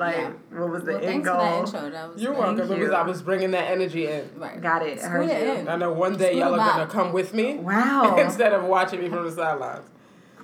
like 0.00 0.16
yeah. 0.16 0.30
what 0.58 0.70
was 0.70 0.82
the 0.84 0.92
Well, 0.94 1.02
end 1.04 1.24
thanks 1.24 1.28
for 1.28 1.36
that 1.36 1.50
goal? 1.50 1.64
intro. 1.64 1.90
That 1.90 2.12
was 2.12 2.22
You're 2.22 2.32
good. 2.32 2.38
welcome. 2.40 2.56
Thank 2.58 2.70
Because 2.70 2.88
you. 2.88 2.94
I 2.94 3.02
was 3.02 3.22
bringing 3.22 3.50
that 3.52 3.70
energy 3.70 4.06
in. 4.08 4.30
Right. 4.36 4.60
Got 4.60 4.82
it. 4.86 4.98
I 4.98 5.02
Screw 5.02 5.10
heard 5.10 5.30
it 5.30 5.46
you. 5.46 5.52
in. 5.54 5.68
I 5.68 5.76
know 5.76 5.92
one 5.92 6.16
day 6.16 6.30
Screw 6.30 6.38
y'all 6.40 6.54
are 6.54 6.56
gonna 6.58 6.86
come 6.88 7.12
with 7.12 7.32
me 7.34 7.54
Wow. 7.56 8.16
instead 8.18 8.52
of 8.52 8.64
watching 8.64 9.00
me 9.00 9.08
from 9.08 9.24
the 9.24 9.30
sidelines. 9.32 9.84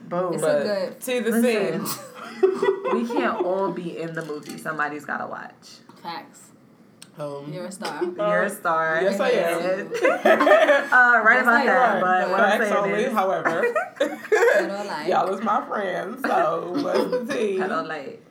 Boom. 0.09 0.35
It's 0.35 0.43
a 0.43 0.47
But 0.47 0.63
good- 0.63 1.03
see 1.03 1.19
the 1.19 1.31
Listen. 1.31 1.87
scene. 1.87 2.05
we 2.93 3.07
can't 3.09 3.41
all 3.45 3.73
be 3.73 3.99
in 3.99 4.15
the 4.15 4.25
movie. 4.25 4.57
Somebody's 4.59 5.05
gotta 5.05 5.27
watch. 5.27 5.53
Facts. 6.03 6.43
Um, 7.19 7.51
You're 7.51 7.65
a 7.65 7.73
star. 7.73 8.05
You're 8.05 8.43
a 8.43 8.51
star. 8.51 9.01
yes, 9.01 9.19
I 9.19 9.31
am. 9.31 9.87
uh, 9.87 11.23
right 11.25 11.41
about 11.41 11.47
like 11.47 11.65
that, 11.65 12.03
right, 12.03 12.25
but 12.25 12.31
what 12.31 12.41
I'm 12.41 12.61
saying 12.61 12.75
only. 12.77 13.05
is, 13.05 13.13
However, 13.15 13.75
I 13.99 14.67
don't 14.69 14.87
like. 14.87 15.09
y'all 15.09 15.33
is 15.35 15.41
my 15.41 15.67
friends, 15.67 16.21
so 16.23 16.73
what's 16.83 17.11
the 17.29 17.35
tea? 17.35 17.59
I 17.63 17.69
don't 17.69 17.89
like. 17.89 18.23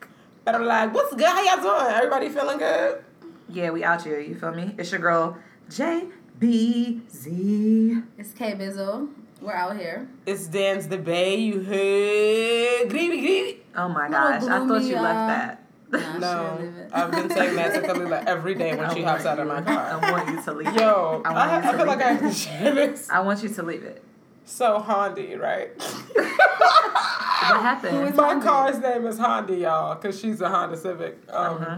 And 0.45 0.55
I'm 0.55 0.65
like, 0.65 0.93
what's 0.93 1.13
good? 1.13 1.25
How 1.25 1.43
y'all 1.43 1.61
doing? 1.63 1.93
Everybody 1.95 2.29
feeling 2.29 2.57
good? 2.57 3.03
Yeah, 3.49 3.71
we 3.71 3.83
out 3.83 4.03
here. 4.03 4.19
You 4.19 4.35
feel 4.35 4.51
me? 4.51 4.75
It's 4.77 4.91
your 4.91 4.99
girl 5.01 5.37
J 5.69 6.05
B 6.39 7.01
Z. 7.11 7.97
It's 8.17 8.33
K 8.33 8.53
Bizzle. 8.53 9.09
We're 9.41 9.53
out 9.53 9.77
here. 9.77 10.07
It's 10.25 10.47
Dan's 10.47 10.87
the 10.87 10.97
Bay. 10.97 11.35
You 11.37 11.61
heard? 11.61 12.89
Greedy, 12.89 13.19
greedy. 13.19 13.63
Oh 13.75 13.89
my 13.89 14.07
Little 14.07 14.23
gosh, 14.23 14.43
I 14.43 14.67
thought 14.67 14.83
you 14.83 14.95
uh, 14.97 15.01
left 15.01 15.27
that. 15.27 15.61
Nah, 15.91 16.17
No, 16.19 16.55
she'll 16.57 16.65
leave 16.65 16.77
it. 16.77 16.89
I've 16.93 17.11
been 17.11 17.29
saying 17.29 17.55
that 17.55 17.73
to 17.73 17.81
Kalila 17.87 18.25
every 18.25 18.55
day 18.55 18.75
when 18.75 18.93
she 18.95 19.03
hops 19.03 19.23
want 19.25 19.39
out 19.39 19.39
of 19.39 19.47
you- 19.47 19.53
my 19.53 19.59
I 19.59 19.99
car. 19.99 20.11
want 20.11 20.29
you 20.29 20.41
to 20.41 20.53
leave. 20.53 20.73
Yo, 20.75 21.21
I 21.25 21.29
I, 21.29 21.33
want 21.33 21.51
you 21.63 21.69
I, 21.69 21.71
to 21.71 21.77
feel 21.77 21.87
like 21.87 22.01
I 22.01 22.11
leave 22.11 22.21
have 22.21 22.31
to 22.31 22.37
share 22.37 22.73
this. 22.75 23.09
I 23.09 23.19
want 23.19 23.43
you 23.43 23.49
to 23.49 23.63
leave 23.63 23.83
it. 23.83 24.03
So 24.45 24.79
Hondi, 24.79 25.39
right? 25.39 25.71
What 27.51 27.61
happened? 27.61 28.15
My 28.15 28.39
car's 28.39 28.79
name 28.79 29.05
is 29.05 29.17
Hondi, 29.19 29.61
y'all, 29.61 29.95
because 29.95 30.19
she's 30.19 30.41
a 30.41 30.49
Honda 30.49 30.77
Civic. 30.77 31.19
Um, 31.29 31.57
Uh-huh. 31.57 31.77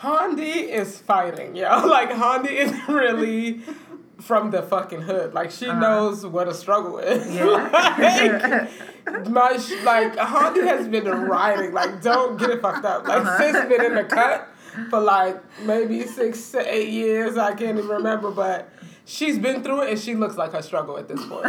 Hondi 0.00 0.68
is 0.68 0.98
fighting, 0.98 1.56
yo. 1.56 1.86
Like 1.86 2.10
Hondi 2.10 2.50
is 2.50 2.72
really 2.88 3.60
from 4.20 4.50
the 4.50 4.62
fucking 4.62 5.02
hood. 5.02 5.34
Like 5.34 5.50
she 5.50 5.66
knows 5.66 6.24
what 6.26 6.48
a 6.48 6.54
struggle 6.54 6.98
is. 6.98 7.34
Yeah. 7.34 7.46
like, 9.06 9.28
my 9.28 9.50
like 9.84 10.16
Hondi 10.16 10.64
has 10.66 10.88
been 10.88 11.06
riding. 11.08 11.72
Like 11.72 12.02
don't 12.02 12.38
get 12.38 12.50
it 12.50 12.60
fucked 12.62 12.84
up. 12.84 13.06
Like 13.06 13.22
Uh-huh. 13.22 13.38
sis 13.38 13.68
been 13.68 13.84
in 13.84 13.94
the 13.94 14.04
cut 14.04 14.48
for 14.90 15.00
like 15.00 15.42
maybe 15.62 16.04
six 16.06 16.50
to 16.52 16.74
eight 16.74 16.88
years. 16.90 17.36
I 17.38 17.54
can't 17.54 17.78
even 17.78 17.88
remember, 17.90 18.30
but. 18.30 18.68
She's 19.08 19.38
been 19.38 19.62
through 19.62 19.82
it 19.82 19.90
and 19.90 19.98
she 20.00 20.16
looks 20.16 20.36
like 20.36 20.50
her 20.50 20.62
struggle 20.62 20.98
at 20.98 21.06
this 21.06 21.24
point. 21.26 21.46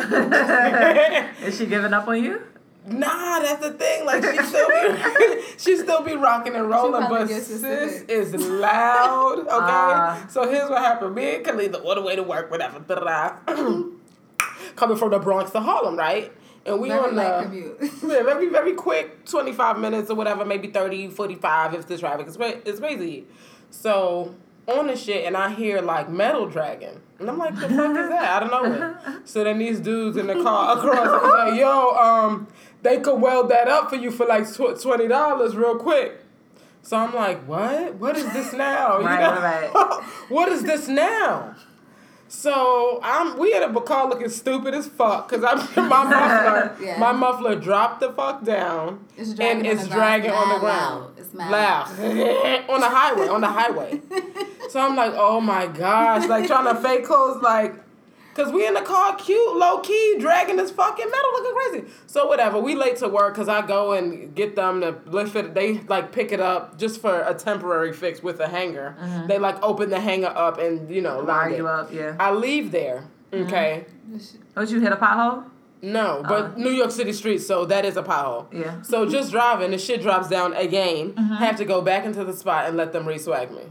Is 1.44 1.58
she 1.58 1.66
giving 1.66 1.91
up 1.91 2.08
on 2.08 2.24
you? 2.24 2.40
Nah, 2.88 3.40
that's 3.40 3.62
the 3.66 3.74
thing. 3.74 4.06
Like 4.06 4.24
she 4.24 4.38
still 4.44 4.68
be, 4.70 5.42
she 5.58 5.78
still 5.78 6.02
be 6.03 6.16
rocking 6.16 6.56
and 6.56 6.70
rolling, 6.70 7.08
but 7.09 7.28
sis 7.30 7.62
is 8.08 8.34
loud. 8.36 9.40
Okay, 9.48 9.48
Ah. 9.52 10.25
so 10.30 10.50
here's 10.50 10.70
what 10.70 10.80
happened. 10.81 11.14
Me 11.16 11.36
and 11.36 11.46
Khalida 11.46 11.84
on 11.86 11.96
the 11.96 12.02
way 12.02 12.16
to 12.16 12.24
work, 12.24 12.50
whatever. 12.50 12.80
Coming 14.76 14.97
from 14.97 15.09
the 15.12 15.20
Bronx 15.20 15.52
to 15.52 15.59
Harlem, 15.59 15.97
right? 15.97 16.31
And 16.66 16.80
we 16.80 16.90
Very 16.90 17.00
on 17.02 17.16
the 17.16 17.78
yeah, 18.08 18.24
very 18.24 18.50
very 18.50 18.74
quick, 18.74 19.26
twenty 19.26 19.53
five 19.53 19.80
minutes 19.80 20.09
or 20.09 20.16
whatever, 20.16 20.44
maybe 20.46 20.68
30, 20.70 21.09
45 21.09 21.74
if 21.74 21.88
the 21.88 21.97
traffic 21.97 22.28
is 22.28 22.38
is 22.66 22.80
crazy. 22.80 23.26
So 23.70 24.36
on 24.68 24.88
the 24.88 24.96
shit, 24.97 25.26
and 25.26 25.36
I 25.38 25.50
hear 25.53 25.81
like 25.81 26.09
metal 26.09 26.46
dragon, 26.46 27.02
and 27.20 27.30
I'm 27.30 27.38
like, 27.38 27.56
the 27.56 27.62
fuck 27.70 27.72
is 27.72 28.09
that? 28.09 28.36
I 28.36 28.40
don't 28.46 28.52
know 28.52 28.97
it. 29.16 29.28
So 29.28 29.44
then 29.46 29.59
these 29.59 29.80
dudes 29.80 30.18
in 30.18 30.28
the 30.28 30.36
car 30.44 30.78
across, 30.78 31.24
is 31.24 31.30
like, 31.30 31.59
yo, 31.59 31.92
um, 31.96 32.47
they 32.88 33.00
could 33.00 33.20
weld 33.22 33.50
that 33.50 33.68
up 33.68 33.90
for 33.90 33.96
you 33.96 34.12
for 34.12 34.25
like 34.25 34.46
tw- 34.52 34.80
twenty 34.81 35.08
dollars 35.08 35.56
real 35.56 35.75
quick. 35.78 36.22
So 36.81 36.96
I'm 36.98 37.14
like, 37.14 37.46
what? 37.48 37.96
What 37.96 38.16
is 38.16 38.31
this 38.34 38.53
now? 38.53 39.00
You 39.00 39.03
know? 39.06 39.09
right, 39.09 40.02
what 40.30 40.48
is 40.50 40.64
this 40.64 40.88
now? 40.88 41.56
So 42.30 43.00
I'm 43.03 43.38
we 43.40 43.56
in 43.56 43.64
a 43.64 43.81
car 43.81 44.09
looking 44.09 44.28
stupid 44.30 44.74
as 44.74 44.86
fuck 44.88 45.30
because 45.30 45.46
I'm 45.46 45.58
my 45.90 46.03
muffler 46.03 46.76
Yeah. 46.86 46.97
my 47.00 47.14
muffler 47.14 47.56
dropped 47.56 48.02
the 48.02 48.12
fuck 48.12 48.44
down 48.44 49.06
It's 49.16 49.40
and 49.40 49.66
it's 49.66 49.88
dragging 49.88 50.31
on 50.31 50.50
the 50.50 50.59
ground. 50.59 51.03
loud. 51.06 51.14
It's 51.18 51.34
mad 51.34 51.52
Loud. 51.52 52.70
on 52.70 52.80
the 52.81 52.90
highway, 52.90 53.28
on 53.30 53.42
the 53.42 53.47
highway. 53.47 54.02
So 54.70 54.81
I'm 54.81 54.96
like, 54.97 55.14
oh 55.16 55.40
my 55.40 55.68
gosh, 55.68 56.28
like 56.28 56.47
trying 56.47 56.66
to 56.74 56.81
fake 56.81 57.06
clothes, 57.06 57.42
like, 57.42 57.76
cause 58.38 58.53
we 58.53 58.66
in 58.66 58.74
the 58.75 58.81
car, 58.81 59.16
cute, 59.18 59.56
low 59.58 59.80
key, 59.80 60.16
dragging 60.20 60.56
this 60.56 60.72
fucking 60.72 61.09
metal, 61.09 61.31
looking 61.34 61.53
crazy. 61.84 61.94
So 62.06 62.28
whatever, 62.28 62.59
we 62.59 62.75
late 62.75 62.96
to 62.98 63.09
work, 63.09 63.36
cause 63.36 63.50
I 63.50 63.66
go 63.66 63.92
and 63.94 64.34
get 64.34 64.56
them 64.56 64.80
to 64.81 64.96
lift 65.08 65.36
it. 65.36 65.53
They 65.53 65.80
like 65.81 66.12
pick 66.14 66.31
it 66.31 66.40
up 66.40 66.78
just 66.78 67.02
for 67.02 67.22
a 67.24 67.34
temporary 67.34 67.92
fix 67.92 68.24
with 68.24 68.40
a 68.40 68.47
hanger. 68.47 68.96
Mm-hmm. 69.02 69.28
They 69.28 69.40
like 69.40 69.62
open 69.62 69.90
the 69.90 70.00
hanger 70.00 70.28
up 70.28 70.59
and 70.59 70.90
you 70.90 71.02
know 71.02 71.20
line 71.20 71.52
it. 71.53 71.58
you 71.58 71.68
up, 71.68 71.92
yeah. 71.92 72.16
I 72.20 72.31
leave 72.31 72.72
there. 72.72 73.03
Mm-hmm. 73.34 73.47
Okay. 73.47 73.86
Oh, 74.16 74.20
Don't 74.56 74.70
you 74.70 74.80
hit 74.80 74.94
a 74.94 74.96
pothole? 74.96 75.44
No, 75.81 76.24
but 76.28 76.44
Uh. 76.44 76.56
New 76.58 76.72
York 76.72 76.92
City 76.92 77.14
streets, 77.14 77.46
so 77.46 77.66
that 77.66 77.86
is 77.86 77.97
a 77.97 78.03
pothole. 78.03 78.47
Yeah. 78.53 78.81
So 78.81 79.06
just 79.06 79.31
driving, 79.31 79.72
the 79.72 79.78
shit 79.78 80.02
drops 80.02 80.28
down 80.30 80.53
again. 80.53 81.12
Mm-hmm. 81.14 81.34
Have 81.36 81.58
to 81.58 81.66
go 81.66 81.81
back 81.81 82.06
into 82.06 82.24
the 82.24 82.34
spot 82.34 82.68
and 82.68 82.78
let 82.78 82.94
them 82.94 83.06
re-swag 83.08 83.52
me. 83.52 83.62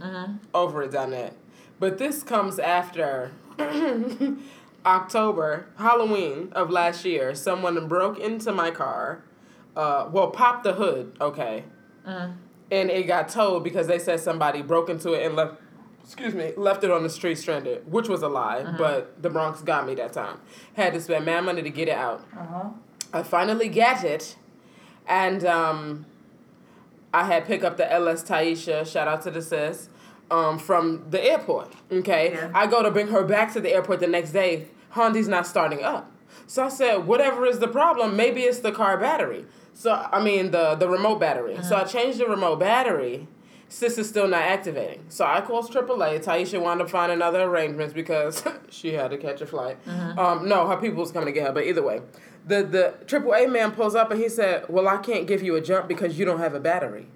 Over 0.54 0.82
it 0.84 0.92
down 0.92 1.10
there. 1.10 1.30
But 1.78 1.98
this 1.98 2.22
comes 2.22 2.58
after 2.58 3.32
October, 4.86 5.66
Halloween 5.78 6.50
of 6.52 6.70
last 6.70 7.04
year. 7.04 7.34
Someone 7.34 7.86
broke 7.88 8.18
into 8.18 8.52
my 8.52 8.70
car. 8.70 9.22
Uh, 9.76 10.08
well, 10.10 10.30
popped 10.30 10.64
the 10.64 10.72
hood, 10.74 11.16
okay. 11.20 11.64
And 12.70 12.90
it 12.90 13.06
got 13.06 13.28
towed 13.28 13.62
because 13.62 13.86
they 13.86 13.98
said 13.98 14.20
somebody 14.20 14.62
broke 14.62 14.88
into 14.88 15.12
it 15.12 15.24
and 15.24 15.36
left 15.36 15.60
excuse 16.06 16.34
me, 16.34 16.52
left 16.56 16.84
it 16.84 16.90
on 16.90 17.02
the 17.02 17.10
street 17.10 17.36
stranded, 17.36 17.90
which 17.90 18.08
was 18.08 18.22
a 18.22 18.28
lie, 18.28 18.62
but 18.78 19.20
the 19.20 19.28
Bronx 19.28 19.60
got 19.60 19.88
me 19.88 19.94
that 19.96 20.12
time. 20.12 20.38
Had 20.74 20.92
to 20.94 21.00
spend 21.00 21.24
mad 21.24 21.44
money 21.44 21.62
to 21.62 21.70
get 21.70 21.88
it 21.88 21.96
out. 21.96 22.24
Uh-huh. 22.36 22.68
I 23.12 23.24
finally 23.24 23.68
get 23.68 24.04
it, 24.04 24.36
and 25.08 25.44
um, 25.44 26.06
I 27.12 27.24
had 27.24 27.44
pick 27.44 27.64
up 27.64 27.76
the 27.76 27.92
LS 27.92 28.22
Taisha. 28.22 28.86
Shout 28.86 29.08
out 29.08 29.22
to 29.22 29.32
the 29.32 29.42
sis. 29.42 29.88
Um, 30.30 30.58
from 30.58 31.04
the 31.10 31.22
airport. 31.24 31.72
Okay, 31.90 32.32
Yeah. 32.32 32.50
I 32.52 32.66
go 32.66 32.82
to 32.82 32.90
bring 32.90 33.08
her 33.08 33.22
back 33.22 33.52
to 33.52 33.60
the 33.60 33.72
airport 33.72 34.00
the 34.00 34.08
next 34.08 34.32
day. 34.32 34.66
Hondi's 34.94 35.28
not 35.28 35.46
starting 35.46 35.84
up. 35.84 36.10
So 36.48 36.64
I 36.64 36.68
said, 36.68 37.06
whatever 37.06 37.46
is 37.46 37.60
the 37.60 37.68
problem, 37.68 38.16
maybe 38.16 38.42
it's 38.42 38.58
the 38.58 38.72
car 38.72 38.96
battery. 38.98 39.44
So 39.74 39.92
I 40.12 40.22
mean 40.22 40.50
the 40.50 40.74
the 40.74 40.88
remote 40.88 41.20
battery. 41.20 41.58
So 41.62 41.76
I 41.76 41.84
changed 41.84 42.18
the 42.18 42.26
remote 42.26 42.58
battery. 42.58 43.28
Sis 43.68 43.98
is 43.98 44.08
still 44.08 44.28
not 44.28 44.42
activating. 44.42 45.04
So 45.08 45.24
I 45.24 45.40
called 45.40 45.70
AAA. 45.70 46.24
Taisha 46.24 46.60
wound 46.60 46.80
up 46.80 46.88
finding 46.88 47.20
other 47.20 47.42
arrangements 47.42 47.92
because 47.92 48.42
she 48.70 48.94
had 48.94 49.10
to 49.10 49.18
catch 49.18 49.40
a 49.40 49.46
flight. 49.46 49.76
Um, 50.16 50.48
no, 50.48 50.66
her 50.68 50.76
people 50.76 51.00
was 51.00 51.10
coming 51.12 51.26
to 51.26 51.32
get 51.32 51.46
her, 51.48 51.52
but 51.52 51.64
either 51.64 51.82
way. 51.82 52.00
The 52.46 52.62
the 52.62 52.94
AAA 53.06 53.50
man 53.50 53.72
pulls 53.72 53.94
up 53.94 54.10
and 54.10 54.20
he 54.20 54.28
said, 54.28 54.64
Well, 54.68 54.88
I 54.88 54.96
can't 54.98 55.26
give 55.26 55.42
you 55.42 55.54
a 55.56 55.60
jump 55.60 55.88
because 55.88 56.18
you 56.18 56.24
don't 56.24 56.38
have 56.40 56.54
a 56.54 56.60
battery. 56.60 57.06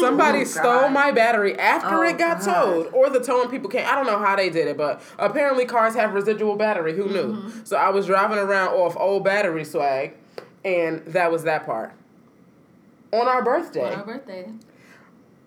Somebody 0.00 0.40
Oh, 0.40 0.44
stole 0.44 0.88
my 0.88 1.10
battery 1.12 1.58
after 1.58 1.94
Oh, 1.96 2.02
it 2.02 2.18
got 2.18 2.40
God. 2.44 2.52
towed, 2.54 2.94
or 2.94 3.10
the 3.10 3.20
towing 3.20 3.48
people 3.50 3.68
came. 3.70 3.86
I 3.86 3.94
don't 3.94 4.06
know 4.06 4.18
how 4.18 4.36
they 4.36 4.50
did 4.50 4.66
it, 4.68 4.76
but 4.76 5.02
apparently 5.18 5.64
cars 5.64 5.94
have 5.94 6.12
residual 6.14 6.56
battery. 6.56 6.94
Who 6.96 7.06
knew? 7.08 7.34
Mm-hmm. 7.36 7.64
So 7.64 7.76
I 7.76 7.90
was 7.90 8.06
driving 8.06 8.38
around 8.38 8.68
off 8.74 8.96
old 8.96 9.24
battery 9.24 9.64
swag, 9.64 10.14
and 10.64 11.04
that 11.06 11.30
was 11.30 11.44
that 11.44 11.64
part. 11.66 11.92
On 13.12 13.26
our 13.26 13.42
birthday, 13.44 13.92
On 13.92 13.98
our 14.00 14.04
birthday. 14.04 14.50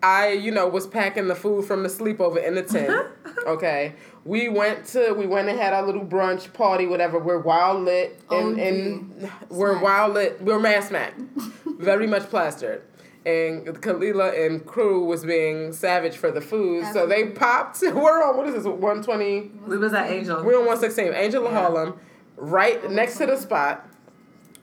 I, 0.02 0.32
you 0.32 0.50
know, 0.50 0.68
was 0.68 0.86
packing 0.86 1.28
the 1.28 1.34
food 1.34 1.64
from 1.64 1.82
the 1.82 1.88
sleepover 1.88 2.44
in 2.46 2.54
the 2.56 2.62
tent. 2.74 3.06
okay. 3.46 3.94
We 4.26 4.48
went 4.50 4.84
to 4.88 5.12
we 5.14 5.26
went 5.26 5.48
and 5.48 5.58
had 5.58 5.72
our 5.72 5.82
little 5.84 6.04
brunch 6.04 6.52
party, 6.52 6.86
whatever. 6.86 7.18
We're 7.18 7.38
wild 7.38 7.84
lit 7.84 8.18
and, 8.30 8.58
and 8.60 9.30
we're 9.48 9.78
wild 9.78 10.14
lit. 10.14 10.42
We're 10.42 10.58
mass 10.58 10.88
smack. 10.88 11.14
Very 11.78 12.06
much 12.06 12.24
plastered. 12.24 12.82
And 13.26 13.66
Kalila 13.80 14.46
and 14.46 14.66
crew 14.66 15.04
was 15.04 15.24
being 15.24 15.72
savage 15.72 16.16
for 16.16 16.30
the 16.30 16.42
food. 16.42 16.84
So 16.92 17.06
they 17.06 17.28
popped 17.28 17.80
we're 17.82 18.22
on 18.22 18.36
what 18.36 18.46
is 18.48 18.54
this, 18.54 18.64
one 18.64 19.02
twenty 19.02 19.50
We 19.66 19.78
was 19.78 19.94
at 19.94 20.10
Angel. 20.10 20.44
we're 20.44 20.58
on 20.58 20.66
116, 20.66 21.14
Angel 21.14 21.46
of 21.46 21.52
Harlem, 21.52 21.98
right 22.36 22.90
next 22.90 23.16
to 23.18 23.26
the 23.26 23.36
spot. 23.38 23.88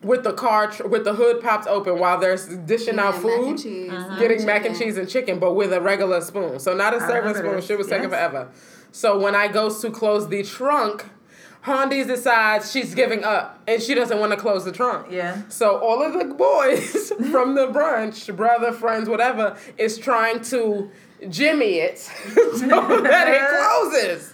with 0.03 0.23
the 0.23 0.33
car 0.33 0.67
tr- 0.71 0.87
with 0.87 1.03
the 1.05 1.13
hood 1.13 1.41
popped 1.41 1.67
open 1.67 1.97
while 1.99 2.19
they're 2.19 2.33
s- 2.33 2.47
dishing 2.47 2.99
out 2.99 3.15
Yeah, 3.15 3.21
mac 3.21 3.23
and 3.37 3.45
food, 3.45 3.57
cheese. 3.63 3.91
Uh-huh. 3.91 4.19
getting 4.19 4.45
mac 4.45 4.65
and 4.65 4.77
cheese 4.77 4.97
and 4.97 5.07
chicken, 5.09 5.39
but 5.39 5.53
with 5.53 5.71
a 5.73 5.81
regular 5.81 6.21
spoon. 6.21 6.59
So 6.59 6.75
not 6.75 6.93
a 6.95 6.99
serving 6.99 7.33
spoon. 7.35 7.55
this, 7.55 7.65
Shit 7.65 7.77
was 7.79 7.87
taking 7.87 8.09
yes. 8.09 8.11
forever. 8.11 8.49
So 8.91 9.17
when 9.19 9.35
I 9.35 9.47
goes 9.47 9.79
to 9.81 9.89
close 9.89 10.27
the 10.27 10.43
trunk, 10.43 11.05
Hondi 11.63 12.05
decides 12.07 12.71
she's 12.71 12.95
giving 12.95 13.23
up 13.23 13.61
and 13.67 13.81
she 13.81 13.93
doesn't 13.93 14.19
want 14.19 14.31
to 14.31 14.37
close 14.37 14.65
the 14.65 14.71
trunk. 14.71 15.07
Yeah. 15.11 15.43
So 15.49 15.77
all 15.77 16.01
of 16.01 16.13
the 16.13 16.33
boys 16.33 17.11
from 17.31 17.55
the 17.55 17.67
brunch, 17.67 18.35
brother, 18.35 18.71
friends, 18.71 19.07
whatever, 19.07 19.55
is 19.77 19.97
trying 19.97 20.41
to 20.45 20.89
jimmy 21.29 21.75
it 21.75 21.99
so 21.99 22.11
that 23.01 23.27
it 23.27 23.91
closes. 24.01 24.33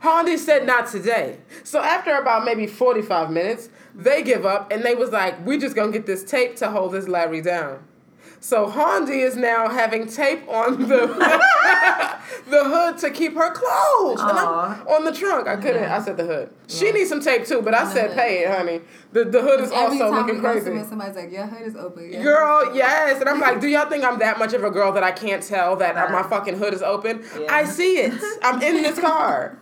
Hondi 0.00 0.38
said 0.38 0.66
not 0.66 0.88
today. 0.88 1.38
So 1.62 1.80
after 1.80 2.14
about 2.16 2.44
maybe 2.44 2.66
45 2.66 3.30
minutes, 3.30 3.68
they 3.94 4.22
give 4.22 4.46
up 4.46 4.72
and 4.72 4.82
they 4.82 4.94
was 4.94 5.10
like, 5.10 5.44
we 5.46 5.58
just 5.58 5.76
gonna 5.76 5.92
get 5.92 6.06
this 6.06 6.24
tape 6.24 6.56
to 6.56 6.70
hold 6.70 6.92
this 6.92 7.06
Larry 7.06 7.42
down. 7.42 7.84
So 8.42 8.66
Hondi 8.66 9.24
is 9.24 9.36
now 9.36 9.68
having 9.68 10.08
tape 10.08 10.48
on 10.48 10.88
the 10.88 11.06
the 12.50 12.64
hood 12.64 12.98
to 12.98 13.10
keep 13.10 13.34
her 13.36 13.52
closed. 13.52 14.20
And 14.20 14.36
I'm 14.36 14.86
on 14.88 15.04
the 15.04 15.12
trunk. 15.12 15.46
I 15.46 15.54
couldn't. 15.54 15.84
I 15.84 16.02
said 16.02 16.16
the 16.16 16.24
hood. 16.24 16.50
She 16.66 16.90
needs 16.90 17.08
some 17.08 17.20
tape 17.20 17.46
too, 17.46 17.62
but 17.62 17.72
I 17.72 17.90
said 17.92 18.16
pay 18.16 18.42
it, 18.42 18.50
honey. 18.50 18.80
The 19.12 19.26
the 19.26 19.40
hood 19.40 19.60
is 19.60 19.70
also 19.70 20.10
looking 20.10 20.40
crazy. 20.40 20.76
somebody's 20.82 21.14
like, 21.14 21.30
"Your 21.30 21.46
hood 21.46 21.68
is 21.68 21.76
open." 21.76 22.10
Your 22.10 22.24
Girl, 22.24 22.74
yes. 22.74 23.20
And 23.20 23.28
I'm 23.28 23.38
like, 23.38 23.60
do 23.60 23.68
y'all 23.74 23.88
think 23.88 24.02
I'm 24.02 24.18
that 24.18 24.40
much 24.40 24.54
of 24.54 24.64
a 24.64 24.70
girl 24.70 24.90
that 24.92 25.04
I 25.04 25.12
can't 25.12 25.42
tell 25.42 25.76
that 25.76 26.10
my 26.10 26.24
fucking 26.24 26.58
hood 26.58 26.74
is 26.74 26.82
open? 26.82 27.24
Yeah. 27.38 27.46
I 27.48 27.64
see 27.64 27.98
it. 27.98 28.12
I'm 28.42 28.60
in 28.60 28.82
this 28.82 28.98
car. 28.98 29.56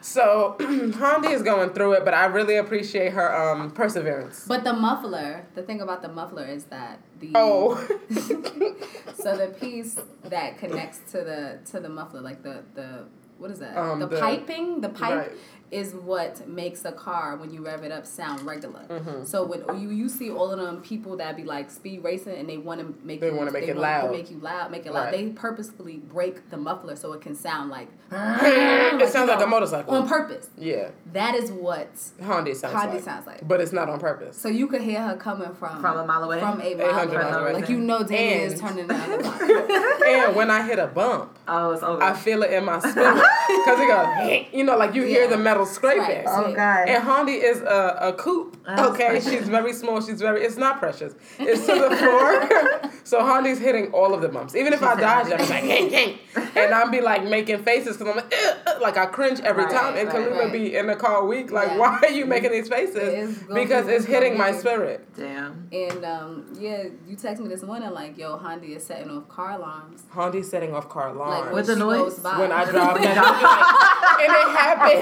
So 0.00 0.56
Hondi 0.60 1.32
is 1.32 1.42
going 1.42 1.70
through 1.70 1.92
it, 1.94 2.04
but 2.04 2.14
I 2.14 2.26
really 2.26 2.56
appreciate 2.56 3.12
her 3.12 3.34
um 3.34 3.70
perseverance. 3.72 4.44
But 4.46 4.64
the 4.64 4.72
muffler, 4.72 5.46
the 5.54 5.62
thing 5.62 5.80
about 5.80 6.02
the 6.02 6.08
muffler 6.08 6.46
is 6.46 6.64
that 6.64 7.00
the 7.20 7.32
Oh. 7.34 7.74
so 9.14 9.36
the 9.36 9.54
piece 9.60 9.98
that 10.24 10.58
connects 10.58 11.00
to 11.12 11.18
the 11.24 11.58
to 11.70 11.80
the 11.80 11.88
muffler, 11.88 12.20
like 12.20 12.42
the 12.42 12.62
the 12.74 13.04
what 13.38 13.50
is 13.50 13.60
that? 13.60 13.76
Um, 13.76 14.00
the, 14.00 14.06
the- 14.08 14.18
piping, 14.20 14.80
the 14.80 14.88
pipe 14.88 15.28
Right. 15.28 15.32
Is 15.70 15.94
what 15.94 16.48
makes 16.48 16.84
a 16.84 16.92
car 16.92 17.36
when 17.36 17.52
you 17.52 17.62
rev 17.64 17.84
it 17.84 17.92
up 17.92 18.06
sound 18.06 18.40
regular. 18.42 18.80
Mm-hmm. 18.88 19.24
So 19.24 19.44
when 19.44 19.80
you 19.80 19.90
you 19.90 20.08
see 20.08 20.30
all 20.30 20.50
of 20.50 20.58
them 20.58 20.80
people 20.82 21.16
that 21.18 21.36
be 21.36 21.44
like 21.44 21.70
speed 21.70 22.02
racing 22.02 22.36
and 22.36 22.48
they 22.48 22.56
want 22.56 22.80
to 22.80 22.94
make 23.06 23.20
They 23.20 23.30
wanna 23.30 23.52
make 23.52 23.68
it 23.68 23.76
loud. 23.76 24.10
make 24.10 24.30
you 24.30 24.38
loud, 24.38 24.70
make 24.70 24.86
it 24.86 24.92
loud. 24.92 25.04
Right. 25.04 25.12
They 25.12 25.28
purposefully 25.30 25.96
break 25.98 26.48
the 26.50 26.56
muffler 26.56 26.96
so 26.96 27.12
it 27.12 27.20
can 27.20 27.34
sound 27.34 27.70
like 27.70 27.88
it 28.10 29.08
sounds 29.10 29.28
like 29.28 29.36
a 29.36 29.40
you 29.40 29.46
know, 29.46 29.46
motorcycle. 29.46 29.94
on 29.94 30.08
purpose. 30.08 30.48
yeah. 30.56 30.90
That 31.12 31.34
is 31.34 31.50
what 31.52 31.92
Hondi 32.20 32.54
sounds 32.56 32.74
Hondi 32.74 32.94
like. 32.94 33.02
sounds 33.02 33.26
like. 33.26 33.46
But 33.46 33.60
it's 33.60 33.72
not 33.72 33.88
on 33.90 33.98
purpose. 34.00 34.36
So 34.36 34.48
you 34.48 34.66
could 34.66 34.80
hear 34.82 35.00
her 35.02 35.16
coming 35.16 35.54
from 35.54 35.80
From 35.80 35.98
a 35.98 36.06
mile 36.06 36.24
away? 36.24 36.40
From 36.40 36.60
a 36.60 36.64
800 36.64 36.78
mile 36.82 36.96
miles 36.96 37.36
away. 37.36 37.50
away. 37.50 37.52
Like 37.60 37.68
you 37.68 37.78
know 37.78 38.02
Danny 38.02 38.44
And- 38.44 38.52
is 38.54 38.60
turning 38.60 38.86
the 38.86 38.94
other 38.94 40.04
and 40.06 40.34
when 40.36 40.50
I 40.50 40.62
hit 40.66 40.78
a 40.78 40.86
bump, 40.86 41.36
Oh, 41.46 41.72
it's 41.72 41.82
over. 41.82 42.02
I 42.02 42.12
feel 42.14 42.42
it 42.42 42.52
in 42.52 42.64
my 42.64 42.78
spirit. 42.78 42.94
Because 42.94 43.80
it 43.80 43.88
goes, 43.88 44.46
you 44.52 44.64
know, 44.64 44.76
like 44.76 44.94
you 44.94 45.02
hear 45.02 45.28
the 45.28 45.36
metal 45.38 45.57
scraping. 45.66 46.00
Right. 46.00 46.24
oh, 46.26 46.54
God. 46.54 46.88
And 46.88 47.02
Hondi 47.04 47.42
is 47.42 47.60
a, 47.62 47.98
a 48.00 48.12
coupe. 48.12 48.56
That's 48.66 48.80
okay, 48.90 49.08
precious. 49.10 49.30
she's 49.30 49.48
very 49.48 49.72
small. 49.72 50.00
She's 50.00 50.20
very. 50.20 50.42
It's 50.42 50.56
not 50.56 50.78
precious. 50.78 51.14
It's 51.38 51.66
to 51.66 51.72
the 51.74 51.96
floor. 51.96 52.90
so 53.04 53.20
Hondi's 53.20 53.58
hitting 53.58 53.92
all 53.92 54.12
of 54.14 54.20
the 54.22 54.28
bumps. 54.28 54.54
Even 54.54 54.72
if 54.72 54.82
I 54.82 54.92
She's 54.94 55.00
dodge, 55.00 55.26
hitting 55.28 55.40
I'm 55.40 55.48
like, 55.50 55.64
hey, 55.64 55.88
hey, 55.88 56.18
and 56.64 56.74
I'm 56.74 56.90
be 56.90 57.00
like 57.00 57.24
making 57.24 57.62
faces 57.64 57.96
because 57.96 58.10
I'm 58.10 58.16
like, 58.16 58.34
"Ugh, 58.34 58.56
ugh," 58.66 58.82
like 58.82 58.96
I 58.96 59.06
cringe 59.06 59.40
every 59.40 59.64
Right, 59.64 59.72
time. 59.72 59.96
And 59.96 60.08
right, 60.08 60.16
Kalila 60.16 60.38
right. 60.44 60.52
be 60.52 60.76
in 60.76 60.86
the 60.86 60.96
car 60.96 61.24
weak. 61.26 61.50
Like, 61.50 61.68
Yeah. 61.68 61.78
why 61.78 61.98
are 62.02 62.10
you 62.10 62.26
making 62.26 62.52
these 62.52 62.68
faces? 62.68 62.96
It 62.96 63.14
is 63.18 63.38
because 63.52 63.86
be- 63.86 63.92
it's 63.92 64.04
it's 64.04 64.06
hitting 64.06 64.36
my 64.36 64.52
spirit. 64.52 65.06
Damn. 65.16 65.68
and 65.72 66.04
um, 66.04 66.46
yeah, 66.58 66.84
you 67.06 67.16
text 67.16 67.42
me 67.42 67.48
this 67.48 67.62
morning 67.62 67.90
like, 67.90 68.16
yo, 68.18 68.36
Hondi 68.38 68.76
is 68.76 68.84
setting 68.84 69.10
off 69.10 69.28
car 69.28 69.52
alarms. 69.52 70.02
Hondi's 70.14 70.48
setting 70.48 70.74
off 70.74 70.88
car 70.88 71.08
alarms. 71.08 71.34
Like 71.34 71.44
when 71.46 71.54
With 71.54 71.66
the 71.66 71.76
noise? 71.76 72.18
when 72.22 72.52
I 72.52 72.64
drive 72.70 72.96
past, 72.98 73.18
I'll 73.18 73.38
be 73.38 73.44
like, 73.44 74.20
and 74.20 74.32
it 74.32 74.56
happens. 74.56 74.92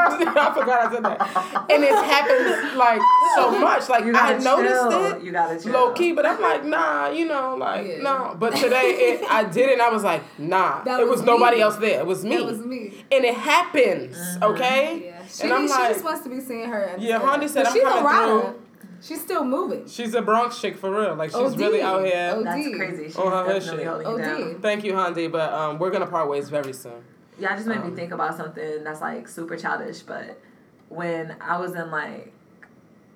I 0.36 0.54
forgot 0.54 0.86
I 0.86 0.92
said 0.92 1.04
that. 1.04 1.66
And 1.70 1.84
it 1.84 1.94
happens 1.94 2.76
like 2.76 3.00
so 3.36 3.58
much. 3.58 3.88
Like 3.88 4.04
You 4.04 4.10
I 4.10 4.32
gotta 4.38 4.44
noticed 4.44 4.74
chill. 4.90 5.04
it 5.16 5.22
You 5.22 5.32
gotta 5.32 5.60
chill. 5.60 5.72
low 5.72 5.92
key, 5.92 6.12
but 6.12 6.26
I'm 6.26 6.40
like, 6.40 6.64
nah, 6.64 7.08
you 7.10 7.26
know, 7.26 7.56
like 7.56 7.86
Yeah. 7.86 7.98
no. 8.02 8.36
But 8.38 8.56
today 8.56 9.18
it, 9.20 9.30
I 9.30 9.44
did 9.44 9.68
it. 9.68 9.72
and 9.74 9.82
I 9.82 9.90
was 9.90 10.02
like, 10.04 10.22
nah. 10.38 10.82
That 10.84 11.00
it 11.00 11.08
was, 11.08 11.18
was 11.20 11.26
nobody 11.26 11.56
me. 11.58 11.62
else 11.62 11.76
there. 11.76 12.00
It 12.00 12.06
was 12.06 12.24
me. 12.24 12.36
It 12.36 12.44
was 12.44 12.58
me. 12.58 13.04
And 13.12 13.24
it 13.24 13.34
happens, 13.34 14.16
okay? 14.42 15.02
Yeah. 15.06 15.26
She, 15.26 15.42
And 15.44 15.52
I'm 15.52 15.66
she 15.66 15.72
like, 15.72 15.92
just 15.92 16.04
wants 16.04 16.22
to 16.22 16.28
be 16.30 16.40
seeing 16.40 16.68
her. 16.68 16.82
And 16.82 17.02
Yeah, 17.02 17.20
Hondi 17.20 17.48
said, 17.48 17.64
But 17.64 17.66
I'm 17.68 17.72
she's 17.74 17.82
a 17.82 17.86
coming 17.86 18.04
rider. 18.04 18.40
through. 18.40 18.62
She's 19.02 19.20
still 19.22 19.44
moving. 19.44 19.88
she's 19.88 20.12
a 20.14 20.20
Bronx 20.20 20.60
chick 20.60 20.76
for 20.76 20.90
real. 20.90 21.14
Like 21.14 21.30
she's 21.30 21.36
OD. 21.38 21.58
really 21.58 21.80
out 21.80 22.04
here. 22.04 22.34
OD. 22.36 22.44
That's 22.44 22.76
crazy. 22.76 23.04
She's 23.06 23.16
Oh, 23.16 23.30
her 23.30 23.52
definitely 23.54 23.78
shit. 23.84 23.86
holding 23.88 24.06
OD. 24.06 24.18
down. 24.20 24.60
Thank 24.60 24.84
you, 24.84 24.92
Hondi, 24.92 25.30
but 25.32 25.50
um, 25.54 25.78
we're 25.78 25.90
gonna 25.90 26.06
part 26.06 26.28
ways 26.28 26.50
very 26.50 26.74
soon. 26.74 27.02
Yeah, 27.40 27.52
it 27.54 27.56
just 27.56 27.66
made 27.68 27.78
Um, 27.78 27.90
me 27.90 27.96
think 27.96 28.12
about 28.12 28.36
something 28.36 28.84
that's 28.84 29.00
like 29.00 29.26
super 29.28 29.56
childish. 29.56 30.00
But 30.00 30.38
when 30.88 31.36
I 31.40 31.58
was 31.58 31.74
in 31.74 31.90
like, 31.90 32.32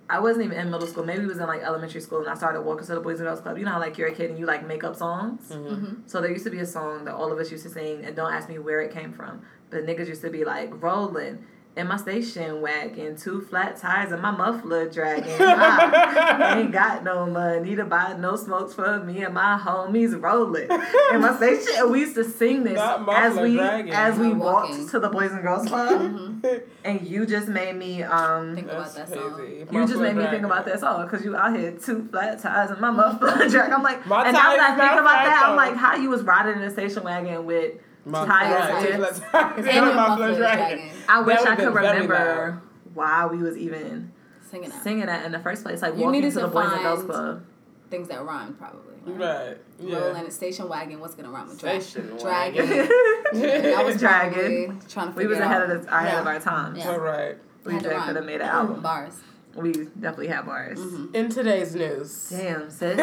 I 0.09 0.19
wasn't 0.21 0.47
even 0.47 0.59
in 0.59 0.71
middle 0.71 0.87
school. 0.87 1.05
Maybe 1.05 1.25
it 1.25 1.27
was 1.29 1.39
in 1.39 1.47
like 1.47 1.63
elementary 1.63 2.01
school, 2.01 2.21
and 2.21 2.29
I 2.29 2.35
started 2.35 2.63
walking 2.63 2.87
to 2.87 2.95
the 2.95 3.01
Boys 3.01 3.21
and 3.21 3.29
Girls 3.29 3.41
Club. 3.41 3.57
You 3.59 3.65
know 3.65 3.73
how 3.73 3.81
like 3.81 3.97
you're 3.97 4.09
a 4.09 4.15
kid 4.15 4.31
and 4.31 4.39
you 4.39 4.47
like 4.47 4.67
make 4.67 4.85
up 4.85 4.97
songs. 4.97 5.49
Mm-hmm. 5.51 6.03
So 6.07 6.21
there 6.21 6.31
used 6.31 6.45
to 6.45 6.51
be 6.51 6.59
a 6.59 6.67
song 6.67 7.05
that 7.07 7.15
all 7.15 7.33
of 7.33 7.39
us 7.39 7.51
used 7.51 7.63
to 7.65 7.71
sing, 7.71 8.05
and 8.05 8.15
don't 8.15 8.33
ask 8.33 8.49
me 8.49 8.59
where 8.59 8.81
it 8.83 8.93
came 8.93 9.13
from, 9.13 9.43
but 9.71 9.87
niggas 9.87 10.09
used 10.09 10.23
to 10.23 10.31
be 10.31 10.45
like 10.45 10.71
rolling. 10.83 11.45
In 11.77 11.89
my 11.89 11.97
station 11.97 12.61
wagon, 12.61 13.17
two 13.17 13.41
flat 13.41 13.77
tires 13.77 14.13
and 14.13 14.23
my 14.23 14.31
muffler 14.31 14.89
dragging. 14.89 15.35
I 15.41 16.61
ain't 16.61 16.71
got 16.71 17.03
no 17.03 17.27
money 17.27 17.75
to 17.75 17.85
buy 17.85 18.13
no 18.17 18.37
smokes 18.37 18.75
for 18.75 19.01
me 19.01 19.25
and 19.25 19.35
my 19.35 19.59
homies 19.61 20.21
rolling. 20.23 20.71
In 21.13 21.21
my 21.21 21.37
station, 21.37 21.73
and 21.79 21.91
we 21.91 21.99
used 22.01 22.15
to 22.15 22.23
sing 22.23 22.63
this 22.63 22.79
as 22.79 23.37
we 23.37 23.57
dragging. 23.57 23.93
as 23.93 24.17
we 24.17 24.29
walked 24.33 24.69
walking. 24.71 24.89
to 24.89 25.01
the 25.01 25.09
Boys 25.09 25.33
and 25.33 25.43
Girls 25.43 25.67
Club. 25.67 26.45
And 26.85 27.01
you 27.09 27.25
just 27.25 27.49
made 27.49 27.75
me 27.77 28.03
um 28.03 28.55
Think 28.55 28.71
about 28.71 28.95
that 28.95 29.09
song. 29.09 29.35
crazy. 29.35 29.61
you 29.61 29.65
just 29.65 29.95
Muffler 29.95 30.03
made 30.03 30.17
me 30.17 30.27
think 30.31 30.45
about 30.45 30.67
that 30.67 30.79
song 30.81 31.07
because 31.07 31.25
you 31.25 31.35
out 31.35 31.57
here 31.57 31.73
two 31.73 32.07
flat 32.11 32.39
tires 32.41 32.71
and 32.71 32.79
my 32.81 32.91
muffler 32.91 33.49
drag. 33.49 33.73
I'm 33.73 33.83
like, 33.83 34.07
My 34.07 34.25
and 34.27 34.35
now 34.35 34.55
that 34.55 34.61
I 34.61 34.77
think 34.77 34.79
not 34.93 34.99
about 34.99 35.23
flat, 35.23 35.25
that, 35.25 35.43
I'm 35.47 35.57
like, 35.57 35.75
how 35.77 35.97
you 35.97 36.11
was 36.11 36.23
riding 36.23 36.57
in 36.57 36.63
a 36.63 36.71
station 36.71 37.03
wagon 37.03 37.47
with 37.47 37.73
My 38.05 38.27
tires. 38.27 38.71
right, 38.85 38.91
in. 38.95 39.01
let's- 39.01 39.21
let's- 39.33 39.33
And 39.33 39.67
muffler 39.67 39.89
the 39.89 39.95
muffler 39.95 40.35
dragging. 40.37 40.77
dragging. 40.79 40.91
I 41.09 41.21
wish 41.23 41.41
I 41.41 41.57
could 41.57 41.75
remember 41.75 42.63
why 42.95 43.27
we 43.27 43.39
was 43.39 43.57
even 43.57 44.13
Singing 44.51 44.71
out. 44.73 44.83
singing 44.83 45.07
that 45.07 45.25
in 45.27 45.33
the 45.33 45.39
first 45.41 45.63
place. 45.65 45.83
Like 45.83 45.95
You 45.95 46.03
walking 46.03 46.21
needed 46.21 46.33
to 46.35 46.41
the 46.41 46.49
Boys 46.49 46.71
and 46.73 46.83
Girls 46.83 46.99
find- 47.01 47.11
Club. 47.11 47.43
Things 47.91 48.09
that 48.09 48.25
rhyme 48.25 48.55
probably. 48.55 48.81
Right. 49.07 49.57
Yeah. 49.79 49.99
Rolling 49.99 50.27
a 50.27 50.31
station 50.31 50.69
wagon. 50.69 50.99
What's 51.01 51.15
gonna 51.15 51.31
rhyme 51.31 51.49
with 51.49 51.61
drag? 51.61 51.83
Station 51.83 52.17
Dragging. 52.19 52.69
wagon. 52.71 53.75
I 53.75 53.83
was 53.85 53.99
dragon. 53.99 54.81
trying 54.89 55.13
to 55.13 55.17
We 55.19 55.27
was 55.27 55.39
ahead 55.39 55.63
out. 55.63 55.71
of 55.71 55.85
the, 55.85 55.95
ahead 55.95 56.13
Yeah. 56.15 56.21
of 56.21 56.27
our 56.27 56.41
time. 56.41 56.77
Yeah. 56.77 56.91
All 56.91 56.99
right. 56.99 57.37
We 57.65 57.75
Had 57.75 57.83
to 57.83 57.89
could 57.91 57.97
rhyme. 57.97 58.15
have 58.17 58.25
made 58.25 58.41
an 58.41 58.49
album. 58.49 58.81
Bars. 58.81 59.15
We 59.57 59.73
definitely 59.73 60.29
have 60.29 60.49
ours. 60.49 60.81
In 61.15 61.29
today's 61.29 61.75
news. 61.77 62.29
Damn, 62.29 62.71
sis. 62.71 62.99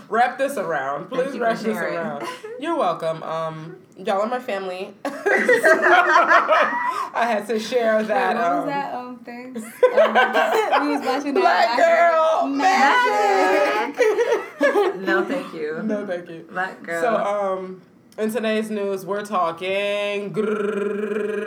wrap 0.08 0.36
this 0.36 0.56
around. 0.58 1.08
Please 1.08 1.38
wrap 1.38 1.58
this 1.58 1.76
around. 1.76 2.26
You're 2.60 2.76
welcome. 2.76 3.22
Um, 3.22 3.76
y'all 3.96 4.20
are 4.20 4.26
my 4.26 4.38
family. 4.38 4.92
I 5.04 5.12
had 7.26 7.46
to 7.48 7.58
share 7.58 8.02
that. 8.02 8.36
what 8.36 8.44
um, 8.44 8.56
was 8.56 8.66
that 8.66 8.94
um 8.94 9.16
thing? 9.20 9.56
Um, 9.96 10.82
we 10.82 10.88
was 10.96 11.06
watching 11.06 11.32
Black 11.34 11.76
that 11.78 12.12
girl 12.12 12.46
Magic. 12.48 13.96
magic. 13.96 15.00
no, 15.00 15.24
thank 15.24 15.54
you. 15.54 15.82
no, 15.82 16.06
thank 16.06 16.28
you. 16.28 16.46
Black 16.50 16.82
girl. 16.82 17.00
So, 17.00 17.16
um, 17.16 17.80
in 18.18 18.30
today's 18.30 18.70
news, 18.70 19.06
we're 19.06 19.24
talking 19.24 20.32
grrrr, 20.34 21.46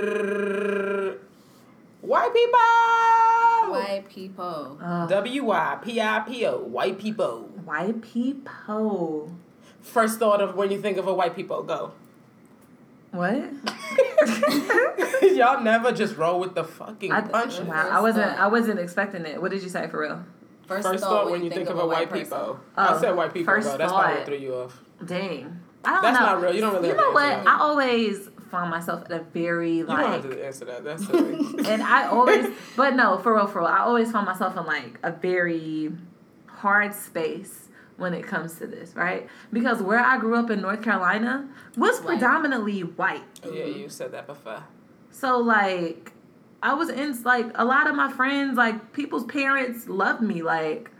white 2.01 2.33
people. 2.33 3.08
White 3.71 4.09
people. 4.09 4.77
Ugh. 4.83 5.09
W 5.09 5.43
Y 5.43 5.77
P 5.83 6.01
I 6.01 6.19
P 6.27 6.45
O. 6.45 6.57
White 6.59 6.99
people. 6.99 7.49
White 7.65 8.01
people. 8.01 9.31
First 9.81 10.19
thought 10.19 10.41
of 10.41 10.55
when 10.55 10.71
you 10.71 10.81
think 10.81 10.97
of 10.97 11.07
a 11.07 11.13
white 11.13 11.35
people, 11.35 11.63
go. 11.63 11.91
What? 13.11 13.33
Y'all 15.23 15.61
never 15.61 15.91
just 15.91 16.15
roll 16.17 16.39
with 16.39 16.53
the 16.55 16.63
fucking 16.63 17.11
I, 17.11 17.21
punches. 17.21 17.61
wow, 17.61 17.89
I 17.89 17.99
wasn't. 18.01 18.39
I 18.39 18.47
wasn't 18.47 18.79
expecting 18.79 19.25
it. 19.25 19.41
What 19.41 19.51
did 19.51 19.63
you 19.63 19.69
say 19.69 19.87
for 19.87 20.01
real? 20.01 20.23
First, 20.67 20.87
First 20.87 21.03
thought 21.03 21.31
when 21.31 21.43
you 21.43 21.49
think, 21.49 21.67
of 21.69 21.79
a 21.79 21.87
white 21.87 22.09
person. 22.09 22.25
people. 22.25 22.59
Oh, 22.77 22.95
I 22.97 23.01
said 23.01 23.15
white 23.15 23.33
people, 23.33 23.51
first 23.53 23.67
though. 23.71 23.77
That's 23.77 23.91
why 23.91 24.11
I 24.11 24.15
thought. 24.17 24.25
threw 24.27 24.37
you 24.37 24.53
off. 24.55 24.79
Dang. 25.03 25.59
I 25.83 25.93
don't 25.93 26.01
That's 26.03 26.19
know. 26.19 26.25
not 26.25 26.41
real. 26.41 26.53
You 26.53 26.61
don't 26.61 26.73
really 26.75 26.89
You 26.89 26.95
know 26.95 27.11
what? 27.11 27.23
answer. 27.33 27.49
I 27.49 27.59
always 27.59 28.28
find 28.49 28.69
myself 28.69 29.03
at 29.05 29.11
a 29.11 29.19
very 29.19 29.77
You 29.77 29.85
don't 29.85 29.97
like, 29.97 30.23
have 30.23 30.31
to 30.31 30.45
answer 30.45 30.65
that. 30.65 30.83
That's 30.83 31.05
silly. 31.07 31.65
and 31.67 31.81
I 31.83 32.07
always, 32.07 32.47
but 32.75 32.95
no, 32.95 33.17
for 33.17 33.35
real, 33.35 33.47
for 33.47 33.59
real, 33.59 33.67
I 33.67 33.79
always 33.79 34.11
find 34.11 34.25
myself 34.25 34.57
in 34.57 34.65
like 34.65 34.99
a 35.03 35.11
very 35.11 35.91
hard 36.47 36.93
space 36.93 37.69
when 37.97 38.13
it 38.13 38.23
comes 38.25 38.55
to 38.59 38.67
this, 38.67 38.95
right? 38.95 39.27
Because 39.51 39.81
where 39.81 39.99
I 39.99 40.17
grew 40.17 40.35
up 40.35 40.49
in 40.49 40.61
North 40.61 40.81
Carolina 40.81 41.47
was 41.75 41.99
White. 41.99 42.19
predominantly 42.19 42.81
white. 42.81 43.21
Oh, 43.43 43.51
yeah, 43.51 43.65
you 43.65 43.89
said 43.89 44.11
that 44.13 44.25
before. 44.27 44.63
So 45.11 45.37
like 45.39 46.13
I 46.63 46.73
was 46.73 46.89
in 46.89 47.21
like 47.23 47.47
a 47.55 47.65
lot 47.65 47.87
of 47.87 47.95
my 47.95 48.11
friends, 48.11 48.57
like 48.57 48.93
people's 48.93 49.25
parents 49.25 49.87
loved 49.87 50.21
me. 50.21 50.41
Like 50.41 50.91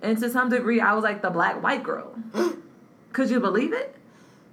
and 0.00 0.16
to 0.18 0.30
some 0.30 0.48
degree, 0.48 0.80
I 0.80 0.94
was 0.94 1.04
like 1.04 1.22
the 1.22 1.30
black 1.30 1.62
white 1.62 1.82
girl. 1.82 2.14
Could 3.12 3.30
you 3.30 3.40
believe 3.40 3.72
it? 3.72 3.96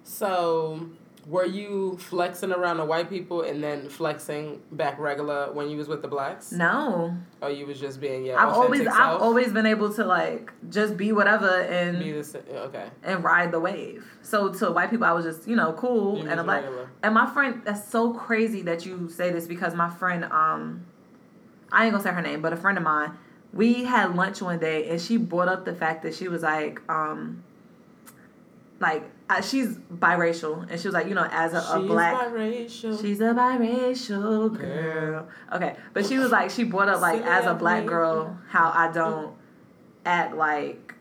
So, 0.04 0.90
were 1.28 1.46
you 1.46 1.98
flexing 1.98 2.52
around 2.52 2.78
the 2.78 2.86
white 2.86 3.10
people 3.10 3.42
and 3.42 3.64
then 3.64 3.90
flexing 3.90 4.62
back 4.72 5.00
regular 5.00 5.52
when 5.52 5.70
you 5.70 5.78
was 5.78 5.88
with 5.88 6.02
the 6.02 6.08
blacks? 6.08 6.52
No, 6.52 7.18
Or 7.42 7.50
you 7.50 7.66
was 7.66 7.80
just 7.80 8.00
being 8.00 8.26
yeah. 8.26 8.36
I've 8.36 8.54
always 8.54 8.82
authentic 8.82 9.00
I've 9.00 9.22
always 9.22 9.52
been 9.52 9.66
able 9.66 9.92
to 9.94 10.06
like 10.06 10.52
just 10.70 10.98
be 10.98 11.12
whatever 11.12 11.62
and 11.62 12.00
be 12.00 12.12
the 12.12 12.44
okay. 12.66 12.86
and 13.04 13.24
ride 13.24 13.52
the 13.52 13.60
wave. 13.60 14.06
So 14.22 14.54
to 14.54 14.72
white 14.72 14.92
people, 14.92 15.06
I 15.06 15.14
was 15.14 15.26
just 15.26 15.48
you 15.48 15.56
know 15.56 15.74
cool 15.74 16.20
You 16.20 16.30
and 16.30 16.44
black. 16.44 16.64
And 17.02 17.14
my 17.14 17.32
friend, 17.32 17.62
that's 17.66 17.88
so 17.88 18.14
crazy 18.14 18.62
that 18.64 18.86
you 18.86 19.10
say 19.10 19.32
this 19.32 19.48
because 19.48 19.74
my 19.74 19.90
friend, 19.90 20.26
um, 20.26 20.86
I 21.72 21.86
ain't 21.86 21.92
gonna 21.92 22.04
say 22.04 22.12
her 22.12 22.22
name, 22.22 22.42
but 22.42 22.54
a 22.54 22.58
friend 22.58 22.78
of 22.78 22.84
mine, 22.84 23.18
we 23.52 23.86
had 23.86 24.16
lunch 24.16 24.42
one 24.42 24.60
day 24.60 24.90
and 24.90 25.02
she 25.02 25.18
brought 25.18 25.48
up 25.48 25.66
the 25.66 25.74
fact 25.74 26.04
that 26.04 26.14
she 26.14 26.28
was 26.28 26.44
like, 26.44 26.82
um, 26.88 27.44
like 28.80 29.04
uh, 29.30 29.42
she's 29.42 29.76
biracial 29.94 30.70
and 30.70 30.80
she 30.80 30.88
was 30.88 30.94
like, 30.94 31.08
you 31.08 31.16
know, 31.16 31.28
as 31.32 31.54
a, 31.54 31.58
a 31.58 31.80
She's 31.80 31.88
black. 31.88 32.16
biracial. 32.28 33.02
She's 33.02 33.22
a 33.22 33.34
biracial 33.34 34.58
girl. 34.58 35.28
Okay, 35.54 35.76
but 35.94 36.06
she 36.06 36.18
was 36.18 36.32
like, 36.32 36.52
she 36.52 36.64
brought 36.64 36.90
up 36.90 37.02
like 37.02 37.22
as 37.24 37.46
a 37.46 37.54
black 37.54 37.86
girl 37.86 38.38
how 38.50 38.72
I 38.74 38.92
don't 38.92 39.34
act 40.06 40.36
like. 40.36 40.94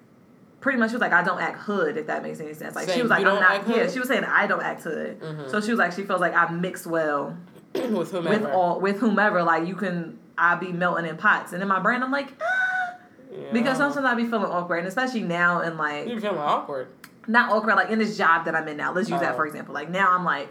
Pretty 0.61 0.79
much, 0.79 0.91
she 0.91 0.95
was 0.95 1.03
like, 1.03 1.13
I 1.13 1.23
don't 1.23 1.43
act 1.43 1.59
hood, 1.59 1.99
if 1.99 2.07
that 2.07 2.23
makes 2.23 2.41
any 2.41 2.55
sense. 2.55 2.75
Like 2.75 2.89
she 2.89 3.03
was 3.03 3.11
like, 3.11 3.21
you 3.23 3.29
I'm 3.29 3.65
don't 3.65 3.77
Yeah, 3.77 3.83
hood? 3.83 3.91
she 3.93 3.99
was 3.99 4.09
saying 4.09 4.25
I 4.25 4.47
don't 4.47 4.63
act 4.63 4.83
hood. 4.83 5.21
So 5.51 5.61
she 5.61 5.71
was 5.71 5.79
like, 5.79 5.93
she 5.93 6.05
feels 6.05 6.23
like 6.23 6.33
I 6.35 6.51
mix 6.51 6.87
well 6.87 7.37
with 7.75 8.13
whomever. 8.13 8.29
with 8.31 8.45
all 8.47 8.81
with 8.81 8.97
whomever. 8.99 9.43
Like 9.43 9.69
you 9.69 9.75
can, 9.75 10.19
I 10.39 10.55
be 10.55 10.73
melting 10.73 11.05
in 11.07 11.19
pots, 11.19 11.53
and 11.53 11.61
in 11.61 11.69
my 11.69 11.81
brain, 11.81 12.03
I'm 12.03 12.11
like, 12.11 12.33
ah. 12.41 12.95
Yeah. 13.31 13.53
because 13.53 13.77
sometimes 13.77 14.07
I 14.07 14.15
be 14.15 14.25
feeling 14.25 14.47
awkward, 14.51 14.79
and 14.79 14.87
especially 14.89 15.23
now 15.25 15.61
and 15.61 15.77
like 15.77 16.09
you 16.09 16.19
feeling 16.19 16.39
awkward. 16.39 16.89
Not 17.27 17.51
awkward, 17.53 17.77
like 17.77 17.91
in 17.91 17.99
this 17.99 18.17
job 18.17 18.45
that 18.47 18.55
I'm 18.55 18.67
in 18.69 18.77
now. 18.77 18.93
Let's 18.93 19.09
use 19.11 19.21
that 19.21 19.33
Oh. 19.33 19.37
for 19.37 19.47
example. 19.47 19.75
Like 19.75 19.91
now, 19.91 20.11
I'm 20.13 20.25
like 20.25 20.49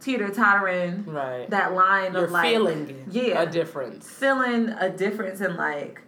teeter 0.00 0.28
tottering 0.28 1.04
Right. 1.06 1.48
that 1.50 1.72
line 1.74 2.12
You're 2.12 2.24
of 2.24 2.30
like 2.30 2.46
feeling 2.46 3.04
yeah, 3.10 3.42
a 3.42 3.46
difference. 3.46 4.08
feeling 4.08 4.68
a 4.70 4.90
difference 4.90 5.40
in 5.40 5.56
like 5.56 6.02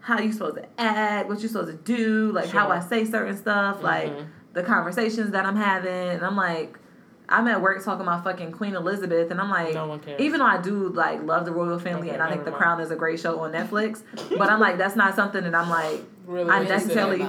how 0.00 0.18
you 0.18 0.32
supposed 0.32 0.56
to 0.56 0.66
act, 0.78 1.28
what 1.28 1.40
you 1.42 1.48
supposed 1.48 1.70
to 1.70 1.76
do, 1.96 2.32
like 2.32 2.48
how 2.48 2.68
I 2.70 2.80
say 2.80 3.04
certain 3.04 3.36
stuff, 3.36 3.82
like 3.82 4.10
Mhm. 4.10 4.26
the 4.54 4.62
conversations 4.62 5.30
that 5.32 5.44
I'm 5.46 5.56
having, 5.56 5.90
and 6.10 6.22
I'm 6.24 6.36
like. 6.36 6.76
I'm 7.32 7.46
at 7.46 7.62
work 7.62 7.84
talking 7.84 8.02
about 8.02 8.24
fucking 8.24 8.50
Queen 8.50 8.74
Elizabeth, 8.74 9.30
and 9.30 9.40
I'm 9.40 9.50
like, 9.50 9.72
No 9.72 10.00
even 10.18 10.40
though 10.40 10.46
I 10.46 10.60
do 10.60 10.88
like 10.88 11.22
love 11.22 11.44
the 11.44 11.52
royal 11.52 11.78
family, 11.78 12.08
Okay, 12.08 12.14
and 12.14 12.20
I 12.20 12.28
think 12.28 12.44
The 12.44 12.50
mind. 12.50 12.60
Crown 12.60 12.80
is 12.80 12.90
a 12.90 12.96
great 12.96 13.20
show 13.20 13.38
on 13.38 13.52
Netflix, 13.52 14.02
but 14.36 14.50
I'm 14.50 14.58
like, 14.58 14.78
that's 14.78 14.96
not 14.96 15.14
something 15.14 15.44
that 15.44 15.54
I'm 15.54 15.70
like 15.70 16.00
Really 16.26 16.50
I 16.50 16.64
necessarily-. 16.64 17.24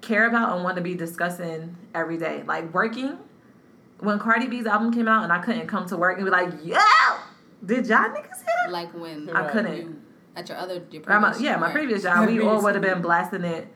Care 0.00 0.26
about 0.28 0.54
and 0.54 0.64
want 0.64 0.76
to 0.76 0.82
be 0.82 0.94
discussing 0.94 1.76
every 1.94 2.16
day. 2.16 2.42
Like 2.46 2.72
working, 2.72 3.18
when 4.00 4.18
Cardi 4.18 4.46
B's 4.46 4.66
album 4.66 4.92
came 4.92 5.08
out 5.08 5.24
and 5.24 5.32
I 5.32 5.38
couldn't 5.38 5.66
come 5.66 5.86
to 5.86 5.96
work 5.96 6.16
and 6.16 6.24
be 6.24 6.30
like, 6.30 6.48
yo, 6.64 6.78
did 7.64 7.86
y'all 7.86 7.98
niggas 8.08 8.14
hear 8.36 8.54
that? 8.64 8.70
Like 8.72 8.92
when 8.94 9.28
I 9.30 9.42
Right. 9.42 9.50
couldn't. 9.52 9.76
you 9.76 10.00
at 10.36 10.48
your 10.48 10.56
other 10.58 10.82
your 10.90 11.02
Or 11.08 11.20
my- 11.20 11.36
yeah, 11.38 11.56
my 11.56 11.70
previous 11.72 12.02
job, 12.04 12.26
we 12.28 12.40
all 12.40 12.62
would 12.62 12.74
have 12.74 12.82
been 12.82 13.02
blasting 13.08 13.44
it 13.44 13.68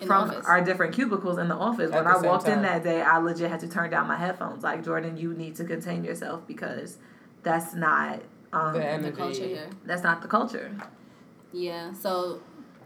in 0.00 0.06
from 0.06 0.30
our 0.46 0.60
different 0.60 0.92
cubicles 0.94 1.38
in 1.38 1.48
the 1.48 1.54
office. 1.54 1.90
At 1.92 1.96
When 1.96 2.04
the 2.04 2.10
I 2.10 2.20
same 2.20 2.30
walked 2.30 2.48
in 2.48 2.62
that 2.62 2.82
day, 2.82 3.00
I 3.02 3.18
legit 3.18 3.50
had 3.50 3.60
to 3.60 3.68
turn 3.68 3.90
down 3.90 4.06
my 4.08 4.16
headphones. 4.16 4.62
Like 4.62 4.84
Jordan, 4.84 5.16
you 5.16 5.32
need 5.34 5.56
to 5.56 5.64
contain 5.64 6.04
yourself 6.04 6.46
because 6.46 6.98
that's 7.42 7.74
not 7.74 8.20
um, 8.52 8.72
The 8.74 8.98
the 9.02 9.12
culture 9.12 9.44
here. 9.46 9.70
that's 9.86 10.02
not 10.02 10.20
the 10.22 10.28
culture. 10.28 10.72
Yeah, 11.52 11.92
so 11.92 12.40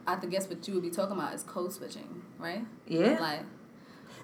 I 0.07 0.17
think 0.17 0.33
guess 0.33 0.49
what 0.49 0.67
you 0.69 0.75
would 0.75 0.83
be 0.83 0.91
talking 0.91 1.17
about 1.17 1.35
is 1.35 1.43
code 1.43 1.73
switching, 1.73 2.23
right? 2.45 2.65
Yeah. 2.87 3.19
Like 3.21 3.41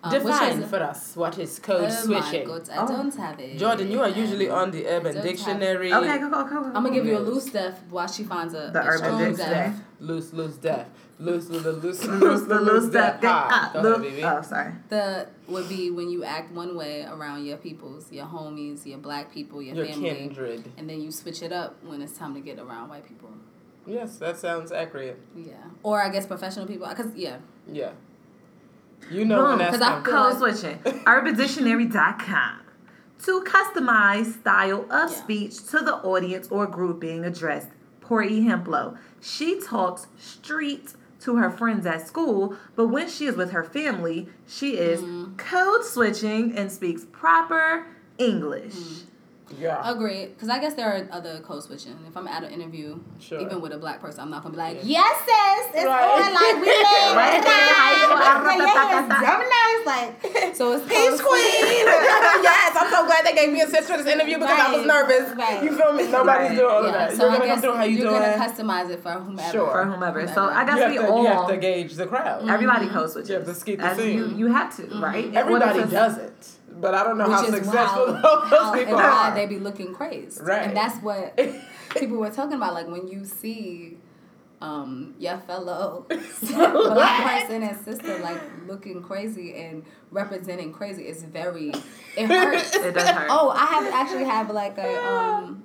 um, 0.03 0.13
Define 0.13 0.63
for 0.73 0.81
us 0.83 1.15
what 1.15 1.39
is 1.39 1.59
code 1.59 1.85
oh 1.85 1.91
switching. 1.91 2.49
My 2.49 2.59
God, 2.59 2.71
I 2.71 2.77
Oh. 2.85 2.87
don't 2.89 3.15
have 3.17 3.39
it. 3.41 3.59
Jordan, 3.59 3.91
you 3.91 4.01
are 4.01 4.09
usually 4.09 4.49
on 4.49 4.71
the 4.71 4.87
Urban 4.87 5.15
Dictionary. 5.21 5.93
okay, 5.93 6.19
go 6.19 6.31
go 6.31 6.45
go. 6.45 6.63
go. 6.63 6.67
I'm 6.69 6.83
gonna 6.85 6.91
give 6.91 7.05
you 7.07 7.19
a 7.19 7.25
loose 7.31 7.47
death 7.47 7.83
while 7.91 8.07
she 8.09 8.25
finds 8.25 8.55
a, 8.55 8.71
The 8.73 8.81
a 8.81 8.87
Urban 8.87 9.19
Dictionary. 9.19 9.55
death. 9.55 9.83
Loose, 10.01 10.33
loose, 10.33 10.57
death. 10.57 10.89
Loose, 11.19 11.51
loose, 11.51 11.67
loose, 11.85 12.03
Loose, 12.07 12.43
the 12.53 12.59
loose 12.69 12.89
step. 12.89 13.21
Ah, 13.25 13.49
Ah, 13.51 13.71
go 13.75 13.93
ahead, 13.93 14.03
baby. 14.03 14.25
Oh, 14.25 14.41
sorry. 14.41 14.73
The 14.89 15.27
would 15.49 15.69
be 15.69 15.91
when 15.91 16.09
you 16.09 16.25
act 16.25 16.51
one 16.53 16.75
way 16.75 17.05
around 17.05 17.45
your 17.45 17.59
peoples, 17.59 18.11
your 18.11 18.25
homies, 18.25 18.87
your 18.87 18.97
black 18.97 19.31
people, 19.31 19.61
your, 19.61 19.75
Your 19.77 19.85
family, 19.85 20.15
kindred. 20.15 20.63
and 20.79 20.89
then 20.89 20.99
you 21.03 21.11
switch 21.11 21.43
it 21.43 21.53
up 21.53 21.77
when 21.85 22.01
it's 22.01 22.15
time 22.17 22.33
to 22.33 22.41
get 22.41 22.59
around 22.59 22.89
white 22.89 23.07
people. 23.07 23.29
Yes, 23.87 24.17
that 24.17 24.39
sounds 24.39 24.73
accurate. 24.73 25.19
Yeah, 25.37 25.57
or 25.83 26.03
I 26.03 26.09
guess 26.09 26.25
professional 26.27 26.65
people. 26.67 26.87
Cause 26.95 27.11
yeah, 27.15 27.37
Yeah. 27.71 27.91
You 29.11 29.25
know 29.25 29.39
when 29.43 29.51
Boom, 29.51 29.59
that's 29.59 29.77
because 29.77 29.87
I 29.87 29.91
time. 29.93 30.05
feel 30.05 30.13
Code 30.15 30.41
like- 30.41 30.57
switching. 30.57 30.79
UrbanDictionary.com. 31.05 32.57
To 33.25 33.43
customize 33.43 34.41
style 34.41 34.83
of 34.91 35.11
Yeah. 35.11 35.17
speech 35.17 35.65
to 35.69 35.81
the 35.81 35.97
audience 35.97 36.49
or 36.51 36.67
group 36.67 37.01
being 37.01 37.25
addressed. 37.25 37.69
Poor 38.01 38.23
E. 38.23 38.47
Hemplo. 38.47 38.97
She 39.21 39.61
talks 39.61 40.07
street 40.19 40.95
to 41.21 41.37
her 41.37 41.51
friends 41.51 41.85
at 41.85 42.07
school, 42.09 42.57
but 42.77 42.87
when 42.87 43.09
she 43.09 43.27
is 43.27 43.37
with 43.37 43.51
her 43.51 43.63
family, 43.63 44.29
she 44.47 44.79
is 44.79 45.01
Mm-hmm. 45.01 45.37
code 45.37 45.85
switching 45.85 46.57
and 46.57 46.73
speaks 46.73 47.05
proper 47.13 47.87
English. 48.17 48.75
Mm-hmm. 48.75 49.07
Yeah. 49.59 49.81
Agreed, 49.91 50.35
because 50.35 50.49
I 50.49 50.59
guess 50.61 50.75
there 50.75 50.87
are 50.93 51.09
other 51.11 51.41
code 51.41 51.63
switching. 51.65 51.97
If 52.09 52.17
I'm 52.17 52.29
at 52.29 52.45
an 52.45 52.51
interview, 52.53 52.99
Sure. 53.19 53.41
even 53.41 53.61
with 53.61 53.73
a 53.73 53.79
black 53.79 54.01
person, 54.01 54.21
I'm 54.21 54.31
not 54.31 54.43
gonna 54.43 54.53
be 54.53 54.59
like, 54.59 54.79
"Yes, 54.85 55.17
sis, 55.27 55.75
it's 55.75 55.87
Right. 55.87 56.23
on 56.23 56.33
like 56.35 56.55
we 56.55 56.67
made 56.71 57.17
Right 57.17 57.35
it 57.35 57.45
there, 57.45 57.75
how 57.75 57.91
you 57.91 58.07
tonight." 58.09 59.25
are, 59.27 59.45
Yes, 59.51 59.87
like, 59.87 60.55
so 60.57 60.73
it's 60.73 60.87
Peace 60.87 61.21
code 61.21 61.21
queen. 61.21 61.87
yes, 62.43 62.77
I'm 62.79 62.91
so 62.91 63.07
glad 63.07 63.25
they 63.25 63.33
gave 63.35 63.53
me 63.53 63.61
a 63.63 63.67
sis 63.67 63.89
for 63.89 63.97
this 63.97 64.07
interview 64.07 64.39
because 64.39 64.59
I 64.61 64.77
was 64.77 64.87
nervous. 64.87 65.35
right. 65.37 65.63
You 65.65 65.77
feel 65.77 65.93
me? 65.93 66.11
Nobody's 66.11 66.49
Right. 66.51 66.57
doing 66.57 66.71
all 66.71 66.85
of 66.85 66.93
Yeah, 66.93 66.93
that. 67.09 67.17
so 67.17 67.25
you're 67.25 67.31
I 67.33 67.35
gonna 67.39 67.47
guess 67.47 67.55
come 67.55 67.63
through 67.63 67.75
how 67.77 67.85
you 67.85 67.97
you're 67.99 68.09
doing. 68.11 68.21
gonna 68.23 68.37
customize 68.47 68.91
it 68.91 69.03
for 69.03 69.11
whomever. 69.13 69.51
Sure. 69.53 69.71
For 69.73 69.85
whomever. 69.85 70.29
So 70.29 70.45
I 70.49 70.65
guess 70.65 70.91
we 70.91 70.97
to, 70.99 71.09
all 71.09 71.23
you 71.23 71.29
have 71.29 71.49
to 71.49 71.57
gauge 71.57 71.95
the 71.95 72.07
crowd. 72.07 72.41
Mm-hmm. 72.41 72.51
everybody 72.51 72.89
code 72.89 73.11
switches. 73.11 73.31
You 73.31 73.37
have 73.37 73.45
to 73.47 73.55
skeet 73.55 73.79
the 73.81 73.95
scene. 73.95 74.17
You, 74.19 74.27
you 74.37 74.47
have 74.53 74.75
to, 74.77 74.83
mm-hmm. 74.83 75.03
right? 75.05 75.35
Everybody 75.35 75.85
does 75.91 76.19
it, 76.19 76.49
but 76.73 76.95
I 76.95 77.05
don't 77.05 77.19
know 77.19 77.31
how 77.31 77.41
which 77.43 77.51
is 77.51 77.55
successful 77.57 78.07
why, 78.07 78.21
those 78.51 78.61
how, 78.61 78.73
people 78.73 78.95
and 78.95 79.03
why 79.03 79.31
are. 79.31 79.35
they 79.35 79.47
be 79.47 79.59
looking 79.59 79.95
crazy. 79.95 80.41
Right. 80.43 80.69
And 80.69 80.77
that's 80.77 81.03
what 81.03 81.37
people 81.97 82.17
were 82.19 82.31
talking 82.31 82.55
about. 82.55 82.75
Like 82.75 82.89
when 82.89 83.09
you 83.09 83.25
see 83.25 83.97
um, 84.61 85.15
your 85.19 85.39
fellow 85.39 86.07
black 86.43 87.47
person 87.47 87.63
and 87.63 87.85
sister 87.85 88.19
like 88.19 88.41
looking 88.67 89.03
crazy 89.03 89.55
and 89.55 89.85
representing 90.11 90.73
crazy, 90.73 91.05
it's 91.05 91.23
very 91.23 91.73
it 92.17 92.27
hurts. 92.27 92.75
It 92.75 92.95
does 92.95 93.09
hurt. 93.09 93.29
Oh, 93.31 93.51
I 93.51 93.67
have 93.67 93.95
actually 93.95 94.25
have 94.25 94.51
like 94.51 94.79
a 94.79 95.05
um 95.05 95.65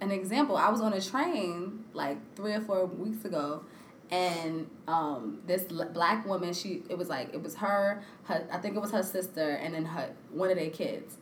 an 0.00 0.10
example. 0.10 0.56
I 0.56 0.68
was 0.68 0.80
on 0.80 0.92
a 0.92 1.00
train 1.00 1.84
like 1.92 2.18
three 2.36 2.52
or 2.52 2.60
four 2.60 2.86
weeks 2.86 3.24
ago, 3.24 3.64
and 4.10 4.68
um 4.88 5.40
this 5.46 5.64
l- 5.70 5.88
black 5.92 6.26
woman. 6.26 6.52
She 6.52 6.82
it 6.88 6.96
was 6.98 7.08
like 7.08 7.32
it 7.34 7.42
was 7.42 7.54
her. 7.56 8.02
Her 8.24 8.46
I 8.52 8.58
think 8.58 8.76
it 8.76 8.80
was 8.80 8.90
her 8.92 9.02
sister, 9.02 9.50
and 9.50 9.74
then 9.74 9.84
her 9.84 10.10
one 10.30 10.50
of 10.50 10.56
their 10.56 10.70
kids, 10.70 11.16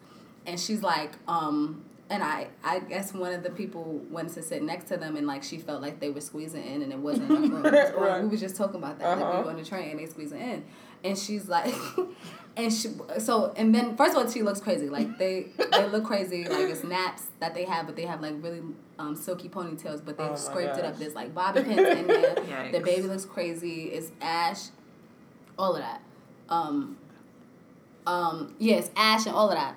and 0.47 0.59
she's 0.59 0.83
like 0.83 1.13
um. 1.27 1.85
And 2.11 2.23
I, 2.23 2.49
I 2.65 2.79
guess 2.79 3.13
one 3.13 3.35
of 3.35 3.43
the 3.43 3.51
people 3.51 4.01
went 4.11 4.31
to 4.31 4.43
sit 4.43 4.63
next 4.63 4.89
to 4.89 4.97
them, 4.97 5.19
and 5.19 5.27
like 5.27 5.43
she 5.43 5.59
felt 5.59 5.83
like 5.83 6.01
they 6.01 6.09
were 6.09 6.23
squeezing 6.23 6.65
in, 6.65 6.81
and 6.81 6.91
it 6.91 6.99
wasn't 6.99 7.31
enough 7.31 7.51
room. 7.53 7.67
Or 7.97 8.07
Right. 8.07 8.23
We 8.23 8.29
were 8.31 8.37
just 8.39 8.57
talking 8.57 8.77
about 8.77 8.99
that. 8.99 9.19
Like 9.19 9.27
Uh-huh. 9.27 9.39
we 9.41 9.45
were 9.45 9.51
on 9.51 9.57
the 9.59 9.63
train, 9.63 9.91
and 9.91 9.99
they 10.01 10.07
squeezing 10.07 10.41
in, 10.41 10.65
and 11.05 11.19
she's 11.19 11.51
like, 11.51 11.75
and 12.57 12.73
she 12.73 12.89
so 13.19 13.53
and 13.59 13.75
then 13.75 13.95
first 13.95 14.17
of 14.17 14.23
all 14.25 14.31
she 14.31 14.41
looks 14.41 14.59
crazy 14.59 14.89
like 14.89 15.19
they 15.19 15.49
they 15.71 15.87
look 15.91 16.05
crazy 16.05 16.45
like 16.49 16.71
it's 16.71 16.83
naps 16.83 17.27
that 17.41 17.55
they 17.55 17.65
have 17.67 17.85
but 17.85 17.95
they 17.95 18.07
have 18.07 18.23
like 18.23 18.35
really 18.43 18.63
um, 18.99 19.15
silky 19.15 19.49
ponytails 19.49 20.05
but 20.05 20.17
they've 20.19 20.27
Oh 20.27 20.31
my 20.31 20.37
scraped 20.37 20.77
it 20.77 20.85
up 20.85 20.93
gosh. 20.93 21.01
there's 21.01 21.15
like 21.15 21.35
bobby 21.35 21.63
pins 21.63 21.79
in 21.79 22.07
there 22.07 22.35
Yikes. 22.37 22.73
the 22.73 22.81
baby 22.81 23.03
looks 23.07 23.25
crazy 23.25 23.85
it's 23.85 24.11
ash 24.21 24.67
all 25.59 25.75
of 25.77 25.83
that 25.83 26.01
um 26.49 26.97
um 28.07 28.55
yes 28.59 28.91
ash 28.97 29.27
and 29.27 29.35
all 29.35 29.49
of 29.51 29.55
that 29.57 29.77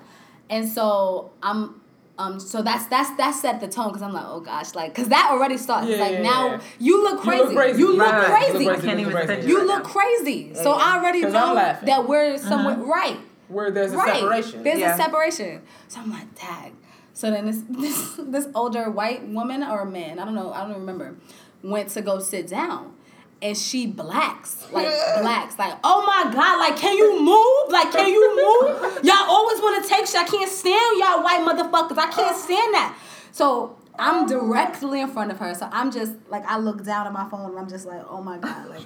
and 0.50 0.68
so 0.68 1.30
i'm 1.42 1.80
um, 2.18 2.38
so 2.38 2.60
that's 2.62 2.86
that's 2.86 3.10
that 3.16 3.34
set 3.34 3.60
the 3.60 3.66
tone 3.68 3.88
because 3.88 4.02
I'm 4.02 4.12
like, 4.12 4.26
oh 4.28 4.40
gosh, 4.40 4.74
like, 4.74 4.94
because 4.94 5.08
that 5.08 5.28
already 5.32 5.56
starts. 5.56 5.88
Yeah, 5.88 5.96
like 5.96 6.12
yeah, 6.12 6.20
now 6.22 6.46
yeah. 6.46 6.60
you 6.78 7.02
look 7.02 7.14
You 7.24 7.30
crazy. 7.30 7.42
look 7.44 7.54
crazy. 7.56 7.78
You 7.80 7.96
look 7.96 8.06
Right, 8.12 8.30
right. 8.30 8.50
crazy. 8.50 8.64
You 8.64 8.70
look 8.70 8.82
Can't 8.84 9.00
even 9.00 9.12
crazy. 9.12 9.48
You 9.48 9.66
look 9.66 9.82
crazy. 9.84 10.54
So 10.54 10.72
I 10.72 10.98
already 10.98 11.22
know 11.22 11.54
that 11.54 12.06
we're 12.06 12.36
somewhere 12.36 12.76
right. 12.76 13.18
Where 13.48 13.70
there's 13.70 13.94
a 13.94 13.96
Right. 13.96 14.14
separation. 14.20 14.62
There's 14.62 14.78
Yeah. 14.78 14.94
a 14.94 14.96
separation. 14.98 15.62
So 15.88 16.00
I'm 16.00 16.10
like, 16.10 16.26
tag. 16.34 16.74
So 17.14 17.30
then 17.30 17.46
this, 17.46 17.62
this 17.68 18.16
this 18.18 18.48
older 18.54 18.90
white 18.90 19.26
woman 19.26 19.62
or 19.62 19.84
man, 19.84 20.18
I 20.18 20.24
don't 20.24 20.34
know, 20.34 20.52
I 20.52 20.66
don't 20.66 20.80
remember, 20.80 21.16
went 21.62 21.90
to 21.90 22.02
go 22.02 22.18
sit 22.18 22.48
down. 22.48 22.94
And 23.40 23.58
she 23.58 23.88
blacks, 23.88 24.68
like 24.70 24.86
blacks, 25.20 25.58
like, 25.58 25.76
oh 25.82 26.06
my 26.06 26.32
god, 26.32 26.58
like, 26.58 26.76
can 26.76 26.96
you 26.96 27.20
move? 27.20 27.72
Like, 27.72 27.90
can 27.90 28.08
you 28.08 28.36
move? 28.36 29.04
Y'all 29.04 29.28
always 29.28 29.58
want 29.58 29.82
to 29.82 29.88
take 29.88 30.06
shit. 30.06 30.14
I 30.14 30.24
can't 30.24 30.48
stand 30.48 30.98
y'all 31.00 31.24
white 31.24 31.40
motherfuckers. 31.40 31.98
I 31.98 32.08
can't 32.12 32.36
stand 32.36 32.74
that. 32.74 32.96
So 33.32 33.76
I'm 33.98 34.24
oh. 34.24 34.28
directly 34.28 35.00
in 35.00 35.08
front 35.08 35.30
of 35.30 35.38
her, 35.38 35.54
so 35.54 35.68
I'm 35.70 35.90
just 35.90 36.12
like 36.28 36.44
I 36.46 36.58
look 36.58 36.84
down 36.84 37.06
at 37.06 37.12
my 37.12 37.28
phone 37.28 37.50
and 37.50 37.58
I'm 37.58 37.68
just 37.68 37.86
like, 37.86 38.02
oh 38.08 38.22
my 38.22 38.38
god, 38.38 38.68
like 38.68 38.84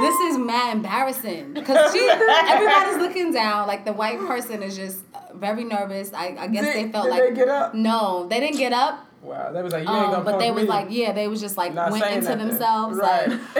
this 0.00 0.14
is 0.20 0.38
mad 0.38 0.76
embarrassing 0.76 1.54
because 1.54 1.92
she 1.92 2.08
everybody's 2.08 2.98
looking 2.98 3.32
down. 3.32 3.68
Like 3.68 3.84
the 3.84 3.92
white 3.92 4.18
person 4.18 4.62
is 4.62 4.76
just 4.76 5.04
very 5.34 5.64
nervous. 5.64 6.12
I, 6.12 6.36
I 6.38 6.46
guess 6.48 6.64
Did- 6.64 6.74
they 6.74 6.92
felt 6.92 7.04
did 7.04 7.10
like 7.10 7.22
they 7.28 7.34
get 7.34 7.48
up? 7.48 7.74
no, 7.74 8.26
they 8.28 8.40
didn't 8.40 8.58
get 8.58 8.72
up. 8.72 9.07
Wow, 9.20 9.50
they 9.52 9.62
was 9.62 9.72
like, 9.72 9.82
you 9.82 9.90
ain't 9.90 10.04
Um, 10.06 10.10
gonna 10.12 10.24
but 10.24 10.38
they 10.38 10.50
was 10.52 10.62
me. 10.62 10.68
like, 10.68 10.86
yeah, 10.90 11.12
they 11.12 11.26
was 11.26 11.40
just 11.40 11.56
like 11.56 11.74
Not 11.74 11.90
went 11.90 12.04
into 12.06 12.20
nothing. 12.36 12.48
themselves, 12.48 12.96
right. 12.98 13.28
like 13.28 13.38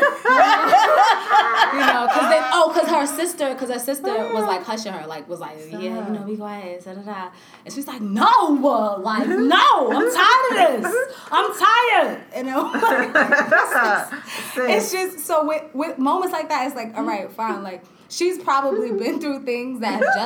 you 1.74 1.80
know, 1.80 2.06
because 2.06 2.28
they 2.30 2.40
oh, 2.52 2.70
because 2.72 2.88
her 2.88 3.06
sister, 3.06 3.52
because 3.54 3.70
her 3.70 3.78
sister 3.78 4.06
was 4.32 4.44
like 4.44 4.62
hushing 4.62 4.92
her, 4.92 5.06
like 5.06 5.28
was 5.28 5.40
like, 5.40 5.58
yeah, 5.70 5.78
you 5.78 5.90
know, 5.90 6.22
be 6.24 6.36
quiet, 6.36 6.84
da 6.84 6.94
da 6.94 7.02
da, 7.02 7.30
and 7.64 7.74
she's 7.74 7.86
like, 7.88 8.00
no, 8.00 8.24
uh, 8.26 8.98
like 9.00 9.26
no, 9.28 9.90
I'm 9.92 10.14
tired 10.14 10.76
of 10.76 10.82
this, 10.82 10.94
I'm 11.30 11.50
tired, 11.58 12.20
you 12.36 12.42
know. 12.44 12.70
it's 14.68 14.92
just 14.92 15.18
so 15.26 15.46
with 15.46 15.64
with 15.74 15.98
moments 15.98 16.32
like 16.32 16.48
that, 16.50 16.66
it's 16.68 16.76
like, 16.76 16.96
all 16.96 17.04
right, 17.04 17.30
fine, 17.32 17.62
like. 17.62 17.82
She's 18.10 18.38
probably 18.38 18.90
been 18.98 19.20
through 19.20 19.44
things 19.44 19.80
that 19.80 20.00
justify 20.00 20.18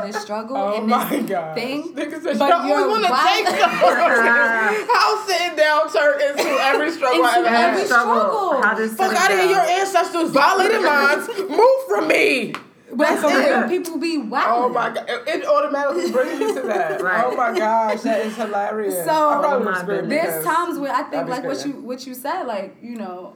justified 0.00 0.12
this 0.12 0.22
struggle 0.22 0.56
Oh 0.56 0.76
and 0.78 0.86
my 0.86 1.08
this 1.08 1.28
god. 1.28 1.54
thing. 1.54 1.94
Niggas 1.94 2.22
said, 2.22 2.38
but 2.38 2.62
you 2.64 2.68
you're 2.68 2.78
always 2.78 2.90
want 2.92 3.04
to 3.06 3.10
right. 3.12 3.44
take 3.46 3.60
them. 3.60 3.70
How 4.94 5.24
sitting 5.26 5.56
down 5.56 5.92
turn 5.92 6.20
into 6.20 6.50
every 6.60 6.90
struggle 6.92 7.24
I 7.24 7.38
Into 7.38 7.48
ever 7.48 7.56
every 7.56 7.78
had. 7.80 7.86
struggle. 7.86 8.62
How 8.62 8.74
does 8.74 8.94
Fuck 8.94 9.14
out 9.16 9.30
of 9.30 9.38
here, 9.38 9.48
your 9.48 9.60
ancestors 9.60 10.30
violated 10.30 10.82
mines. 10.82 11.28
Move 11.48 11.84
from 11.88 12.08
me. 12.08 12.54
But 12.92 13.18
for 13.20 13.28
real, 13.28 13.68
people 13.68 13.98
be 13.98 14.18
wild. 14.18 14.64
Oh 14.64 14.68
my 14.74 14.90
god, 14.92 15.08
it, 15.08 15.28
it 15.28 15.46
automatically 15.46 16.10
brings 16.10 16.40
me 16.40 16.54
to 16.54 16.62
that. 16.62 17.00
Right. 17.00 17.24
Oh 17.24 17.36
my 17.36 17.56
gosh, 17.56 18.00
that 18.02 18.26
is 18.26 18.34
hilarious. 18.36 19.04
So- 19.06 19.40
Oh 19.44 19.58
would 19.58 19.64
my 19.64 19.78
scream 19.78 20.00
goodness. 20.00 20.22
There's 20.24 20.44
times 20.44 20.78
where 20.78 20.92
I 20.92 21.04
think 21.04 21.22
I'd 21.22 21.28
like 21.28 21.44
what 21.44 21.64
you 21.64 21.72
what 21.74 22.04
you 22.06 22.14
said, 22.14 22.42
like 22.44 22.76
you 22.82 22.96
know, 22.96 23.34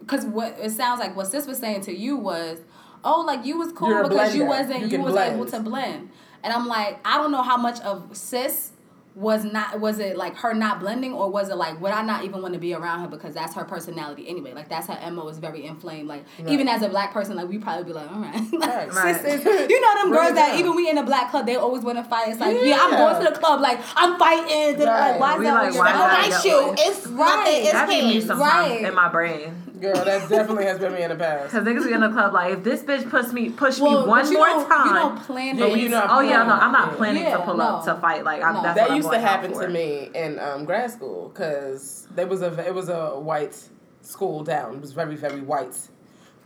because 0.00 0.26
what 0.26 0.54
it 0.60 0.70
sounds 0.72 1.00
like 1.00 1.16
what 1.16 1.28
sis 1.28 1.46
was 1.46 1.56
saying 1.58 1.80
to 1.82 1.96
you 1.96 2.16
was, 2.18 2.58
oh, 3.04 3.20
like 3.22 3.44
you 3.44 3.58
was 3.58 3.72
cool 3.72 3.88
You're 3.88 4.08
because 4.08 4.34
you 4.34 4.44
wasn't 4.46 4.80
You 4.82 4.86
you, 4.98 5.00
was 5.02 5.12
blend. 5.12 5.34
able 5.36 5.46
to 5.46 5.60
blend, 5.60 6.10
and 6.42 6.52
I'm 6.52 6.66
like, 6.66 6.98
I 7.04 7.16
don't 7.18 7.30
know 7.32 7.42
how 7.42 7.56
much 7.56 7.80
of 7.80 8.16
sis 8.16 8.72
was 9.16 9.42
not 9.44 9.80
was 9.80 9.98
it 9.98 10.16
like 10.16 10.36
her 10.36 10.54
not 10.54 10.78
blending 10.78 11.12
or 11.12 11.28
was 11.28 11.48
it 11.48 11.56
like 11.56 11.78
would 11.80 11.90
I 11.90 12.00
not 12.02 12.24
even 12.24 12.40
want 12.42 12.54
to 12.54 12.60
be 12.60 12.72
around 12.74 13.00
her 13.00 13.08
because 13.08 13.34
that's 13.34 13.54
her 13.56 13.64
personality 13.64 14.28
anyway 14.28 14.54
like 14.54 14.68
that's 14.68 14.86
her 14.86 15.10
mo 15.10 15.26
is 15.26 15.38
very 15.38 15.66
inflamed 15.66 16.06
like 16.06 16.24
even 16.46 16.68
as 16.68 16.82
a 16.82 16.88
black 16.88 17.12
person 17.12 17.34
like 17.36 17.48
we 17.48 17.58
probably 17.58 17.82
be 17.84 17.92
like 17.92 18.08
all 18.10 18.20
right 18.20 18.34
like, 18.52 18.94
Right. 18.94 19.16
sis 19.20 19.44
you 19.44 19.80
know 19.80 20.02
them 20.02 20.12
girls 20.12 20.34
that 20.36 20.56
even 20.60 20.76
we 20.76 20.88
in 20.88 20.96
a 20.96 21.02
black 21.02 21.32
club 21.32 21.44
they 21.44 21.56
always 21.56 21.82
want 21.82 21.98
to 21.98 22.04
fight 22.04 22.28
it's 22.28 22.38
like 22.38 22.56
yeah, 22.62 22.78
I'm 22.80 22.90
going 22.92 23.26
to 23.26 23.32
the 23.32 23.36
club 23.38 23.60
like 23.60 23.80
I'm 23.96 24.16
fighting 24.16 24.78
Right. 24.78 25.10
like 25.10 25.20
why 25.20 25.32
is 25.32 25.38
We 25.40 25.44
that 25.46 25.54
like, 25.54 25.66
on 25.66 25.74
your 25.74 25.82
why 25.82 25.90
phone? 25.90 25.98
not? 25.98 26.12
my 26.22 26.28
that 26.28 26.42
shoe. 26.42 26.68
way. 26.70 26.74
It's 26.78 27.06
Right. 27.08 27.36
nothing. 27.36 27.62
It's 27.62 27.72
That 27.72 27.88
be 27.88 28.02
me 28.02 28.12
pink. 28.12 28.22
sometimes 28.26 28.70
Right. 28.70 28.84
in 28.84 28.94
my 28.94 29.08
brain. 29.08 29.54
Girl, 29.80 29.94
that 30.04 30.28
definitely 30.28 30.64
has 30.66 30.78
been 30.78 30.92
me 30.92 31.02
in 31.02 31.08
the 31.10 31.16
past. 31.16 31.52
Cause 31.52 31.64
niggas 31.64 31.86
be 31.86 31.92
in 31.92 32.00
the 32.00 32.10
club 32.10 32.34
like, 32.34 32.52
if 32.58 32.62
this 32.64 32.82
bitch 32.82 33.08
push 33.08 33.32
me, 33.32 33.48
push 33.50 33.78
Well, 33.80 34.02
me 34.02 34.08
one 34.08 34.32
more 34.34 34.68
time. 34.68 34.86
you 34.88 34.92
don't 34.94 35.22
plan 35.22 35.56
Yeah, 35.58 35.64
it. 35.66 35.78
you 35.78 35.88
know, 35.88 36.06
oh 36.08 36.20
yeah, 36.20 36.42
no, 36.42 36.52
I'm 36.52 36.72
not 36.72 36.96
planning 36.96 37.22
Yeah, 37.22 37.38
to 37.38 37.42
pull 37.44 37.60
up 37.62 37.84
to 37.86 37.94
fight. 37.96 38.22
Like, 38.24 38.42
I'm, 38.42 38.54
No. 38.54 38.62
that's 38.62 38.76
that 38.76 38.82
what 38.84 38.90
I'm 38.90 38.96
used 38.98 39.10
to 39.10 39.18
happen 39.18 39.52
to 39.54 39.68
me 39.68 40.10
in 40.14 40.38
um, 40.38 40.64
grad 40.66 40.90
school 40.90 41.30
because 41.30 42.06
there 42.14 42.26
was 42.26 42.42
a 42.42 42.66
it 42.66 42.74
was 42.74 42.88
a 42.90 43.18
white 43.18 43.56
school 44.02 44.44
down. 44.44 44.74
It 44.74 44.80
was 44.82 44.92
very 44.92 45.16
very 45.16 45.40
white, 45.40 45.76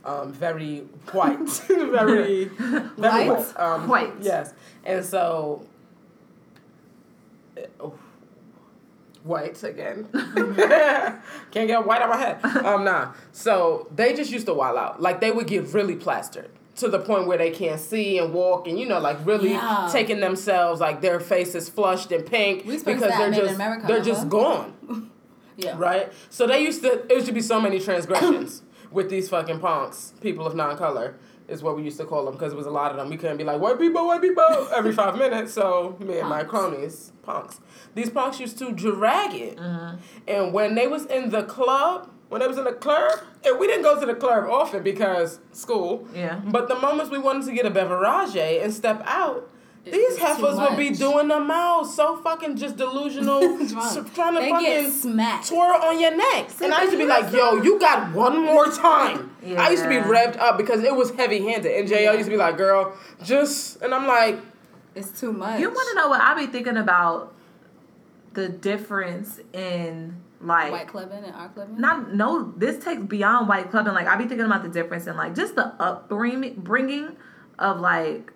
um, 0.05 0.31
very 0.31 0.79
white, 1.11 1.37
very 1.67 2.45
very 2.45 2.45
White? 2.45 3.27
white. 3.29 3.59
Um, 3.59 3.87
White. 3.89 4.13
Yes, 4.21 4.53
and 4.85 5.03
so. 5.03 5.65
oh, 7.81 7.93
White 9.25 9.63
again. 9.63 10.07
Can't 10.13 11.67
get 11.67 11.85
white 11.85 12.01
on 12.01 12.09
my 12.09 12.17
head. 12.17 12.45
Um, 12.63 12.83
nah. 12.85 13.13
So 13.31 13.87
they 13.93 14.13
just 14.13 14.31
used 14.31 14.45
to 14.45 14.53
wild 14.53 14.77
out. 14.77 15.01
Like 15.01 15.19
they 15.19 15.31
would 15.31 15.47
get 15.47 15.73
really 15.73 15.95
plastered 15.95 16.49
to 16.75 16.89
the 16.89 16.99
point 16.99 17.25
where 17.25 17.37
they 17.37 17.51
can't 17.51 17.79
see 17.79 18.17
and 18.19 18.33
walk 18.33 18.67
and 18.67 18.77
you 18.77 18.85
know 18.85 18.99
like 18.99 19.17
really 19.25 19.51
Yeah. 19.53 19.87
taking 19.91 20.19
themselves 20.19 20.81
like 20.81 20.99
their 21.01 21.19
face 21.21 21.55
is 21.55 21.69
flushed 21.69 22.11
and 22.11 22.25
pink 22.25 22.65
We 22.65 22.77
because 22.77 22.99
they're 22.99 23.31
just 23.31 23.55
America, 23.55 23.87
they're 23.87 23.99
huh? 23.99 24.03
just 24.05 24.27
gone 24.27 25.09
Yeah. 25.57 25.75
right 25.77 26.11
so 26.29 26.45
they 26.45 26.61
used 26.61 26.81
to 26.81 27.05
it 27.05 27.11
used 27.13 27.27
to 27.27 27.31
be 27.31 27.39
so 27.41 27.61
many 27.61 27.79
transgressions 27.79 28.61
with 28.91 29.09
these 29.09 29.29
fucking 29.29 29.59
punks 29.59 30.11
people 30.19 30.45
of 30.45 30.53
non-color 30.53 31.15
is 31.47 31.61
what 31.61 31.75
we 31.75 31.83
used 31.83 31.97
to 31.97 32.05
call 32.05 32.25
them 32.25 32.33
because 32.33 32.53
it 32.53 32.55
was 32.55 32.65
a 32.65 32.71
lot 32.71 32.91
of 32.91 32.97
them. 32.97 33.09
We 33.09 33.17
couldn't 33.17 33.37
be 33.37 33.43
like 33.43 33.59
white 33.59 33.79
people 33.79 34.07
white 34.07 34.21
people 34.21 34.67
every 34.73 34.93
five 34.93 35.17
minutes. 35.17 35.53
So 35.53 35.97
me 35.99 36.19
and 36.19 36.29
my 36.29 36.43
cronies 36.43 37.11
punks. 37.23 37.59
These 37.93 38.09
punks 38.09 38.39
used 38.39 38.57
to 38.59 38.71
drag 38.71 39.33
it. 39.33 39.57
Mm-hmm. 39.57 39.97
and 40.27 40.53
when 40.53 40.75
they 40.75 40.87
was 40.87 41.05
in 41.05 41.29
the 41.29 41.43
club 41.43 42.09
when 42.29 42.41
they 42.41 42.47
was 42.47 42.57
in 42.57 42.63
the 42.63 42.73
club 42.73 43.19
and 43.45 43.59
we 43.59 43.67
didn't 43.67 43.83
go 43.83 43.99
to 43.99 44.05
the 44.05 44.15
club 44.15 44.49
often 44.49 44.83
because 44.83 45.39
school. 45.51 46.07
Yeah. 46.13 46.41
but 46.45 46.67
the 46.67 46.75
moments 46.75 47.11
we 47.11 47.19
wanted 47.19 47.45
to 47.45 47.53
get 47.53 47.65
a 47.65 47.69
beverage 47.69 48.35
and 48.35 48.73
step 48.73 49.01
out 49.05 49.49
these 49.85 50.17
heifers 50.17 50.55
would 50.57 50.77
be 50.77 50.89
doing 50.89 51.27
them 51.27 51.49
out 51.51 51.83
so 51.83 52.17
fucking 52.17 52.57
just 52.57 52.75
delusional, 52.77 53.39
Drunk. 53.67 54.13
trying 54.15 54.33
to 54.33 54.39
They 54.41 54.49
fucking 54.49 54.65
get 54.65 54.91
smacked. 54.93 55.47
twirl 55.49 55.81
on 55.81 55.99
your 55.99 56.15
neck. 56.15 56.49
and 56.61 56.73
I 56.73 56.81
used 56.81 56.93
to 56.93 56.97
be 56.97 57.05
like, 57.05 57.31
yo, 57.31 57.61
you 57.61 57.79
got 57.79 58.13
one 58.13 58.43
more 58.43 58.65
time. 58.71 59.35
I 59.57 59.69
used 59.69 59.83
to 59.83 59.89
be 59.89 59.95
revved 59.95 60.37
up 60.37 60.57
because 60.57 60.83
it 60.83 60.95
was 60.95 61.11
heavy 61.11 61.41
handed. 61.43 61.71
And 61.77 61.87
JL 61.87 62.13
used 62.13 62.25
to 62.25 62.31
be 62.31 62.37
like, 62.37 62.57
girl, 62.57 62.97
just, 63.23 63.81
and 63.83 63.93
I'm 63.93 64.07
like, 64.07 64.39
It's 64.95 65.19
too 65.19 65.31
much. 65.31 65.59
You 65.59 65.69
want 65.69 65.89
to 65.89 65.95
know 65.95 66.09
what 66.09 66.19
I 66.21 66.33
be 66.33 66.47
thinking 66.51 66.77
about? 66.77 67.33
The 68.33 68.49
difference 68.49 69.39
in 69.53 70.21
like 70.41 70.71
white 70.71 70.87
clubbing 70.87 71.23
and 71.23 71.33
our 71.33 71.47
clubbing? 71.49 71.79
not 71.79 72.13
no 72.13 72.51
this 72.57 72.83
takes 72.83 73.01
beyond 73.01 73.47
white 73.47 73.71
clubbing 73.71 73.93
like 73.93 74.05
i 74.05 74.17
be 74.17 74.25
thinking 74.25 74.45
about 74.45 74.61
the 74.61 74.67
difference 74.69 75.07
in 75.07 75.15
like 75.15 75.33
just 75.33 75.55
the 75.55 75.65
upbringing 75.81 76.53
bringing 76.57 77.15
of 77.57 77.79
like 77.79 78.33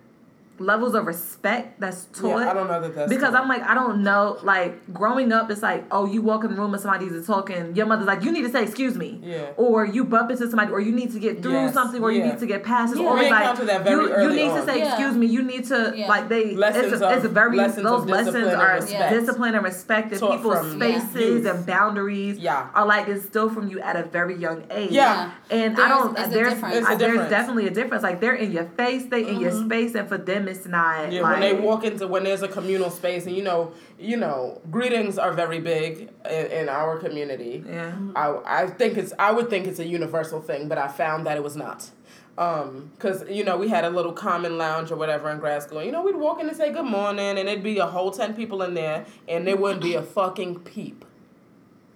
levels 0.60 0.94
of 0.94 1.06
respect 1.06 1.80
that's 1.80 2.04
taught 2.12 2.38
yeah, 2.40 2.50
I 2.50 2.54
don't 2.54 2.68
know 2.68 2.80
that 2.82 2.94
that's 2.94 3.08
because 3.10 3.30
true. 3.30 3.38
I'm 3.38 3.48
like 3.48 3.62
I 3.62 3.72
don't 3.74 4.02
know 4.02 4.38
like 4.42 4.92
growing 4.92 5.32
up 5.32 5.50
it's 5.50 5.62
like 5.62 5.84
oh 5.90 6.04
you 6.04 6.20
walk 6.20 6.44
in 6.44 6.50
the 6.50 6.56
room 6.56 6.74
and 6.74 6.82
somebody's 6.82 7.26
talking 7.26 7.74
your 7.74 7.86
mother's 7.86 8.06
like 8.06 8.22
you 8.22 8.30
need 8.30 8.42
to 8.42 8.50
say 8.50 8.62
excuse 8.64 8.94
me 8.94 9.18
Yeah. 9.22 9.52
or 9.56 9.86
you 9.86 10.04
bump 10.04 10.30
into 10.30 10.48
somebody 10.50 10.70
or 10.70 10.80
you 10.80 10.92
need 10.92 11.12
to 11.12 11.18
get 11.18 11.42
through 11.42 11.52
Yes, 11.52 11.72
something 11.74 12.02
or 12.02 12.12
you 12.12 12.22
need 12.22 12.38
to 12.40 12.46
get 12.46 12.62
past 12.62 12.92
this 12.92 13.00
Yeah. 13.00 13.08
or 13.08 13.14
We 13.14 13.22
it's 13.22 13.30
like 13.30 13.40
encounter 13.42 13.64
that 13.64 13.84
very 13.84 14.04
you, 14.04 14.22
you 14.28 14.36
need 14.36 14.50
on. 14.50 14.60
to 14.60 14.66
say 14.70 14.78
Yeah. 14.80 14.88
excuse 14.92 15.16
me 15.16 15.26
you 15.26 15.42
need 15.42 15.64
to 15.66 15.94
Yeah. 15.96 16.08
like 16.08 16.28
they 16.28 16.54
Lessons 16.54 16.92
it's, 16.92 17.02
a, 17.02 17.10
it's 17.16 17.24
a 17.24 17.28
very 17.30 17.56
lessons 17.56 17.82
those 17.84 18.04
lessons 18.04 18.36
are 18.52 18.74
respect. 18.74 19.14
discipline 19.14 19.54
and 19.54 19.64
respect 19.64 20.10
and 20.12 20.20
Taught 20.20 20.36
people's 20.36 20.58
from 20.58 20.76
spaces 20.76 21.14
youth. 21.14 21.46
and 21.46 21.64
boundaries 21.66 22.36
Yeah. 22.38 22.68
are 22.74 22.84
like 22.86 23.08
instilled 23.08 23.54
from 23.54 23.68
you 23.68 23.80
at 23.80 23.96
a 23.96 24.02
very 24.02 24.36
young 24.36 24.64
age 24.70 24.90
Yeah. 24.90 25.30
and 25.50 25.72
I 25.72 25.76
There's- 25.76 25.88
don't 26.02 26.18
it's 26.18 26.28
a 26.28 26.30
there's 26.30 26.52
difference. 26.54 26.76
It's 26.76 26.86
a 26.88 26.90
I- 26.90 26.94
there's 26.96 27.30
definitely 27.30 27.66
a 27.66 27.70
difference 27.70 28.02
like 28.02 28.20
they're 28.20 28.34
in 28.34 28.52
your 28.52 28.66
face 28.76 29.06
they 29.06 29.26
in 29.26 29.40
your 29.40 29.52
mm-hmm. 29.52 29.64
space 29.66 29.94
and 29.94 30.06
for 30.06 30.18
them 30.18 30.48
it's 30.50 30.66
not 30.66 31.12
Yeah, 31.12 31.22
like, 31.22 31.32
when 31.32 31.40
they 31.40 31.54
walk 31.54 31.84
into 31.84 32.06
when 32.08 32.24
there's 32.24 32.42
a 32.42 32.48
communal 32.48 32.90
space, 32.90 33.26
and 33.26 33.36
you 33.36 33.42
know, 33.42 33.72
you 33.98 34.16
know, 34.16 34.60
greetings 34.70 35.18
are 35.18 35.32
very 35.32 35.60
big 35.60 36.10
in, 36.28 36.46
in 36.46 36.68
our 36.68 36.98
community. 36.98 37.62
yeah 37.66 37.94
I 38.16 38.62
I 38.62 38.66
think 38.66 38.96
it's 38.98 39.12
I 39.18 39.30
would 39.32 39.48
think 39.50 39.66
it's 39.66 39.78
a 39.78 39.86
universal 39.86 40.40
thing, 40.40 40.68
but 40.68 40.78
I 40.78 40.88
found 40.88 41.26
that 41.26 41.36
it 41.36 41.42
was 41.42 41.56
not. 41.56 41.90
Um, 42.38 42.90
cause 42.98 43.18
you 43.28 43.44
know 43.44 43.56
we 43.58 43.68
had 43.68 43.84
a 43.84 43.90
little 43.90 44.12
common 44.12 44.56
lounge 44.56 44.90
or 44.90 44.96
whatever 44.96 45.30
in 45.30 45.38
grad 45.40 45.62
school. 45.62 45.82
You 45.82 45.92
know 45.92 46.02
we'd 46.02 46.16
walk 46.16 46.40
in 46.40 46.48
and 46.48 46.56
say 46.56 46.72
good 46.72 46.86
morning, 46.86 47.36
and 47.38 47.48
it'd 47.48 47.62
be 47.62 47.78
a 47.78 47.86
whole 47.86 48.10
ten 48.10 48.34
people 48.34 48.62
in 48.62 48.72
there, 48.74 49.04
and 49.28 49.46
there 49.46 49.56
wouldn't 49.56 49.82
be 49.82 49.94
a 49.94 50.02
fucking 50.02 50.60
peep. 50.60 51.04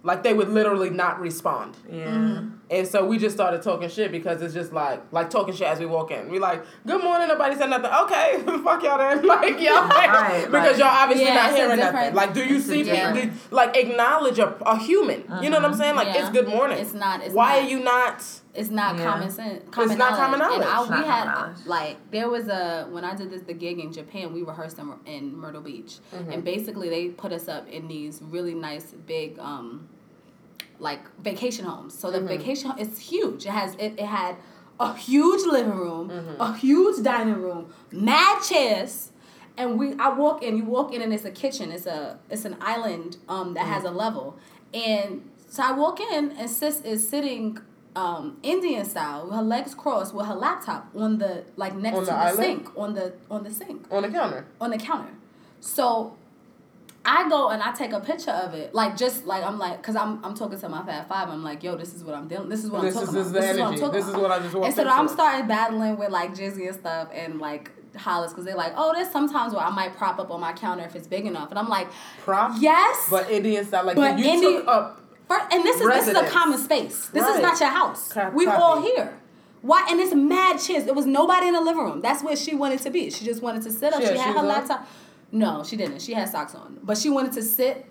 Like 0.03 0.21
they 0.21 0.33
would 0.35 0.49
literally 0.49 0.91
not 0.91 1.19
respond. 1.19 1.77
yeah 1.91 2.43
And 2.67 2.87
so 2.87 3.05
we 3.05 3.19
just 3.19 3.35
started 3.35 3.61
talking 3.61 3.87
shit 3.89 4.11
because 4.11 4.41
it's 4.41 4.53
just 4.53 4.73
like 4.73 4.99
like 5.11 5.29
talking 5.29 5.53
shit 5.53 5.67
as 5.67 5.79
we 5.79 5.85
walk 5.85 6.09
in. 6.09 6.29
We 6.29 6.39
like, 6.39 6.63
good 6.87 7.03
morning, 7.03 7.27
nobody 7.27 7.55
said 7.55 7.69
nothing. 7.69 7.91
Okay, 8.05 8.41
fuck 8.63 8.81
y'all 8.81 8.97
then. 8.97 9.23
Like 9.27 9.59
y'all 9.61 9.87
Right, 9.87 10.45
because 10.45 10.51
right. 10.51 10.77
y'all 10.79 10.87
obviously 10.87 11.25
Yeah, 11.25 11.33
not 11.35 11.55
hearing 11.55 11.75
different- 11.75 11.95
nothing. 11.95 12.15
Like, 12.15 12.33
do 12.33 12.43
you 12.43 12.55
it's 12.57 12.65
see 12.65 12.83
people? 12.83 13.13
do- 13.13 13.31
Like 13.51 13.77
acknowledge 13.77 14.39
a, 14.39 14.55
a 14.65 14.79
human. 14.79 15.23
You 15.43 15.51
know 15.51 15.57
what 15.57 15.65
I'm 15.65 15.75
saying? 15.75 15.95
Like 15.95 16.07
Yeah. 16.07 16.21
it's 16.21 16.29
good 16.31 16.47
morning. 16.47 16.79
It's 16.79 16.93
not- 16.93 17.21
it's 17.21 17.35
Why 17.35 17.59
not. 17.59 17.63
are 17.65 17.69
you 17.69 17.79
not? 17.83 18.23
It's 18.55 18.69
not 18.71 18.97
Yeah. 18.97 19.03
common 19.11 19.29
sense. 19.29 19.63
Common 19.69 19.97
not 19.99 20.15
common 20.15 20.41
And 20.41 20.49
knowledge. 20.61 20.67
I, 20.67 20.89
not 20.89 20.89
we 20.89 21.05
had 21.05 21.25
knowledge. 21.25 21.57
like 21.67 21.97
there 22.11 22.29
was 22.29 22.47
a 22.47 22.87
when 22.89 23.03
I 23.05 23.13
did 23.13 23.29
this 23.29 23.41
the 23.43 23.53
gig 23.53 23.77
in 23.79 23.91
Japan, 23.93 24.33
we 24.33 24.41
rehearsed 24.41 24.79
in, 24.79 24.91
in 25.05 25.37
Myrtle 25.37 25.61
Beach, 25.61 25.97
Mm-hmm. 26.15 26.31
and 26.31 26.43
basically 26.43 26.89
they 26.89 27.09
put 27.09 27.31
us 27.31 27.47
up 27.47 27.67
in 27.69 27.87
these 27.87 28.21
really 28.23 28.55
nice 28.55 28.85
big 29.05 29.37
um 29.39 29.89
like 30.79 31.01
vacation 31.21 31.65
homes. 31.65 31.97
So 31.97 32.11
the 32.11 32.17
Mm-hmm. 32.19 32.27
vacation 32.27 32.71
it's 32.77 32.99
huge. 32.99 33.45
It 33.45 33.51
has 33.51 33.75
it, 33.75 33.93
it 33.97 34.05
had 34.05 34.35
a 34.79 34.93
huge 34.95 35.45
living 35.45 35.75
room, 35.77 36.09
Mm-hmm. 36.09 36.41
a 36.41 36.55
huge 36.57 37.03
dining 37.03 37.41
room, 37.41 37.73
mad 37.91 38.41
chairs. 38.43 39.11
And 39.57 39.79
we, 39.79 39.93
I 39.97 40.09
walk 40.09 40.43
in. 40.43 40.57
You 40.57 40.65
walk 40.65 40.93
in, 40.93 41.01
and 41.01 41.13
it's 41.13 41.23
a 41.23 41.31
kitchen. 41.31 41.71
It's 41.71 41.85
a, 41.85 42.19
it's 42.29 42.43
an 42.43 42.57
island 42.59 43.15
um, 43.29 43.53
that 43.53 43.65
has 43.65 43.83
a 43.83 43.87
Mm-hmm. 43.87 43.97
level. 43.97 44.37
And 44.73 45.29
so 45.47 45.63
I 45.63 45.71
walk 45.71 46.01
in, 46.01 46.31
and 46.31 46.49
sis 46.49 46.81
is 46.81 47.07
sitting 47.07 47.57
um, 47.95 48.37
Indian 48.43 48.83
style, 48.83 49.25
with 49.27 49.35
her 49.35 49.41
legs 49.41 49.73
crossed, 49.73 50.13
with 50.13 50.25
her 50.25 50.35
laptop 50.35 50.89
on 50.93 51.19
the 51.19 51.45
like 51.55 51.73
next 51.75 51.95
On 51.99 52.03
to 52.05 52.11
the 52.11 52.17
the, 52.17 52.33
sink, 52.35 52.77
on 52.77 52.93
the 52.95 53.13
on 53.31 53.43
the 53.45 53.51
sink, 53.51 53.85
On 53.89 54.01
the 54.03 54.09
counter. 54.09 54.45
on 54.59 54.71
the 54.71 54.77
counter. 54.77 55.13
So 55.61 56.17
I 57.05 57.29
go 57.29 57.49
and 57.49 57.61
I 57.61 57.71
take 57.71 57.93
a 57.93 57.99
picture 57.99 58.31
of 58.31 58.53
it, 58.53 58.73
like 58.73 58.97
just 58.97 59.25
like 59.25 59.43
I'm 59.43 59.59
like, 59.59 59.81
cause 59.83 59.95
I'm 59.95 60.23
I'm 60.25 60.33
talking 60.33 60.59
to 60.59 60.69
my 60.69 60.83
Fat 60.85 61.07
Five. 61.07 61.29
I'm 61.29 61.43
like, 61.43 61.63
yo, 61.63 61.75
this 61.75 61.93
is 61.93 62.03
what 62.03 62.15
I'm 62.15 62.27
dealing. 62.27 62.49
This 62.49 62.63
is 62.63 62.71
what 62.71 62.81
This 62.81 62.95
I'm 62.95 63.03
is- 63.03 63.09
talking 63.09 63.23
this 63.23 63.25
is 63.27 63.31
about. 63.31 63.41
the 63.41 63.41
this 63.41 63.55
is 63.55 63.59
what 63.59 63.71
I'm 63.71 63.79
talking 63.79 63.91
This 63.93 64.03
is 64.05 64.09
about. 64.09 64.21
what 64.21 64.31
I 64.31 64.39
just 64.39 64.55
walked 64.55 64.65
And 64.67 64.75
so. 64.75 64.87
I'm 64.89 65.07
starting 65.07 65.47
battling 65.47 65.97
with 65.97 66.09
like 66.09 66.33
Jizzy 66.33 66.67
and 66.67 66.75
stuff, 66.75 67.09
and 67.13 67.39
like 67.39 67.71
Hollis 67.95 68.33
cause 68.33 68.43
they're 68.45 68.55
like, 68.55 68.73
oh, 68.75 68.93
there's 68.93 69.09
sometimes 69.11 69.53
where 69.53 69.63
I 69.63 69.69
might 69.69 69.95
prop 69.95 70.19
up 70.19 70.31
on 70.31 70.41
my 70.41 70.51
counter 70.53 70.83
if 70.83 70.95
it's 70.95 71.07
big 71.07 71.25
enough, 71.25 71.49
and 71.51 71.59
I'm 71.59 71.69
like, 71.69 71.87
Prop? 72.23 72.53
yes, 72.59 73.07
But 73.09 73.29
Indian 73.29 73.63
style, 73.65 73.85
like 73.85 73.95
But 73.95 74.17
you 74.19 74.25
Indian- 74.25 74.53
took 74.61 74.67
up. 74.67 75.01
First, 75.27 75.45
and 75.53 75.63
this 75.63 75.79
is 75.81 75.87
this 75.87 76.07
is 76.09 76.15
a 76.15 76.27
common 76.27 76.59
space. 76.59 77.07
This 77.09 77.23
Right. 77.23 77.35
is 77.37 77.41
not 77.41 77.59
your 77.59 77.69
house. 77.69 78.11
Crap, 78.13 78.33
we 78.33 78.45
crappy. 78.45 78.61
all 78.61 78.81
here. 78.81 79.17
Why? 79.63 79.87
And 79.89 79.99
it's 79.99 80.13
mad 80.13 80.59
chance. 80.59 80.83
There 80.85 80.93
was 80.93 81.07
nobody 81.07 81.47
in 81.47 81.53
the 81.55 81.61
living 81.61 81.83
room. 81.83 81.99
That's 82.01 82.21
where 82.23 82.35
she 82.35 82.53
wanted 82.53 82.79
to 82.81 82.91
be. 82.91 83.09
She 83.09 83.25
just 83.25 83.41
wanted 83.41 83.63
to 83.63 83.71
sit 83.71 83.91
up. 83.93 84.01
She 84.01 84.07
She, 84.09 84.17
had 84.17 84.27
shoes 84.33 84.35
her 84.35 84.43
laptop. 84.45 84.87
No, 85.31 85.63
she 85.63 85.75
didn't. 85.75 86.01
She 86.01 86.13
had 86.13 86.29
socks 86.29 86.55
on, 86.55 86.79
but 86.83 86.97
she 86.97 87.09
wanted 87.09 87.33
to 87.33 87.41
sit 87.41 87.85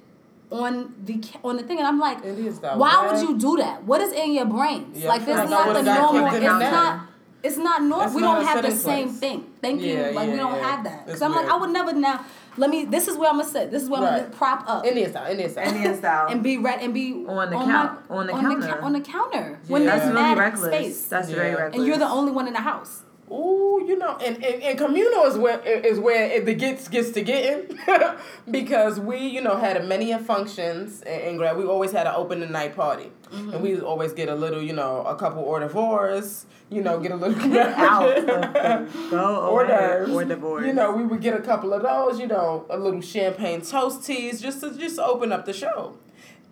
on 0.50 0.94
the 1.04 1.22
on 1.42 1.56
the 1.56 1.62
thing. 1.62 1.78
And 1.78 1.86
I'm 1.86 1.98
like, 1.98 2.24
Indian 2.24 2.54
style, 2.54 2.78
why 2.78 2.92
man. 3.06 3.14
would 3.14 3.28
you 3.28 3.38
do 3.38 3.56
that? 3.58 3.84
What 3.84 4.00
is 4.00 4.12
in 4.12 4.32
your 4.32 4.46
brains? 4.46 4.98
Yeah, 4.98 5.08
like 5.08 5.26
this 5.26 5.38
is 5.38 5.50
not 5.50 5.72
the 5.74 5.82
normal. 5.82 6.26
It's 6.26 6.36
in 6.36 6.42
not. 6.44 7.08
It's 7.42 7.58
not 7.58 7.82
normal. 7.82 7.98
That's 7.98 8.14
We 8.14 8.22
not 8.22 8.36
don't 8.36 8.44
have 8.46 8.62
the 8.64 8.70
sitting 8.70 9.08
same 9.08 9.08
thing. 9.10 9.46
Thank 9.60 9.82
you. 9.82 9.94
Yeah, 9.94 10.10
like 10.14 10.30
we 10.30 10.36
don't 10.36 10.54
yeah. 10.56 10.70
have 10.70 10.84
that. 10.84 10.94
It's 11.00 11.04
Because 11.06 11.22
I'm 11.22 11.32
like. 11.32 11.46
I 11.46 11.56
would 11.56 11.68
never 11.70 11.92
now. 11.92 12.24
Let 12.56 12.70
me. 12.70 12.86
This 12.86 13.06
is 13.06 13.18
where 13.18 13.28
I'm 13.28 13.36
gonna 13.36 13.48
sit. 13.50 13.70
This 13.70 13.82
is 13.82 13.90
where 13.90 14.00
I'm 14.00 14.20
gonna 14.22 14.30
prop 14.34 14.64
up 14.66 14.86
Indian 14.86 15.10
style, 15.10 15.30
Indian 15.30 15.50
style. 15.50 15.68
Indian 15.68 15.98
style. 15.98 16.28
and 16.30 16.42
be 16.42 16.56
red 16.56 16.80
and 16.80 16.94
be 16.94 17.12
On 17.28 17.50
the 17.50 17.56
my- 17.58 17.64
count- 17.66 17.98
on 18.08 18.26
the 18.28 18.32
counter. 18.32 18.66
cou- 18.68 18.80
on 18.86 18.92
the 18.94 19.00
counter 19.00 19.58
when 19.68 19.82
Yeah. 19.82 19.90
there's 19.90 20.02
That's 20.14 20.14
really 20.22 20.34
reckless. 20.40 20.74
space, 20.74 21.06
That's 21.08 21.28
Yeah. 21.28 21.36
very 21.36 21.54
reckless. 21.54 21.76
and 21.76 21.86
you're 21.86 21.98
the 21.98 22.08
only 22.08 22.32
one 22.32 22.46
in 22.46 22.54
the 22.54 22.60
house. 22.60 23.02
Ooh, 23.30 23.82
you 23.86 23.96
know, 23.96 24.16
and, 24.18 24.36
and, 24.44 24.62
and 24.62 24.78
communal 24.78 25.24
is 25.24 25.36
where 25.38 25.58
is 25.60 25.98
where 25.98 26.26
it, 26.30 26.44
the 26.44 26.54
gets 26.54 26.88
gets 26.88 27.10
to 27.12 27.22
getting 27.22 27.78
because 28.50 29.00
we, 29.00 29.18
you 29.18 29.40
know, 29.40 29.56
had 29.56 29.82
many 29.86 30.12
of 30.12 30.24
functions 30.26 31.02
in, 31.02 31.20
in 31.20 31.36
grad. 31.38 31.56
We 31.56 31.64
always 31.64 31.92
had 31.92 32.06
an 32.06 32.14
open 32.14 32.40
the 32.40 32.46
night 32.46 32.76
party, 32.76 33.10
Mm-hmm. 33.32 33.52
and 33.54 33.62
we 33.62 33.80
always 33.80 34.12
get 34.12 34.28
a 34.28 34.34
little, 34.34 34.62
you 34.62 34.74
know, 34.74 35.02
a 35.06 35.16
couple 35.16 35.42
hors 35.42 35.58
d'oeuvres, 35.60 36.46
you 36.70 36.82
know, 36.82 37.00
get 37.00 37.10
a 37.10 37.16
little 37.16 37.58
out 37.58 38.16
of 38.18 38.26
the 38.26 38.88
go 39.10 39.40
hors 39.50 39.66
d'oeuvres. 39.66 40.10
or 40.10 40.24
divorce. 40.24 40.66
You 40.66 40.72
know, 40.72 40.92
we 40.92 41.04
would 41.04 41.20
get 41.20 41.34
a 41.34 41.40
couple 41.42 41.72
of 41.72 41.82
those, 41.82 42.20
you 42.20 42.26
know, 42.28 42.64
a 42.70 42.78
little 42.78 43.00
champagne 43.00 43.60
toast 43.62 44.04
teas 44.06 44.40
just 44.40 44.60
to 44.60 44.76
just 44.78 44.98
open 45.00 45.32
up 45.32 45.46
the 45.46 45.52
show. 45.52 45.96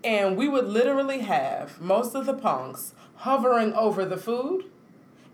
And 0.02 0.36
we 0.36 0.48
would 0.48 0.66
literally 0.66 1.20
have 1.20 1.80
most 1.80 2.16
of 2.16 2.26
the 2.26 2.34
punks 2.34 2.94
hovering 3.16 3.72
over 3.74 4.04
the 4.04 4.16
food 4.16 4.64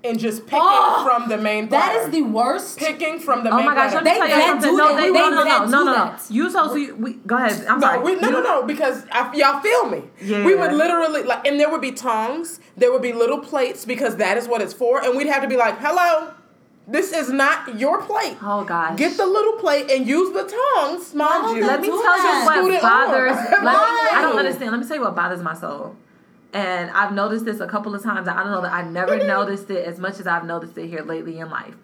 and 0.04 0.18
just 0.18 0.46
picking 0.46 0.61
Oh, 0.62 1.04
from 1.04 1.28
the 1.28 1.37
main 1.37 1.68
That 1.70 1.92
platter. 1.92 2.06
is 2.06 2.11
the 2.12 2.22
worst. 2.22 2.78
picking 2.78 3.18
from 3.18 3.42
the 3.44 3.50
main. 3.50 3.52
Oh 3.52 3.56
main 3.58 3.66
my 3.66 3.74
gosh! 3.74 3.90
platter. 3.90 4.04
Let 4.04 4.14
me 4.14 4.20
They 4.20 4.28
tell 4.28 4.38
you 4.38 4.46
something. 4.46 4.70
do 4.70 4.76
No, 4.76 4.88
that. 4.88 4.96
they, 4.96 5.06
They 5.08 5.12
no, 5.12 5.30
no, 5.30 5.44
dead 5.44 5.58
no, 5.61 5.64
do 5.66 5.70
no, 5.72 5.84
no, 5.84 5.94
no. 6.06 6.16
You 6.30 6.50
so, 6.50 6.68
so 6.68 6.94
we 6.94 7.12
go 7.26 7.37
ahead. 7.37 7.66
I'm 7.66 7.80
No, 7.80 7.87
sorry. 7.88 7.98
we, 8.04 8.14
no, 8.20 8.30
no, 8.30 8.40
no, 8.42 8.62
because 8.62 9.04
I, 9.11 9.34
y'all 9.34 9.61
feel 9.61 9.88
me. 9.90 10.02
Yeah. 10.22 10.44
We 10.44 10.54
would 10.54 10.72
literally 10.72 11.24
like, 11.24 11.46
and 11.46 11.58
there 11.58 11.68
would 11.70 11.80
be 11.80 11.92
tongs, 11.92 12.61
there 12.76 12.92
would 12.92 13.02
be 13.02 13.12
little 13.12 13.38
plates 13.40 13.84
because 13.84 14.16
that 14.16 14.37
is 14.37 14.46
what 14.46 14.61
it's 14.62 14.72
for, 14.74 15.02
and 15.04 15.16
we'd 15.16 15.26
have 15.26 15.42
to 15.42 15.48
be 15.48 15.56
like, 15.56 15.78
"Hello, 15.80 16.32
this 16.87 17.12
is 17.12 17.30
not 17.30 17.78
your 17.78 18.00
plate. 18.02 18.37
Oh 18.40 18.64
gosh. 18.64 18.96
Get 18.96 19.16
the 19.16 19.26
little 19.26 19.54
plate 19.54 19.90
and 19.90 20.06
use 20.06 20.32
the 20.32 20.44
tongs, 20.44 21.12
mind 21.14 21.56
you." 21.58 21.66
Let 21.66 21.80
me 21.80 21.88
tell 21.88 21.96
you 21.98 22.46
what 22.46 22.82
bothers. 22.82 23.32
Let 23.50 23.62
me, 23.62 23.68
I 23.68 24.20
don't 24.22 24.38
understand. 24.38 24.70
Let 24.70 24.80
me 24.80 24.87
tell 24.87 24.96
you 24.96 25.02
what 25.02 25.16
bothers 25.16 25.42
my 25.42 25.54
soul. 25.54 25.96
And 26.52 26.90
I've 26.90 27.12
noticed 27.12 27.44
this 27.44 27.61
a 27.61 27.66
couple 27.66 27.94
of 27.94 28.02
times. 28.02 28.26
I 28.26 28.42
don't 28.42 28.52
know 28.52 28.62
that 28.62 28.72
I 28.72 28.82
never 28.88 29.16
noticed 29.26 29.70
it 29.70 29.87
as 29.87 29.98
much 29.98 30.18
as 30.18 30.26
I've 30.26 30.44
noticed 30.44 30.76
it 30.78 30.88
here 30.88 31.02
lately 31.02 31.38
in 31.38 31.50
life. 31.50 31.76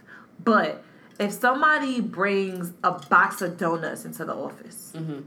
But 0.43 0.83
if 1.19 1.33
somebody 1.33 2.01
brings 2.01 2.73
a 2.83 2.93
box 2.93 3.43
of 3.43 3.57
donuts 3.57 4.05
into 4.05 4.25
the 4.25 4.35
office, 4.35 4.93
mm-hmm. 4.95 5.21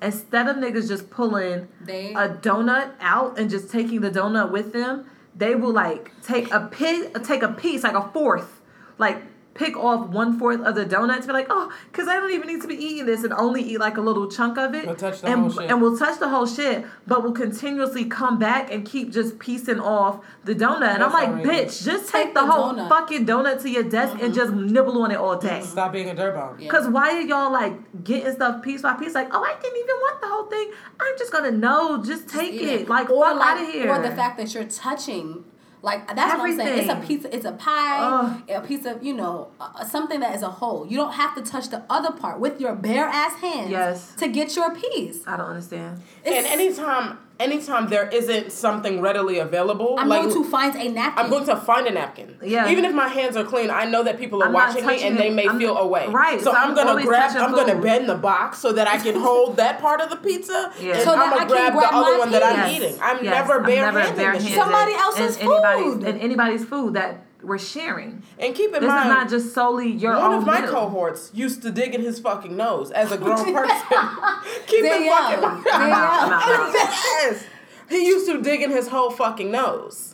instead 0.00 0.48
of 0.48 0.56
niggas 0.56 0.88
just 0.88 1.10
pulling 1.10 1.68
They- 1.80 2.14
a 2.14 2.28
donut 2.28 2.92
out 3.00 3.38
and 3.38 3.48
just 3.48 3.70
taking 3.70 4.00
the 4.00 4.10
donut 4.10 4.50
with 4.50 4.72
them, 4.72 5.06
they 5.34 5.54
will 5.54 5.72
like 5.72 6.12
take 6.22 6.52
a 6.52 6.68
pig, 6.70 7.22
take 7.24 7.42
a 7.42 7.48
piece, 7.48 7.84
like 7.84 7.94
a 7.94 8.10
fourth, 8.12 8.60
like 8.98 9.22
pick 9.54 9.76
off 9.76 10.08
one 10.08 10.38
fourth 10.38 10.60
of 10.60 10.74
the 10.74 10.84
donut 10.84 11.20
to 11.20 11.26
be 11.26 11.32
like, 11.32 11.46
oh, 11.50 11.72
because 11.90 12.08
I 12.08 12.14
don't 12.14 12.30
even 12.32 12.48
need 12.48 12.62
to 12.62 12.68
be 12.68 12.74
eating 12.74 13.06
this 13.06 13.22
and 13.24 13.32
only 13.32 13.62
eat 13.62 13.78
like 13.78 13.96
a 13.96 14.00
little 14.00 14.30
chunk 14.30 14.58
of 14.58 14.74
it. 14.74 14.86
We'll 14.86 14.94
touch 14.94 15.20
the 15.20 15.28
and, 15.28 15.40
whole 15.40 15.50
shit. 15.50 15.70
and 15.70 15.82
we'll 15.82 15.98
touch 15.98 16.18
the 16.18 16.28
whole 16.28 16.46
shit, 16.46 16.84
but 17.06 17.22
we'll 17.22 17.32
continuously 17.32 18.04
come 18.06 18.38
back 18.38 18.72
and 18.72 18.84
keep 18.86 19.10
just 19.12 19.38
piecing 19.38 19.80
off 19.80 20.24
the 20.44 20.54
donut. 20.54 20.94
And 20.94 21.02
I'm 21.02 21.12
like, 21.12 21.28
outrageous. 21.28 21.82
bitch, 21.82 21.84
just 21.84 22.12
Take 22.12 22.26
take 22.26 22.34
the, 22.34 22.40
the 22.40 22.52
whole 22.52 22.72
donut. 22.72 22.88
fucking 22.88 23.26
donut 23.26 23.60
to 23.62 23.70
your 23.70 23.84
desk 23.84 24.16
and 24.20 24.34
just 24.34 24.52
nibble 24.52 25.02
on 25.02 25.10
it 25.10 25.18
all 25.18 25.38
day. 25.38 25.60
Stop 25.62 25.92
being 25.92 26.08
a 26.08 26.14
dirtball. 26.14 26.58
Yeah. 26.60 26.68
Cause 26.68 26.88
why 26.88 27.10
are 27.12 27.20
y'all 27.20 27.52
like 27.52 28.04
getting 28.04 28.32
stuff 28.32 28.62
piece 28.62 28.82
by 28.82 28.94
piece? 28.94 29.14
Like, 29.14 29.28
oh, 29.32 29.42
I 29.42 29.60
didn't 29.60 29.78
even 29.78 29.96
want 29.96 30.20
the 30.20 30.28
whole 30.28 30.46
thing. 30.46 30.70
I'm 31.00 31.18
just 31.18 31.32
gonna 31.32 31.50
know. 31.50 32.02
Just 32.02 32.28
take 32.28 32.54
eat 32.54 32.62
it. 32.62 32.88
Like, 32.88 33.10
or 33.10 33.24
fuck 33.24 33.38
like, 33.38 33.56
out 33.58 33.62
of 33.62 33.68
here. 33.72 33.90
or 33.90 34.02
the 34.02 34.14
fact 34.14 34.38
that 34.38 34.52
you're 34.54 34.64
touching. 34.64 35.44
Like 35.82 36.06
that's 36.14 36.38
what 36.38 36.48
I'm 36.48 36.56
saying. 36.56 36.78
It's 36.78 36.88
a 36.88 36.92
Everything. 36.92 37.18
piece. 37.22 37.32
It's 37.32 37.44
a 37.44 37.52
pie. 37.52 37.98
Ugh. 38.00 38.42
A 38.50 38.60
piece 38.66 38.86
of 38.86 39.02
you 39.02 39.14
know 39.14 39.48
uh, 39.60 39.84
something 39.84 40.20
that 40.20 40.34
is 40.34 40.42
a 40.42 40.48
whole. 40.50 40.86
You 40.86 40.96
don't 40.96 41.12
have 41.12 41.34
to 41.34 41.42
touch 41.42 41.68
the 41.70 41.82
other 41.90 42.12
part 42.12 42.38
with 42.40 42.60
your 42.60 42.74
bare 42.76 43.06
ass 43.06 43.34
hands. 43.40 43.70
Yes. 43.70 44.14
To 44.16 44.28
get 44.28 44.54
your 44.54 44.74
piece. 44.74 45.26
I 45.26 45.36
don't 45.36 45.46
understand. 45.48 46.00
And 46.24 46.46
anytime, 46.46 47.18
anytime 47.42 47.88
there 47.88 48.08
isn't 48.08 48.52
something 48.52 49.00
readily 49.00 49.38
available, 49.38 49.96
I'm 49.98 50.08
like 50.08 50.22
going 50.22 50.34
to 50.44 50.50
find 50.50 50.74
a 50.76 50.88
napkin. 50.88 51.24
I'm 51.24 51.30
going 51.30 51.46
to 51.46 51.56
find 51.56 51.86
a 51.86 51.90
napkin. 51.90 52.36
Yeah. 52.42 52.70
Even 52.70 52.84
if 52.84 52.94
my 52.94 53.08
hands 53.08 53.36
are 53.36 53.44
clean, 53.44 53.70
I 53.70 53.84
know 53.84 54.02
that 54.04 54.18
people 54.18 54.42
are 54.42 54.46
I'm 54.46 54.52
watching 54.52 54.86
me 54.86 54.94
touching 54.94 55.08
and 55.08 55.18
they 55.18 55.30
may 55.30 55.46
I'm- 55.46 55.58
feel 55.58 55.76
away. 55.76 56.08
right, 56.08 56.38
So, 56.40 56.52
so 56.52 56.56
I'm 56.56 56.70
I'm 56.70 56.74
gonna 56.74 57.02
grab. 57.02 57.36
I'm 57.36 57.52
gonna 57.52 57.80
bend 57.80 58.08
the 58.08 58.14
box 58.14 58.58
so 58.58 58.72
that 58.72 58.86
I 58.88 58.98
can 58.98 59.16
hold 59.26 59.56
that 59.58 59.80
part 59.80 60.00
of 60.00 60.08
the 60.10 60.16
pizza, 60.16 60.72
Yeah. 60.80 60.94
and 60.94 61.02
So 61.02 61.12
I'm 61.12 61.18
that 61.18 61.26
I 61.26 61.30
gonna 61.30 61.38
can 61.40 61.48
grab, 61.48 61.72
grab 61.74 61.90
the 61.90 61.96
other 61.96 62.18
one 62.18 62.30
that 62.30 62.42
I'm 62.42 62.68
piece. 62.68 62.76
eating. 62.82 62.98
I'm 63.02 63.24
Yes, 63.24 63.34
never 63.34 63.58
I'm 63.60 63.66
barehanded. 63.66 64.16
barehanded 64.16 64.54
Somebody 64.54 64.92
else's 64.94 65.36
anybody's, 65.38 65.82
food. 65.84 66.04
and 66.04 66.20
anybody's 66.20 66.64
food 66.64 66.94
that 66.94 67.24
we're 67.42 67.58
sharing. 67.58 68.22
And 68.38 68.54
keep 68.54 68.74
in 68.74 68.80
This 68.80 68.88
mind, 68.88 69.08
is 69.08 69.14
not 69.14 69.28
just 69.28 69.54
solely 69.54 69.90
your 69.90 70.14
one 70.16 70.32
own 70.32 70.38
of 70.38 70.46
my 70.46 70.62
cohorts 70.62 71.30
used 71.34 71.62
to 71.62 71.70
dig 71.70 71.94
in 71.94 72.00
his 72.00 72.18
fucking 72.20 72.56
nose 72.56 72.90
as 72.90 73.12
a 73.12 73.18
grown 73.18 73.36
person. 73.54 73.86
keep 74.66 74.84
it 74.84 74.88
Danielle. 74.88 75.40
fucking. 75.40 75.72
I'm 75.72 75.92
out, 75.92 76.32
I'm 76.32 76.72
yes. 76.74 77.44
He 77.88 78.06
used 78.06 78.26
to 78.26 78.40
dig 78.40 78.62
in 78.62 78.70
his 78.70 78.88
whole 78.88 79.10
fucking 79.10 79.50
nose. 79.50 80.11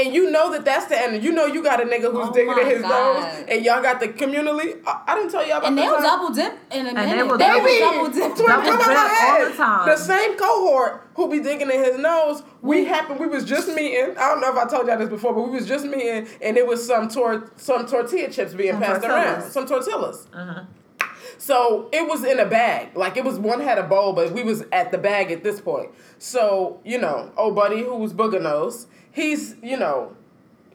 And 0.00 0.14
you 0.14 0.30
know 0.30 0.50
that 0.52 0.64
that's 0.64 0.86
the 0.86 0.98
end. 0.98 1.22
You 1.22 1.32
know 1.32 1.44
you 1.46 1.62
got 1.62 1.80
a 1.80 1.84
nigga 1.84 2.10
who's 2.10 2.28
Oh 2.28 2.32
digging 2.32 2.56
in 2.58 2.66
his 2.66 2.82
God. 2.82 3.22
nose, 3.22 3.44
and 3.48 3.64
y'all 3.64 3.82
got 3.82 4.00
the 4.00 4.08
communally. 4.08 4.80
I, 4.86 5.02
I 5.08 5.14
didn't 5.16 5.30
tell 5.30 5.46
y'all 5.46 5.58
about 5.58 5.68
and 5.68 5.78
the 5.78 5.82
they'll 5.82 6.00
double 6.00 6.30
dip 6.30 6.58
in 6.72 6.86
a 6.86 6.94
minute. 6.94 7.16
they 7.16 7.22
will 7.22 7.36
They 7.38 7.46
double- 7.46 7.62
will 7.64 7.80
double 7.80 8.10
dip. 8.10 8.36
Twin, 8.36 8.48
Double 8.48 8.62
come 8.62 8.72
on 8.72 8.78
dip 8.78 8.86
my 8.88 9.02
all 9.02 9.08
head. 9.44 9.52
the 9.52 9.56
time. 9.56 9.88
The 9.88 9.96
same 9.96 10.36
cohort 10.38 11.08
who 11.14 11.28
be 11.30 11.40
digging 11.40 11.70
in 11.70 11.84
his 11.84 11.98
nose. 11.98 12.42
We 12.62 12.84
happened. 12.86 13.20
We 13.20 13.26
was 13.26 13.44
just 13.44 13.68
meeting. 13.68 14.16
I 14.16 14.28
don't 14.28 14.40
know 14.40 14.50
if 14.52 14.56
I 14.56 14.66
told 14.68 14.86
y'all 14.86 14.98
this 14.98 15.08
before, 15.08 15.34
but 15.34 15.42
we 15.42 15.50
was 15.50 15.66
just 15.66 15.84
meeting, 15.84 16.26
and 16.40 16.56
it 16.56 16.66
was 16.66 16.86
some 16.86 17.08
tor- 17.08 17.50
some 17.56 17.84
tortilla 17.86 18.30
chips 18.30 18.54
being 18.54 18.72
Some 18.72 18.82
passed 18.82 19.02
tortillas. 19.02 19.26
around. 19.44 19.50
Some 19.52 19.66
tortillas. 19.66 20.26
Uh-huh. 20.32 20.62
So 21.38 21.88
it 21.92 22.06
was 22.06 22.24
in 22.24 22.38
a 22.38 22.44
bag. 22.46 22.96
Like 22.96 23.16
it 23.16 23.24
was 23.24 23.38
one 23.38 23.60
had 23.60 23.78
a 23.78 23.82
bowl, 23.82 24.12
but 24.12 24.32
we 24.32 24.42
was 24.42 24.62
at 24.72 24.92
the 24.92 24.98
bag 24.98 25.30
at 25.30 25.42
this 25.42 25.60
point. 25.60 25.90
So, 26.18 26.80
you 26.84 26.98
know, 26.98 27.32
old 27.36 27.54
buddy 27.54 27.82
who 27.82 27.96
was 27.96 28.12
booger 28.12 28.40
nose, 28.42 28.86
he's, 29.20 29.54
you 29.62 29.76
know, 29.76 30.16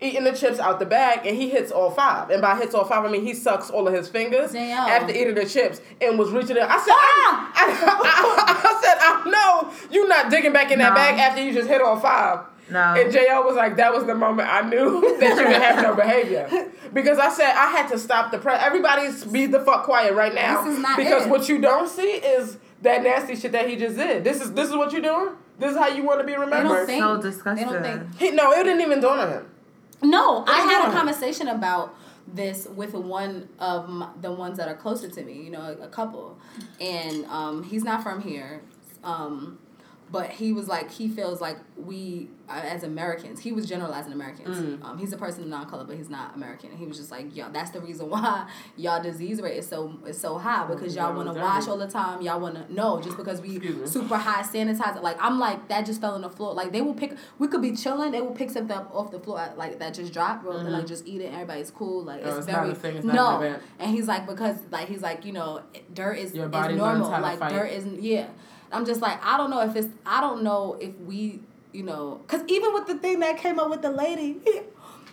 eating 0.02 0.26
the 0.26 0.34
chips 0.34 0.60
out 0.60 0.78
the 0.80 0.86
bag 0.86 1.26
and 1.26 1.36
he 1.38 1.50
hits 1.50 1.72
all 1.72 1.90
five. 1.90 2.30
And 2.30 2.42
by 2.42 2.58
hits 2.58 2.76
all 2.76 2.84
five 2.86 3.06
I 3.06 3.10
mean 3.12 3.24
he 3.26 3.34
sucks 3.34 3.70
all 3.70 3.88
of 3.88 3.94
his 3.94 4.10
fingers 4.10 4.52
Damn. 4.52 4.88
after 4.90 5.14
eating 5.14 5.36
the 5.36 5.46
chips 5.46 5.82
and 6.02 6.20
was 6.20 6.32
reaching 6.32 6.58
in. 6.58 6.64
I 6.64 6.78
said 6.78 6.94
ah! 6.94 7.52
I, 7.56 7.66
I, 7.86 8.62
I 8.64 8.82
said, 8.82 8.98
I 9.00 9.30
know 9.30 9.74
you're 9.92 10.08
not 10.08 10.30
digging 10.30 10.54
back 10.54 10.72
in 10.72 10.80
that 10.80 10.90
No. 10.90 10.96
bag 10.96 11.18
after 11.20 11.42
you 11.42 11.54
just 11.54 11.68
hit 11.70 11.82
all 11.82 12.00
five. 12.00 12.46
No. 12.70 12.80
And 12.96 13.14
JL 13.14 13.46
was 13.46 13.56
like, 13.56 13.76
that 13.78 13.94
was 13.94 14.06
the 14.06 14.16
moment 14.16 14.50
I 14.52 14.68
knew 14.68 15.00
that 15.20 15.30
you 15.30 15.44
didn't 15.44 15.62
have 15.62 15.84
no 15.84 15.96
behavior. 16.04 16.72
Because 16.94 17.18
I 17.20 17.30
said 17.30 17.52
I 17.52 17.70
had 17.72 17.88
to 17.90 18.00
stop 18.00 18.32
the 18.32 18.38
press. 18.40 18.62
Everybody's 18.64 19.24
be 19.24 19.46
the 19.46 19.60
fuck 19.62 19.84
quiet 19.86 20.14
right 20.14 20.34
now. 20.34 20.64
This 20.64 20.74
is 20.74 20.80
not 20.80 20.98
because 20.98 21.26
it. 21.26 21.30
what 21.30 21.48
you 21.48 21.60
don't 21.62 21.88
see 21.88 22.02
is 22.14 22.58
that 22.82 23.04
nasty 23.04 23.36
shit 23.36 23.52
that 23.54 23.70
he 23.70 23.76
just 23.76 23.96
did. 23.98 24.24
This 24.24 24.42
is 24.42 24.52
this 24.54 24.70
is 24.70 24.76
what 24.76 24.92
you're 24.92 25.02
doing? 25.02 25.36
This 25.58 25.72
is 25.72 25.78
how 25.78 25.88
you 25.88 26.04
want 26.04 26.20
to 26.20 26.26
be 26.26 26.32
They 26.34 26.38
don't 26.38 26.46
remembered? 26.50 26.86
think. 26.88 27.02
So 27.04 27.18
They 27.18 27.30
disgusting. 27.30 27.68
don't 27.70 27.82
think. 27.84 28.16
He, 28.18 28.32
no, 28.32 28.52
it 28.52 28.64
didn't 28.64 28.82
even 28.82 29.00
dawn 29.00 29.20
on 29.20 29.30
him. 29.30 29.50
No, 30.02 30.44
I 30.48 30.60
had 30.62 30.90
a 30.90 30.92
conversation 30.92 31.48
about 31.48 31.96
this 32.28 32.68
with 32.68 32.94
one 32.94 33.48
of 33.60 33.88
my, 33.88 34.10
the 34.22 34.32
ones 34.32 34.58
that 34.58 34.68
are 34.68 34.76
closer 34.76 35.08
to 35.10 35.24
me. 35.24 35.34
You 35.34 35.52
know, 35.52 35.78
a, 35.82 35.88
couple, 35.88 36.38
and 36.82 37.26
um, 37.28 37.64
he's 37.64 37.84
not 37.84 38.04
from 38.04 38.22
here. 38.22 38.62
Um, 39.04 39.58
but 40.12 40.30
he 40.30 40.52
was 40.52 40.68
like 40.68 40.92
he 40.92 41.08
feels 41.08 41.42
like 41.42 41.58
we 41.78 42.30
uh, 42.50 42.62
as 42.64 42.84
Americans 42.84 43.40
he 43.40 43.52
was 43.52 43.68
generalizing 43.68 44.12
Americans. 44.12 44.58
Mm. 44.58 44.84
Um, 44.84 44.98
he's 44.98 45.14
a 45.14 45.18
person 45.18 45.44
of 45.44 45.50
non-color, 45.50 45.86
but 45.86 45.96
he's 45.96 46.10
not 46.10 46.36
American. 46.36 46.72
And 46.72 46.80
he 46.80 46.86
was 46.86 46.98
just 46.98 47.12
like, 47.12 47.36
yo, 47.36 47.50
that's 47.52 47.72
the 47.72 47.82
reason 47.82 48.10
why 48.10 48.50
y'all 48.78 49.02
disease 49.02 49.42
rate 49.42 49.58
is 49.58 49.68
so 49.68 49.98
is 50.06 50.20
so 50.20 50.38
high 50.38 50.68
because 50.68 50.96
y'all 50.96 51.16
want 51.16 51.34
to 51.34 51.40
wash 51.40 51.68
all 51.68 51.78
the 51.78 51.88
time. 51.88 52.22
Y'all 52.22 52.40
want 52.40 52.56
to 52.56 52.74
no, 52.74 53.02
just 53.02 53.18
because 53.18 53.42
we 53.42 53.60
super 53.86 54.18
high 54.18 54.44
sanitizer. 54.44 55.02
Like 55.02 55.18
I'm 55.20 55.40
like 55.40 55.68
that 55.70 55.86
just 55.86 56.02
fell 56.02 56.16
on 56.16 56.22
the 56.22 56.30
floor. 56.30 56.54
Like 56.54 56.72
they 56.72 56.82
will 56.82 56.94
pick. 56.94 57.16
We 57.40 57.48
could 57.48 57.62
be 57.62 57.76
chilling. 57.76 58.12
They 58.12 58.22
will 58.22 58.32
pick 58.32 58.50
something 58.50 58.76
up 58.76 58.94
off 58.94 59.12
the 59.12 59.20
floor 59.20 59.54
like 59.58 59.80
that 59.80 59.94
just 59.94 60.12
dropped, 60.12 60.46
and 60.46 60.72
like 60.72 60.86
just 60.86 61.08
eat 61.08 61.22
it. 61.22 61.34
Everybody's 61.34 61.72
cool. 61.72 62.04
Like 62.04 62.26
Mm-hmm. 62.26 62.34
Oh, 62.34 62.38
it's, 62.38 62.48
it's 62.48 62.56
very 62.56 62.74
thing, 62.74 62.98
it's 62.98 63.06
no. 63.06 63.42
an. 63.42 63.60
And 63.80 63.92
he's 63.92 64.08
like 64.08 64.26
because 64.26 64.58
like 64.72 64.88
he's 64.88 65.02
like 65.02 65.26
you 65.26 65.34
know 65.34 65.62
dirt 65.94 66.18
is 66.18 66.34
Your 66.34 66.48
is 66.48 66.78
normal. 66.78 67.10
Like 67.10 67.40
dirt 67.40 67.72
isn't 67.72 68.02
yeah. 68.02 68.28
I'm 68.76 68.86
just 68.86 69.02
like 69.02 69.24
I 69.26 69.38
don't 69.38 69.50
know 69.50 69.62
if 69.62 69.76
it's 69.76 69.88
I 70.06 70.22
don't 70.22 70.44
know 70.44 70.78
if 70.80 70.96
we 71.00 71.40
you 71.72 71.84
know 71.84 72.22
because 72.28 72.44
even 72.48 72.74
with 72.74 72.88
the 72.88 72.96
thing 72.96 73.20
that 73.22 73.38
came 73.38 73.60
up 73.60 73.70
with 73.70 73.82
the 73.82 73.92
lady. 73.92 74.40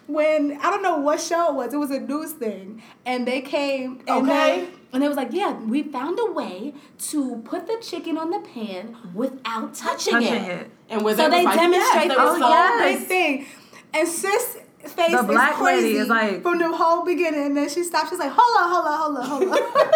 When 0.08 0.58
I 0.60 0.68
don't 0.68 0.82
know 0.82 0.96
what 0.98 1.20
show 1.20 1.50
it 1.50 1.54
was, 1.54 1.72
it 1.72 1.76
was 1.76 1.92
a 1.92 2.00
news 2.00 2.32
thing, 2.32 2.82
and 3.06 3.24
they 3.26 3.40
came 3.40 4.00
and 4.08 4.28
Okay. 4.28 4.62
they, 4.62 4.68
and 4.92 5.02
it 5.04 5.06
was 5.06 5.16
like, 5.16 5.28
yeah, 5.32 5.52
we 5.52 5.84
found 5.84 6.18
a 6.20 6.32
way 6.32 6.74
to 7.10 7.36
put 7.44 7.68
the 7.68 7.78
chicken 7.80 8.18
on 8.18 8.30
the 8.30 8.40
pan 8.40 8.96
without 9.14 9.74
touching, 9.76 10.14
Touching 10.14 10.34
it. 10.44 10.50
it. 10.62 10.70
And 10.90 11.04
with 11.04 11.20
it 11.20 11.22
So 11.22 11.30
they 11.30 11.44
like, 11.44 11.56
demonstrate 11.56 12.06
yes, 12.06 12.16
this 12.16 12.18
Oh, 12.18 12.40
whole 12.40 12.50
yes. 12.50 12.98
big 12.98 13.08
thing. 13.08 13.46
And 13.94 14.08
sis 14.08 14.56
face 14.80 15.12
The 15.12 15.20
is 15.20 15.24
black 15.26 15.60
lady 15.60 15.82
crazy 15.82 15.96
is 15.98 16.08
like- 16.08 16.42
from 16.42 16.58
the 16.58 16.76
whole 16.76 17.04
beginning. 17.04 17.46
And 17.46 17.56
then 17.56 17.68
she 17.68 17.84
stops. 17.84 18.10
She's 18.10 18.18
like, 18.18 18.32
hold 18.36 18.56
on, 18.60 18.70
hold 18.72 18.86
on, 18.86 18.98
hold 18.98 19.16
on, 19.16 19.48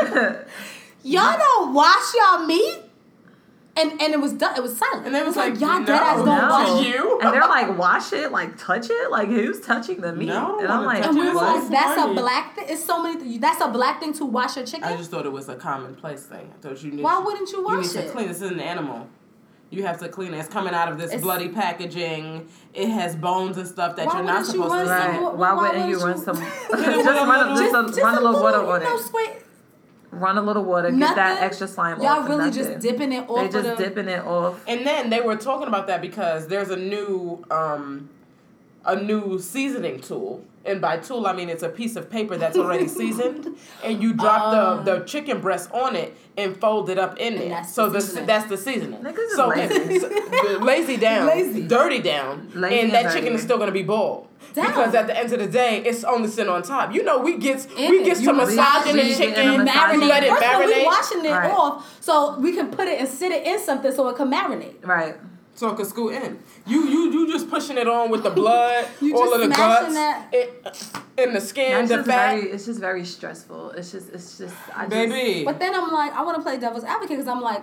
hold 0.07 0.19
on. 0.19 0.37
y'all 1.03 1.37
don't 1.37 1.75
wash 1.75 2.15
y'all 2.15 2.47
meat. 2.47 2.79
And 3.79 3.93
and 4.01 4.15
it 4.15 4.21
was 4.21 4.33
done. 4.33 4.57
It 4.57 4.63
was 4.63 4.77
silent. 4.77 5.07
And 5.07 5.15
they 5.15 5.21
was 5.23 5.29
It's 5.29 5.37
like, 5.37 5.61
y'all 5.61 5.81
no, 5.81 5.87
dead 5.87 6.01
ass 6.03 6.17
don't 6.17 6.27
no. 6.27 6.49
wash. 6.49 6.87
You? 6.87 7.21
and 7.21 7.33
they're 7.35 7.41
like, 7.43 7.77
wash 7.77 8.13
it, 8.15 8.33
like 8.33 8.57
touch 8.57 8.87
it, 8.89 9.11
like 9.11 9.29
who's 9.29 9.61
touching 9.61 10.01
the 10.01 10.13
meat? 10.15 10.27
No, 10.29 10.59
and 10.59 10.69
I'm 10.69 10.85
like, 10.85 11.05
And 11.05 11.15
we 11.15 11.27
it. 11.27 11.29
were 11.29 11.35
what? 11.35 11.61
like, 11.63 11.71
that's 11.71 12.01
a 12.01 12.15
black 12.15 12.55
thing. 12.57 12.65
It's 12.69 12.83
so 12.85 13.03
many. 13.03 13.23
Th- 13.23 13.41
that's 13.41 13.61
a 13.61 13.69
black 13.69 14.01
thing 14.01 14.15
to 14.15 14.25
wash 14.25 14.57
your 14.57 14.65
chicken. 14.65 14.85
I 14.85 14.97
just 14.97 15.11
thought 15.11 15.27
it 15.27 15.33
was 15.33 15.49
a 15.51 15.57
commonplace 15.57 16.23
thing. 16.23 16.51
I 16.57 16.61
thought 16.63 16.83
you 16.83 16.91
need 16.93 17.03
Why 17.03 17.19
wouldn't 17.19 17.51
you 17.53 17.63
wash 17.63 17.73
You 17.73 17.77
wash 17.79 17.95
need 17.97 18.03
to 18.03 18.09
clean. 18.11 18.29
This 18.29 18.41
is 18.41 18.51
an 18.51 18.61
animal. 18.61 19.09
You 19.69 19.83
have 19.83 19.99
to 19.99 20.09
clean 20.09 20.33
it. 20.33 20.39
It's 20.39 20.49
coming 20.49 20.73
out 20.73 20.91
of 20.91 20.97
this 20.97 21.09
It's- 21.09 21.21
bloody 21.23 21.49
packaging. 21.51 22.49
It 22.73 22.89
has 22.89 23.15
bones 23.17 23.59
and 23.59 23.67
stuff 23.69 23.97
that 23.97 24.05
you're 24.07 24.23
not 24.23 24.47
wouldn't 24.47 24.47
you 24.57 24.63
supposed 24.63 24.73
to 24.73 24.87
some- 24.87 25.15
eat. 25.15 25.19
Right. 25.19 25.23
Why- 25.23 25.33
Why, 25.33 25.53
why 25.53 25.69
wouldn't 25.69 25.89
you 25.91 25.99
wouldn't 25.99 26.27
run 26.27 26.37
some? 26.37 26.37
just 26.71 27.09
a 27.09 27.13
run 27.13 27.51
a, 27.51 27.55
little- 27.55 27.83
just, 27.83 27.97
just, 27.97 27.99
a, 27.99 28.03
run 28.03 28.15
a 28.17 28.21
little 28.21 28.43
water 28.43 28.59
on 28.65 28.81
you 28.81 28.87
know, 28.87 28.97
it. 28.97 29.46
Spray- 30.09 30.19
Run 30.21 30.39
a 30.39 30.43
little 30.43 30.65
water. 30.65 30.91
Get 30.91 31.17
that 31.17 31.43
extra 31.43 31.69
slime 31.69 31.99
Y'all 32.01 32.09
off. 32.09 32.19
and 32.31 32.39
really 32.39 32.51
just 32.51 32.79
dipping 32.81 33.13
it 33.13 33.29
off. 33.29 33.51
They 33.53 33.61
just 33.63 33.77
the, 33.77 33.85
dipping 33.85 34.09
it 34.09 34.25
off. 34.25 34.63
And 34.67 34.87
then 34.87 35.11
they 35.11 35.21
were 35.21 35.37
talking 35.37 35.69
about 35.69 35.87
that 35.89 36.01
because 36.01 36.47
there's 36.49 36.71
a 36.71 36.77
new 36.77 37.45
um, 37.51 38.09
a 38.85 38.97
new 39.01 39.39
seasoning 39.39 40.01
tool. 40.01 40.45
And 40.65 40.81
by 40.81 40.97
tool 40.99 41.29
I 41.29 41.33
mean 41.33 41.49
it's 41.49 41.63
a 41.63 41.69
piece 41.69 41.95
of 41.95 42.11
paper 42.11 42.37
that's 42.37 42.57
already 42.57 42.89
seasoned, 43.01 43.57
and 43.85 44.03
you 44.03 44.13
drop 44.15 44.85
the, 44.85 44.99
the 44.99 45.05
chicken 45.05 45.41
breast 45.41 45.71
on 45.71 45.95
it 45.95 46.17
and 46.37 46.57
fold 46.57 46.91
it 46.91 46.99
up 46.99 47.19
in 47.19 47.35
And 47.35 47.43
there. 47.43 47.49
that's 47.51 47.73
so 47.73 47.89
the 47.89 48.01
the 48.01 48.23
that's 48.23 48.49
the 48.49 48.57
seasoning. 48.57 49.01
Niggas 49.01 49.29
so, 49.37 49.47
lazy. 49.49 49.99
so- 50.01 50.59
lazy 50.61 50.97
down, 50.97 51.27
Lazy. 51.29 51.69
dirty 51.69 52.01
down, 52.01 52.51
Lazy 52.53 52.81
and 52.81 52.85
and 52.87 52.93
that 52.93 53.13
chicken 53.15 53.33
is 53.35 53.43
still 53.43 53.59
gonna 53.59 53.71
be 53.71 53.85
boiled. 53.85 54.27
Down. 54.57 54.67
Because 54.67 54.95
at 54.95 55.07
the 55.07 55.17
end 55.17 55.33
of 55.33 55.39
the 55.39 55.47
day, 55.47 55.83
it's 55.85 56.03
only 56.03 56.29
sitting 56.29 56.51
on 56.51 56.63
top. 56.63 56.93
You 56.95 57.03
know, 57.05 57.19
we 57.19 57.37
get 57.37 57.65
In 57.79 57.91
we 57.91 57.99
it. 57.99 58.05
get 58.07 58.19
You 58.19 58.25
some 58.25 58.39
really 58.39 58.57
massaging 58.57 58.97
the 58.97 59.03
leave 59.03 59.21
it 59.21 59.25
in 59.29 59.33
a 59.33 59.37
chicken, 59.37 59.65
massage- 59.65 59.99
let 59.99 60.23
it 60.25 60.31
First 60.31 60.43
of 60.43 60.51
all, 60.51 60.59
we 60.67 60.73
marinate. 60.73 60.85
washing 60.87 61.25
it 61.25 61.31
Right. 61.31 61.51
off 61.53 61.97
so 62.01 62.39
we 62.39 62.53
can 62.53 62.69
put 62.71 62.89
it 62.89 62.99
and 63.01 63.09
sit 63.09 63.31
it 63.33 63.47
in 63.47 63.59
something 63.61 63.93
so 63.93 64.09
it 64.09 64.17
can 64.17 64.31
marinate. 64.31 64.77
Right. 64.85 65.17
So 65.55 65.69
it 65.71 65.77
could 65.77 65.87
scoot 65.87 66.13
in. 66.15 66.39
You 66.67 66.85
you 66.89 67.11
you 67.13 67.33
just 67.33 67.49
pushing 67.51 67.79
it 67.79 67.89
on 67.89 68.11
with 68.11 68.23
the 68.23 68.31
blood, 68.31 68.87
all 69.15 69.33
of 69.35 69.41
the 69.41 69.49
guts, 69.49 69.95
that- 69.95 70.27
it, 70.33 70.67
in 71.17 71.33
the 71.33 71.41
skin, 71.41 71.87
That's 71.87 72.03
the 72.03 72.11
fat. 72.13 72.35
very. 72.37 72.51
It's 72.51 72.67
just 72.67 72.81
very 72.81 73.05
stressful. 73.05 73.71
It's 73.71 73.93
just. 73.93 74.09
It's 74.11 74.37
just. 74.39 74.55
I 74.75 74.81
just, 74.87 74.91
Baby. 74.91 75.45
But 75.45 75.59
then 75.59 75.75
I'm 75.75 75.91
like, 75.91 76.13
I 76.15 76.23
want 76.23 76.37
to 76.37 76.43
play 76.43 76.59
devil's 76.59 76.85
advocate 76.85 77.17
because 77.19 77.29
I'm 77.29 77.41
like, 77.41 77.63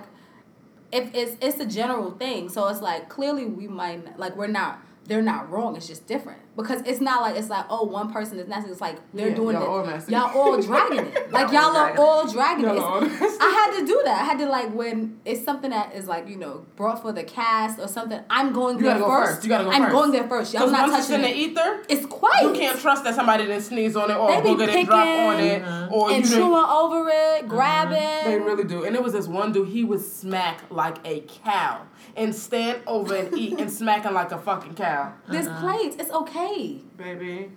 if 0.92 1.10
it's 1.14 1.36
it's 1.42 1.60
a 1.60 1.66
general 1.66 2.12
thing, 2.12 2.50
so 2.50 2.68
it's 2.68 2.82
like 2.82 3.10
clearly 3.10 3.46
we 3.46 3.68
might 3.68 4.18
like 4.20 4.36
we're 4.36 4.48
not 4.48 4.80
they're 5.06 5.22
not 5.22 5.50
wrong. 5.52 5.76
It's 5.76 5.88
just 5.88 6.08
different 6.08 6.40
because 6.56 6.82
it's 6.86 7.02
not 7.02 7.22
like 7.22 7.36
it's 7.36 7.50
like 7.50 7.66
oh 7.70 7.84
one 7.84 8.12
person 8.14 8.40
is 8.40 8.48
nasty. 8.48 8.72
It's 8.72 8.80
like 8.82 8.98
they're 9.14 9.30
Yeah, 9.30 9.36
doing 9.36 9.56
y'all 9.58 9.68
all 9.68 9.84
it. 9.84 9.88
nasty. 9.88 10.12
Y'all 10.14 10.38
all 10.38 10.62
dragging 10.62 11.00
it. 11.00 11.32
Like 11.32 11.52
Y'all 11.52 11.74
y'all 11.74 11.76
are 11.76 11.88
dragging 11.94 12.00
all 12.00 12.32
dragging 12.32 12.66
it. 12.66 12.76
Y'all 12.76 12.84
all 12.84 13.04
It's- 13.04 13.20
nasty. 13.22 13.38
I 13.42 13.50
had 13.50 13.80
to 13.82 13.86
do 13.86 14.02
that. 14.06 14.22
I 14.22 14.24
had 14.24 14.38
to 14.40 14.46
like 14.48 14.74
when 14.74 15.20
it's 15.26 15.44
something 15.44 15.72
that 15.72 15.94
is 15.94 16.08
like 16.08 16.28
you 16.30 16.38
know 16.38 16.66
brought 16.76 17.02
for 17.02 17.12
the 17.12 17.24
cast 17.24 17.80
or 17.80 17.88
something. 17.88 18.20
I'm 18.30 18.54
going 18.54 18.78
You 18.78 18.84
there 18.86 18.94
gotta 19.00 19.04
go 19.06 19.10
first. 19.12 19.32
first. 19.34 19.44
You 19.44 19.50
gotta 19.50 19.64
go 19.66 19.72
I'm 19.72 19.82
first. 19.84 19.92
going 19.94 20.12
there 20.12 20.28
first. 20.30 20.54
Y'all 20.54 20.70
not 20.70 20.90
once 20.90 21.04
it's 21.04 21.10
in 21.10 21.22
touching 21.22 21.36
the 21.36 21.42
ether, 21.42 21.84
It's 21.90 22.06
quiet. 22.06 22.44
you 22.44 22.54
can't 22.54 22.80
trust 22.80 23.04
that 23.04 23.16
somebody 23.16 23.46
didn't 23.46 23.64
sneeze 23.64 23.96
on 23.96 24.10
it 24.10 24.16
or 24.16 24.32
They 24.32 24.42
be 24.42 24.50
booger 24.50 24.66
didn't 24.68 24.86
drop 24.86 25.08
on 25.08 25.40
it 25.40 25.62
picking 25.64 25.88
or 25.92 26.10
you 26.10 26.16
and 26.16 26.24
didn't. 26.24 26.38
chewing 26.38 26.66
over 26.66 27.10
it, 27.10 27.14
uh-huh. 27.14 27.48
grabbing. 27.48 28.32
They 28.32 28.40
really 28.40 28.64
do. 28.64 28.84
And 28.86 28.96
it 28.96 29.04
was 29.04 29.12
this 29.14 29.28
one 29.28 29.52
dude, 29.52 29.68
he 29.70 29.84
would 29.84 30.02
smack 30.02 30.62
like 30.70 30.98
a 31.06 31.22
cow 31.22 31.82
and 32.16 32.34
stand 32.36 32.80
over 32.88 33.16
and 33.16 33.38
eat 33.38 33.60
and 33.60 33.72
smacking 33.72 34.14
like 34.14 34.32
a 34.32 34.38
fucking 34.38 34.76
cow. 34.76 35.14
There's 35.28 35.48
plates. 35.60 35.96
It's 36.00 36.12
okay. 36.12 36.80
Baby, 36.98 37.52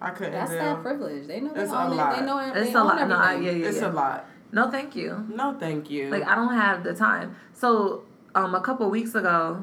I 0.00 0.10
couldn't 0.10 0.32
That's 0.34 0.50
do. 0.50 0.56
that 0.58 0.82
privilege. 0.82 1.26
They 1.26 1.40
know 1.40 1.52
they 1.52 1.62
It's 1.62 1.72
a 1.72 1.80
own 1.80 1.92
it. 1.92 1.96
lot. 1.96 2.16
They 2.18 2.24
know 2.24 2.38
it. 2.38 2.56
It's 2.56 2.68
they 2.70 2.74
a 2.74 2.78
own 2.78 2.86
lot. 2.86 3.08
No, 3.08 3.16
I, 3.16 3.34
yeah, 3.36 3.50
yeah, 3.50 3.66
It's 3.66 3.80
yeah. 3.80 3.90
a 3.90 3.92
lot. 3.92 4.26
No, 4.52 4.70
thank 4.70 4.94
you. 4.96 5.26
No, 5.28 5.56
thank 5.58 5.90
you. 5.90 6.10
Like 6.10 6.26
I 6.26 6.34
don't 6.34 6.54
have 6.54 6.82
the 6.84 6.94
time. 6.94 7.36
So, 7.52 8.04
um, 8.34 8.54
a 8.54 8.60
couple 8.60 8.88
weeks 8.90 9.14
ago, 9.14 9.62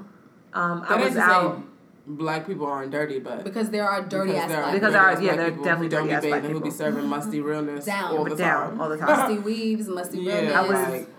um, 0.53 0.81
that 0.81 0.91
I 0.91 1.03
was 1.03 1.13
to 1.13 1.21
out. 1.21 1.63
black 2.05 2.45
people 2.45 2.65
aren't 2.67 2.91
dirty, 2.91 3.19
but 3.19 3.43
Because 3.43 3.69
there 3.71 3.87
are 3.89 4.03
dirty 4.03 4.33
because 4.33 4.43
ass 4.43 4.49
there 4.49 4.57
are 4.57 4.61
black 4.63 4.73
Because 4.73 4.91
there 4.93 5.01
are- 5.01 5.11
yeah, 5.13 5.17
black 5.17 5.35
there 5.37 5.45
are 5.45 5.49
definitely 5.63 5.87
don't 5.89 6.03
be 6.03 6.09
dirty-ass 6.09 6.25
black 6.25 6.41
bathing, 6.43 6.55
who 6.57 6.61
be 6.63 6.69
serving 6.71 7.07
musty 7.07 7.41
realness 7.41 7.85
Down. 7.85 8.15
all 8.17 8.23
the 8.25 8.29
But 8.31 8.37
down 8.39 8.69
time. 8.71 8.81
all 8.81 8.89
the 8.89 8.97
time. 8.99 9.07
musty 9.07 9.39
weaves, 9.39 9.87
musty 9.87 10.19
Yeah, 10.19 10.33
realness, 10.33 10.53
I 10.55 10.61
was- 10.61 10.89
like, 10.93 11.09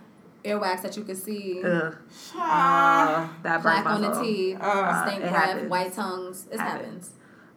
earwax 0.46 0.82
that 0.82 0.96
you 0.96 1.04
can 1.04 1.16
see, 1.16 1.62
Ugh, 1.64 1.94
uh, 2.38 3.28
that 3.42 3.62
black 3.62 3.86
on 3.86 4.00
the 4.02 4.20
teeth, 4.22 4.58
Uh, 4.60 5.06
stank 5.06 5.24
it 5.24 5.30
breath, 5.30 5.68
white 5.68 5.92
tongues. 5.92 6.46
It 6.50 6.60
Happens. 6.60 6.84
happens. 6.84 7.10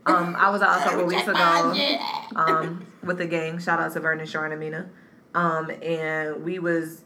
Um, 0.06 0.36
I 0.38 0.50
was 0.50 0.62
out 0.62 0.80
a 0.80 0.84
couple 0.84 1.06
weeks 1.06 1.28
ago. 1.28 1.98
um, 2.36 2.86
with 3.04 3.18
the 3.18 3.26
gang. 3.28 3.60
Shout 3.60 3.80
out 3.80 3.94
to 3.94 4.00
Vernon, 4.00 4.26
Shaw, 4.26 4.44
and 4.44 4.54
Amina. 4.54 4.90
Um, 5.36 5.70
and 5.84 6.44
we 6.44 6.58
was 6.60 7.04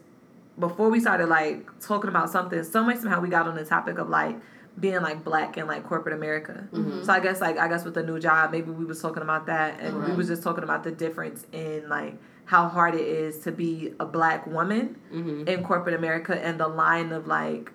before 0.58 0.88
we 0.88 1.00
started 1.00 1.26
like 1.28 1.66
talking 1.80 2.08
about 2.08 2.30
something. 2.30 2.62
Some 2.64 2.86
way 2.86 2.94
somehow 2.96 3.20
we 3.20 3.28
got 3.28 3.46
on 3.46 3.54
the 3.56 3.64
topic 3.64 3.98
of 3.98 4.08
like 4.08 4.36
being 4.80 5.00
like 5.02 5.22
black 5.22 5.56
in 5.58 5.66
like 5.66 5.84
corporate 5.84 6.14
America. 6.14 6.66
So 7.04 7.12
I 7.12 7.20
guess 7.20 7.40
like 7.40 7.58
I 7.58 7.68
guess 7.68 7.84
with 7.84 7.94
the 7.94 8.02
new 8.02 8.18
job, 8.18 8.50
maybe 8.52 8.70
we 8.70 8.84
was 8.84 9.00
talking 9.02 9.22
about 9.22 9.46
that, 9.46 9.78
and 9.80 10.04
we 10.04 10.12
was 10.14 10.28
just 10.28 10.42
talking 10.42 10.64
about 10.64 10.82
the 10.84 10.90
difference 10.92 11.46
in 11.52 11.88
like 11.88 12.16
how 12.46 12.68
hard 12.68 12.94
it 12.94 13.00
is 13.06 13.38
to 13.38 13.50
be 13.52 13.94
a 13.98 14.04
black 14.06 14.46
woman 14.46 14.96
Mhm. 15.12 15.48
in 15.48 15.64
corporate 15.64 15.94
America, 15.94 16.34
and 16.44 16.58
the 16.60 16.68
line 16.68 17.10
of 17.12 17.26
like 17.26 17.72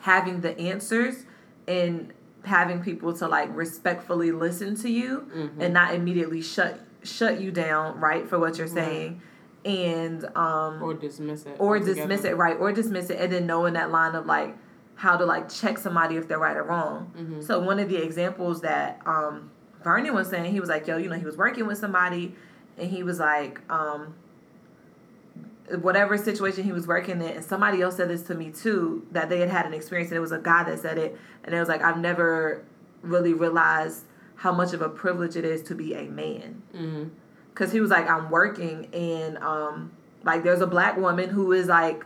having 0.00 0.40
the 0.40 0.58
answers 0.58 1.24
and 1.68 2.12
having 2.44 2.82
people 2.82 3.12
to 3.12 3.28
like 3.28 3.48
respectfully 3.56 4.32
listen 4.32 4.74
to 4.74 4.90
you 4.90 5.26
and 5.60 5.72
not 5.72 5.94
immediately 5.94 6.42
shut 6.42 6.80
shut 7.04 7.40
you 7.40 7.50
down 7.52 7.98
right 8.00 8.28
for 8.28 8.38
what 8.38 8.58
you're 8.58 8.66
saying 8.66 9.20
and 9.64 10.24
um 10.36 10.82
or 10.82 10.92
dismiss 10.94 11.44
it, 11.46 11.54
or 11.60 11.76
altogether. 11.76 11.94
dismiss 11.94 12.24
it 12.24 12.36
right 12.36 12.56
or 12.58 12.72
dismiss 12.72 13.10
it 13.10 13.20
and 13.20 13.32
then 13.32 13.46
knowing 13.46 13.74
that 13.74 13.92
line 13.92 14.16
of 14.16 14.26
like 14.26 14.56
how 14.96 15.16
to 15.16 15.24
like 15.24 15.48
check 15.48 15.78
somebody 15.78 16.16
if 16.16 16.26
they're 16.26 16.38
right 16.38 16.56
or 16.56 16.64
wrong 16.64 17.12
Mm-hmm. 17.16 17.40
so 17.42 17.60
one 17.60 17.78
of 17.78 17.88
the 17.88 17.96
examples 18.02 18.60
that 18.62 19.00
um 19.06 19.50
vernon 19.84 20.12
was 20.14 20.28
saying 20.28 20.50
he 20.52 20.58
was 20.58 20.68
like 20.68 20.86
yo 20.88 20.96
you 20.96 21.08
know 21.08 21.16
he 21.16 21.24
was 21.24 21.36
working 21.36 21.66
with 21.66 21.78
somebody 21.78 22.34
and 22.82 22.90
he 22.90 23.02
was 23.02 23.18
like 23.20 23.60
um 23.70 24.14
whatever 25.80 26.18
situation 26.18 26.64
he 26.64 26.72
was 26.72 26.86
working 26.86 27.22
in 27.22 27.28
and 27.28 27.44
somebody 27.44 27.80
else 27.80 27.96
said 27.96 28.10
this 28.10 28.22
to 28.24 28.34
me 28.34 28.50
too 28.50 29.06
that 29.12 29.28
they 29.30 29.38
had 29.38 29.48
had 29.48 29.64
an 29.64 29.72
experience 29.72 30.10
and 30.10 30.18
it 30.18 30.20
was 30.20 30.32
a 30.32 30.38
guy 30.38 30.64
that 30.64 30.78
said 30.78 30.98
it 30.98 31.16
and 31.44 31.54
it 31.54 31.58
was 31.60 31.68
like 31.68 31.82
i've 31.82 31.98
never 31.98 32.62
really 33.00 33.32
realized 33.32 34.04
how 34.34 34.52
much 34.52 34.72
of 34.74 34.82
a 34.82 34.88
privilege 34.88 35.36
it 35.36 35.44
is 35.44 35.62
to 35.62 35.74
be 35.74 35.94
a 35.94 36.02
man 36.02 36.60
Mhm. 36.76 37.10
because 37.54 37.72
he 37.72 37.80
was 37.80 37.90
like 37.90 38.08
i'm 38.10 38.28
working 38.28 38.86
and 38.92 39.38
um 39.38 39.92
like 40.24 40.42
there's 40.42 40.60
a 40.60 40.66
black 40.66 40.96
woman 40.98 41.30
who 41.30 41.52
is 41.52 41.68
like 41.68 42.04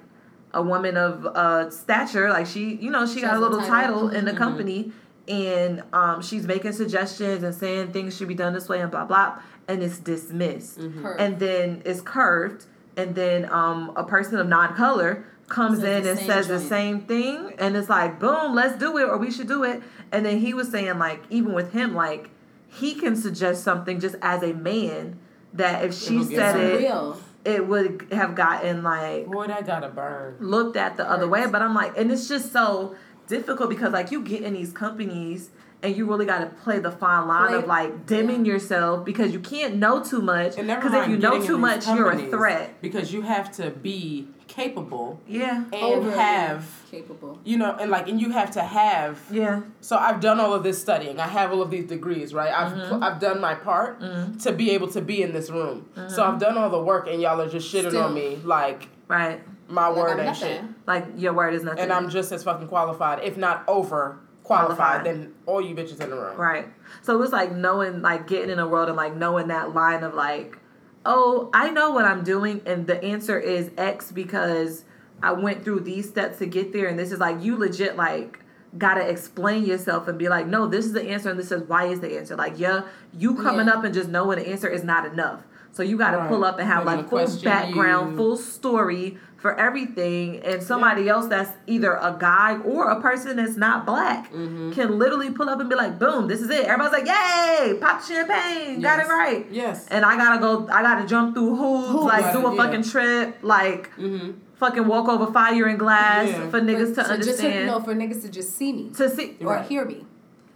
a 0.53 0.63
woman 0.63 0.97
of 0.97 1.27
uh 1.27 1.69
stature 1.71 2.29
like 2.31 2.47
she 2.47 2.77
you 2.77 2.91
know 2.91 3.05
she, 3.07 3.15
She 3.15 3.21
got 3.23 3.37
a 3.37 3.41
little 3.41 3.59
title. 3.61 4.03
title, 4.03 4.09
in 4.11 4.27
the 4.27 4.33
company 4.35 4.93
and 5.29 5.83
um 5.93 6.23
she's 6.23 6.47
making 6.47 6.73
suggestions 6.73 7.43
and 7.43 7.55
saying 7.55 7.93
things 7.93 8.17
should 8.17 8.29
be 8.29 8.35
done 8.35 8.53
this 8.53 8.69
way 8.69 8.81
and 8.81 8.91
blah 8.91 9.05
blah 9.05 9.39
and 9.69 9.83
it's 9.83 9.99
dismissed 9.99 10.79
Curved. 10.79 11.21
and 11.21 11.39
then 11.39 11.83
it's 11.85 12.01
curved 12.01 12.67
and 12.97 13.15
then 13.15 13.51
um 13.51 13.93
a 13.97 14.05
person 14.05 14.39
of 14.39 14.47
non-color 14.49 15.25
comes 15.49 15.81
Says 15.81 16.05
in 16.05 16.11
and 16.11 16.19
same 16.19 16.27
says 16.29 16.49
the 16.49 16.61
same 16.61 17.01
thing 17.03 17.53
and 17.59 17.77
it's 17.77 17.89
like 17.89 18.19
boom 18.21 18.55
let's 18.55 18.79
do 18.79 18.97
it 18.99 19.05
or 19.05 19.17
we 19.19 19.31
should 19.31 19.49
do 19.49 19.65
it 19.65 19.83
and 20.13 20.25
then 20.27 20.39
he 20.39 20.55
was 20.55 20.71
saying 20.71 20.99
like 20.99 21.23
even 21.31 21.53
with 21.53 21.73
him 21.73 21.95
like 21.95 22.31
he 22.69 22.95
can 22.95 23.17
suggest 23.17 23.63
something 23.65 24.01
just 24.01 24.17
as 24.23 24.43
a 24.43 24.53
man 24.53 25.19
that 25.55 25.85
if 25.85 25.95
she 25.95 26.17
It'll 26.17 26.27
said 26.27 26.57
it 26.61 26.79
real. 26.81 27.19
it 27.45 27.67
would 27.67 28.07
have 28.13 28.35
gotten 28.35 28.83
like 28.83 29.27
Boy, 29.27 29.47
that 29.47 29.67
gotta 29.67 29.89
burn. 29.89 30.37
looked 30.41 30.77
at 30.77 30.97
the 30.97 31.09
other 31.09 31.27
way. 31.29 31.47
But 31.47 31.63
I'm 31.63 31.75
like, 31.75 31.97
and 31.97 32.11
it's 32.13 32.29
just 32.29 32.53
so 32.53 32.95
difficult 33.27 33.69
because 33.71 33.93
like 33.93 34.11
you 34.11 34.23
get 34.23 34.43
in 34.43 34.55
these 34.55 34.73
companies 34.73 35.51
and 35.83 35.95
you 35.97 36.07
really 36.07 36.25
got 36.27 36.39
to 36.39 36.47
play 36.47 36.79
the 36.79 36.91
fine 36.91 37.29
line 37.29 37.49
Play- 37.49 37.59
of 37.59 37.67
like 37.67 38.07
dimming 38.07 38.45
yourself 38.47 39.05
because 39.05 39.33
you 39.33 39.41
can't 39.41 39.77
know 39.77 40.03
too 40.03 40.23
much. 40.23 40.57
And 40.57 40.67
never 40.67 40.81
Because 40.81 41.05
if 41.05 41.11
you 41.11 41.19
know 41.19 41.41
too 41.43 41.59
much, 41.59 41.87
you're 41.87 42.11
a 42.11 42.27
threat. 42.31 42.81
Because 42.81 43.13
you 43.13 43.23
have 43.23 43.53
to 43.57 43.71
be 43.71 44.29
capable 44.49 45.21
Yeah. 45.27 45.65
and 45.65 45.75
Overly 45.75 46.15
have 46.17 46.65
capable. 46.91 47.39
you 47.45 47.59
know, 47.59 47.77
and 47.79 47.91
like, 47.91 48.09
and 48.09 48.19
you 48.21 48.31
have 48.31 48.53
to 48.53 48.63
have. 48.63 49.21
Yeah. 49.31 49.63
So 49.83 49.99
I've 49.99 50.21
done 50.21 50.41
all 50.41 50.55
of 50.55 50.63
this 50.63 50.81
studying. 50.81 51.21
I 51.21 51.27
have 51.27 51.53
all 51.53 51.61
of 51.61 51.71
these 51.71 51.87
degrees, 51.87 52.33
right? 52.33 52.51
I've 52.53 52.73
Mm-hmm. 52.73 53.03
I've 53.03 53.21
done 53.21 53.41
my 53.41 53.55
part 53.55 54.01
to 54.41 54.53
be 54.53 54.71
able 54.71 54.89
to 54.89 55.01
be 55.03 55.23
in 55.23 55.33
this 55.35 55.51
room. 55.51 55.89
So 56.09 56.25
I've 56.25 56.39
done 56.39 56.57
all 56.57 56.71
the 56.71 56.81
work, 56.83 57.07
and 57.09 57.21
y'all 57.21 57.41
are 57.41 57.49
just 57.49 57.73
shitting 57.73 57.91
Still. 57.91 58.05
on 58.05 58.15
me 58.15 58.39
like 58.45 58.89
Right. 59.09 59.41
My 59.69 59.89
Like, 59.89 59.97
word 59.97 60.21
ain't 60.21 60.37
shit. 60.37 60.63
Like 60.87 61.07
your 61.17 61.33
word 61.33 61.55
is 61.55 61.63
nothing. 61.65 61.81
And 61.85 61.93
I'm 61.93 62.09
just 62.11 62.33
as 62.33 62.45
fucking 62.45 62.69
qualified, 62.69 63.23
if 63.23 63.37
not 63.37 63.65
over 63.69 64.19
qualified, 64.45 64.77
Qualified. 64.77 65.05
than 65.07 65.35
all 65.47 65.61
you 65.61 65.75
bitches 65.75 66.01
in 66.01 66.11
the 66.11 66.17
room. 66.17 66.37
Right. 66.37 66.67
So 67.03 67.21
it's 67.23 67.33
like 67.33 67.53
knowing, 67.53 68.01
like 68.03 68.29
getting 68.29 68.51
in 68.51 68.59
a 68.61 68.69
world 68.69 68.89
and 68.89 68.97
like 68.97 69.17
knowing 69.17 69.49
that 69.49 69.75
line 69.75 70.05
of 70.05 70.15
like, 70.15 70.57
oh, 71.05 71.51
I 71.53 71.71
know 71.71 71.91
what 71.91 72.05
I'm 72.05 72.23
doing, 72.25 72.63
and 72.67 72.87
the 72.87 73.03
answer 73.03 73.39
is 73.39 73.71
X 73.77 74.13
because 74.13 74.85
I 75.23 75.33
went 75.33 75.65
through 75.65 75.81
these 75.81 76.09
steps 76.09 76.39
to 76.39 76.47
get 76.47 76.73
there, 76.73 76.87
and 76.87 76.99
this 76.99 77.11
is 77.13 77.19
like 77.19 77.43
you 77.43 77.57
legit 77.57 77.97
like 77.97 78.41
gotta 78.79 79.01
explain 79.09 79.65
yourself 79.65 80.07
and 80.07 80.19
be 80.19 80.29
like, 80.29 80.47
no, 80.47 80.67
this 80.67 80.85
is 80.85 80.93
the 80.93 81.03
answer, 81.03 81.31
and 81.31 81.39
this 81.39 81.51
is 81.51 81.63
why 81.69 81.87
is 81.87 82.01
the 82.01 82.17
answer. 82.19 82.37
Like, 82.37 82.59
yeah, 82.59 82.83
you 83.17 83.35
coming 83.37 83.67
Yeah. 83.67 83.75
up 83.75 83.85
and 83.85 83.95
just 83.95 84.09
knowing 84.11 84.39
the 84.39 84.49
answer 84.49 84.69
is 84.69 84.85
not 84.85 85.07
enough. 85.07 85.43
So 85.73 85.83
you 85.83 85.97
gotta 85.99 86.19
Right. 86.19 86.29
pull 86.29 86.45
up 86.45 86.59
and 86.59 86.69
have 86.69 86.85
like 86.85 87.09
full 87.09 87.27
background, 87.43 88.13
you. 88.13 88.17
full 88.17 88.37
story 88.37 89.19
for 89.47 89.59
everything, 89.61 90.41
and 90.45 90.61
somebody 90.61 91.09
else 91.09 91.27
that's 91.29 91.53
either 91.69 91.93
a 91.95 92.17
guy 92.19 92.59
or 92.59 92.91
a 92.91 93.01
person 93.01 93.37
that's 93.37 93.57
not 93.57 93.87
black 93.87 94.33
Mm-hmm. 94.33 94.73
can 94.73 94.99
literally 94.99 95.31
pull 95.31 95.49
up 95.49 95.61
and 95.61 95.69
be 95.69 95.77
like, 95.77 95.99
"Boom, 96.01 96.27
this 96.27 96.41
is 96.41 96.51
it." 96.51 96.65
Everybody's 96.67 96.93
like, 96.99 97.07
"Yay, 97.07 97.79
pop 97.81 98.03
champagne, 98.03 98.81
got 98.81 98.99
it 98.99 99.07
right." 99.07 99.47
Yes. 99.51 99.87
And 99.89 100.05
I 100.05 100.17
gotta 100.17 100.41
go. 100.41 100.67
I 100.69 100.83
gotta 100.83 101.07
jump 101.07 101.35
through 101.35 101.55
hoops, 101.55 102.05
like 102.13 102.33
do 102.33 102.45
a 102.45 102.51
Yeah. 102.55 102.63
fucking 102.63 102.83
trip, 102.83 103.39
like 103.43 103.91
Mm-hmm. 103.97 104.31
fucking 104.57 104.87
walk 104.87 105.09
over 105.09 105.27
fire 105.33 105.67
and 105.67 105.79
glass 105.79 106.29
Yeah. 106.29 106.49
for 106.51 106.61
niggas 106.61 106.95
to 106.97 107.05
So 107.05 107.17
just 107.17 107.39
to, 107.41 107.47
understand. 107.47 107.67
no, 107.69 107.81
for 107.81 107.95
niggas 107.95 108.23
to 108.23 108.29
just 108.29 108.57
see 108.57 108.73
me 108.73 108.91
to 108.97 109.09
see, 109.09 109.37
or 109.43 109.47
Right. 109.55 109.67
hear 109.67 109.85
me. 109.85 110.05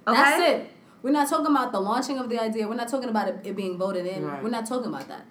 okay, 0.08 0.20
That's 0.20 0.42
it. 0.50 0.70
We're 1.02 1.12
not 1.12 1.28
talking 1.28 1.46
about 1.54 1.70
the 1.72 1.80
launching 1.80 2.18
of 2.18 2.28
the 2.28 2.38
idea. 2.42 2.66
We're 2.68 2.74
not 2.74 2.88
talking 2.88 3.08
about 3.08 3.28
it, 3.28 3.36
it 3.44 3.54
being 3.56 3.78
voted 3.78 4.04
in. 4.06 4.26
Right. 4.26 4.42
We're 4.42 4.50
not 4.58 4.66
talking 4.66 4.88
about 4.88 5.06
that. 5.08 5.24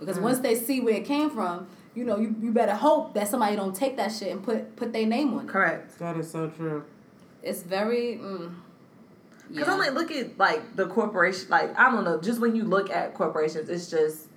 Because 0.00 0.18
once 0.18 0.40
they 0.40 0.54
see 0.54 0.80
where 0.80 0.94
it 0.96 1.04
came 1.06 1.30
from, 1.30 1.66
you 1.94 2.04
know, 2.04 2.16
you, 2.18 2.34
you 2.40 2.50
better 2.52 2.74
hope 2.74 3.14
that 3.14 3.28
somebody 3.28 3.56
don't 3.56 3.74
take 3.74 3.96
that 3.96 4.12
shit 4.12 4.32
and 4.32 4.42
put 4.42 4.76
put 4.76 4.92
their 4.92 5.06
name 5.06 5.34
on 5.34 5.44
it. 5.46 5.48
Correct. 5.48 5.98
That 5.98 6.16
is 6.16 6.30
so 6.30 6.48
true. 6.48 6.84
It's 7.42 7.62
very. 7.62 8.18
Mm, 8.22 8.54
Because 9.48 9.66
yeah. 9.68 9.72
I'm 9.72 9.78
like, 9.78 9.92
look 9.94 10.10
at 10.10 10.38
like 10.38 10.76
the 10.76 10.86
corporation. 10.86 11.48
Like 11.50 11.78
I 11.78 11.90
don't 11.90 12.04
know. 12.04 12.20
Just 12.20 12.40
when 12.40 12.56
you 12.56 12.64
look 12.64 12.90
at 12.90 13.14
corporations, 13.14 13.68
it's 13.68 13.90
just 13.90 14.28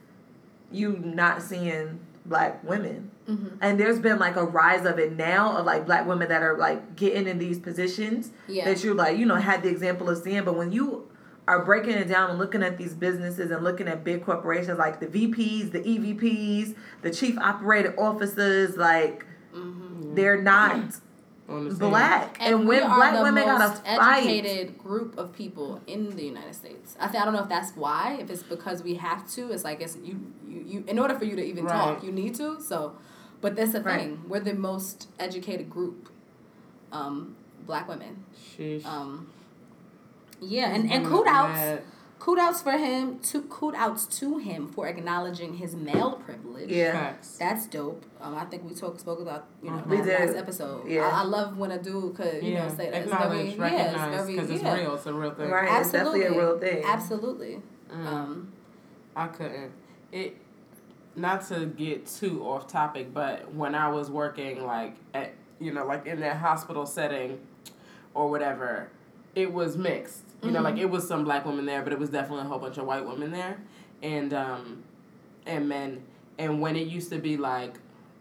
you 0.71 0.97
not 1.03 1.41
seeing 1.41 1.99
black 2.25 2.61
women. 2.63 3.09
Mm-hmm. 3.29 3.55
And 3.61 3.79
there's 3.79 3.99
been 3.99 4.19
like 4.19 4.35
a 4.35 4.43
rise 4.43 4.85
of 4.85 4.99
it 4.99 5.15
now 5.15 5.55
of 5.57 5.65
like 5.65 5.85
black 5.85 6.05
women 6.05 6.27
that 6.29 6.43
are 6.43 6.57
like 6.57 6.95
getting 6.97 7.27
in 7.27 7.39
these 7.39 7.57
positions 7.59 8.31
Yeah. 8.47 8.65
that 8.65 8.83
you 8.83 8.93
like, 8.93 9.17
you 9.17 9.25
know, 9.25 9.35
had 9.35 9.63
the 9.63 9.69
example 9.69 10.09
of 10.09 10.17
seeing. 10.17 10.43
But 10.43 10.55
when 10.57 10.71
you 10.73 11.09
are 11.47 11.63
breaking 11.63 11.93
it 11.93 12.07
down 12.09 12.29
and 12.31 12.39
looking 12.39 12.61
at 12.61 12.77
these 12.77 12.93
businesses 12.93 13.51
and 13.51 13.63
looking 13.63 13.87
at 13.87 14.03
big 14.03 14.23
corporations 14.25 14.77
like 14.77 14.99
the 14.99 15.07
VPs, 15.07 15.71
the 15.71 15.79
EVPs, 15.79 16.75
the 17.01 17.09
chief 17.11 17.37
operating 17.39 17.93
officers, 17.97 18.75
like 18.77 19.25
Mm-hmm. 19.55 20.13
they're 20.13 20.41
not 20.41 20.75
On 21.49 21.63
the 21.63 21.71
same- 21.71 21.89
black. 21.89 22.37
And, 22.41 22.59
we 22.59 22.65
when 22.75 22.83
are 22.83 22.95
black 22.97 23.15
the 23.15 23.21
women 23.23 23.45
gotta 23.45 23.69
most 23.69 23.83
fight. 23.85 24.17
educated 24.27 24.77
group 24.77 25.17
of 25.17 25.33
people 25.33 25.81
in 25.87 26.15
the 26.17 26.23
United 26.25 26.53
States. 26.53 26.95
I 26.99 27.07
think 27.07 27.21
I 27.21 27.25
don't 27.25 27.33
know 27.33 27.43
if 27.43 27.49
that's 27.49 27.71
why. 27.71 28.17
If 28.19 28.29
it's 28.29 28.43
because 28.43 28.83
we 28.83 28.95
have 28.95 29.27
to, 29.31 29.51
it's 29.53 29.63
like 29.63 29.79
it's 29.81 29.97
you 30.03 30.19
you, 30.47 30.63
you 30.67 30.83
in 30.87 30.99
order 30.99 31.17
for 31.17 31.23
you 31.25 31.35
to 31.37 31.43
even 31.43 31.65
talk, 31.65 32.03
you 32.03 32.11
need 32.11 32.35
to. 32.35 32.61
So, 32.61 32.97
but 33.39 33.55
that's 33.55 33.71
the 33.71 33.81
Right. 33.81 34.01
thing. 34.01 34.23
We're 34.27 34.41
the 34.41 34.53
most 34.53 35.07
educated 35.17 35.69
group, 35.69 36.09
um, 36.91 37.35
black 37.65 37.87
women. 37.87 38.25
Sheesh. 38.57 38.85
Um, 38.85 39.29
yeah, 40.39 40.73
and 40.73 40.91
and 40.91 41.05
kudos, 41.05 41.25
mad. 41.25 41.83
kudos 42.19 42.61
for 42.61 42.73
him. 42.73 43.19
To 43.19 43.41
kudos 43.43 44.05
to 44.19 44.37
him 44.37 44.67
for 44.67 44.87
acknowledging 44.87 45.55
his 45.57 45.75
male 45.75 46.13
privilege. 46.13 46.69
Yeah. 46.69 46.91
Facts. 46.91 47.37
That's 47.37 47.67
dope. 47.67 48.05
Um, 48.21 48.35
I 48.35 48.45
think 48.45 48.63
we 48.63 48.73
talked 48.73 48.99
spoke 48.99 49.19
about 49.19 49.47
you 49.61 49.71
know. 49.71 49.83
We 49.85 49.97
last, 49.97 50.05
did. 50.05 50.19
last 50.19 50.35
episode. 50.37 50.87
Yeah. 50.87 51.07
I, 51.07 51.21
I 51.21 51.23
love 51.23 51.57
when 51.57 51.71
a 51.71 51.81
dude 51.81 52.15
could 52.15 52.43
you 52.43 52.53
yeah. 52.53 52.67
know 52.67 52.75
say 52.75 52.89
that 52.89 53.03
it's 53.03 53.11
Acknowledge, 53.11 53.55
very 53.55 53.71
yeah, 53.71 54.09
it's 54.11 54.15
very 54.15 54.35
because 54.35 54.49
it's 54.49 54.63
yeah. 54.63 54.73
real. 54.75 54.95
It's 54.95 55.05
a 55.05 55.13
real 55.13 55.31
thing. 55.31 55.49
Right. 55.49 55.81
It's 55.81 55.91
definitely 55.91 56.25
Absolutely, 56.25 56.43
a 56.43 56.47
real 56.47 56.59
thing. 56.59 56.83
Absolutely. 56.85 57.61
Mm. 57.91 58.05
Um, 58.05 58.53
I 59.15 59.27
couldn't. 59.27 59.71
It 60.11 60.37
not 61.17 61.47
to 61.47 61.65
get 61.65 62.05
too 62.05 62.43
off 62.43 62.67
topic, 62.67 63.13
but 63.13 63.53
when 63.53 63.75
I 63.75 63.89
was 63.89 64.09
working 64.09 64.65
like 64.65 64.95
at 65.13 65.33
you 65.59 65.73
know 65.73 65.85
like 65.85 66.05
in 66.05 66.19
that 66.21 66.37
hospital 66.37 66.85
setting 66.85 67.39
or 68.13 68.29
whatever, 68.29 68.89
it 69.35 69.51
was 69.51 69.75
mixed. 69.75 70.23
You 70.43 70.51
know, 70.51 70.61
like 70.61 70.75
mm-hmm. 70.75 70.83
it 70.83 70.89
was 70.89 71.07
some 71.07 71.23
black 71.23 71.45
women 71.45 71.65
there, 71.65 71.81
but 71.81 71.91
it 71.91 71.99
was 71.99 72.09
definitely 72.09 72.45
a 72.45 72.47
whole 72.47 72.59
bunch 72.59 72.77
of 72.77 72.85
white 72.85 73.05
women 73.05 73.31
there, 73.31 73.59
and 74.03 74.33
um, 74.33 74.83
and 75.45 75.67
men. 75.67 76.03
And 76.37 76.61
when 76.61 76.75
it 76.75 76.87
used 76.87 77.09
to 77.09 77.17
be 77.17 77.37
like 77.37 77.79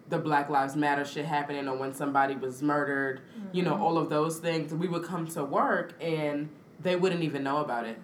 the 0.09 0.18
Black 0.18 0.48
Lives 0.48 0.76
Matter 0.76 1.05
shit 1.05 1.26
happening, 1.26 1.68
or 1.68 1.76
when 1.76 1.92
somebody 1.92 2.35
was 2.35 2.62
murdered, 2.62 3.20
you 3.52 3.62
know, 3.62 3.74
mm-hmm. 3.74 3.83
all 3.83 3.98
of 3.98 4.09
those 4.09 4.38
things, 4.38 4.72
we 4.72 4.88
would 4.88 5.05
come 5.05 5.26
to 5.29 5.44
work 5.44 5.92
and 6.00 6.48
they 6.81 6.96
wouldn't 6.96 7.22
even 7.22 7.42
know 7.42 7.59
about 7.59 7.85
it 7.85 7.98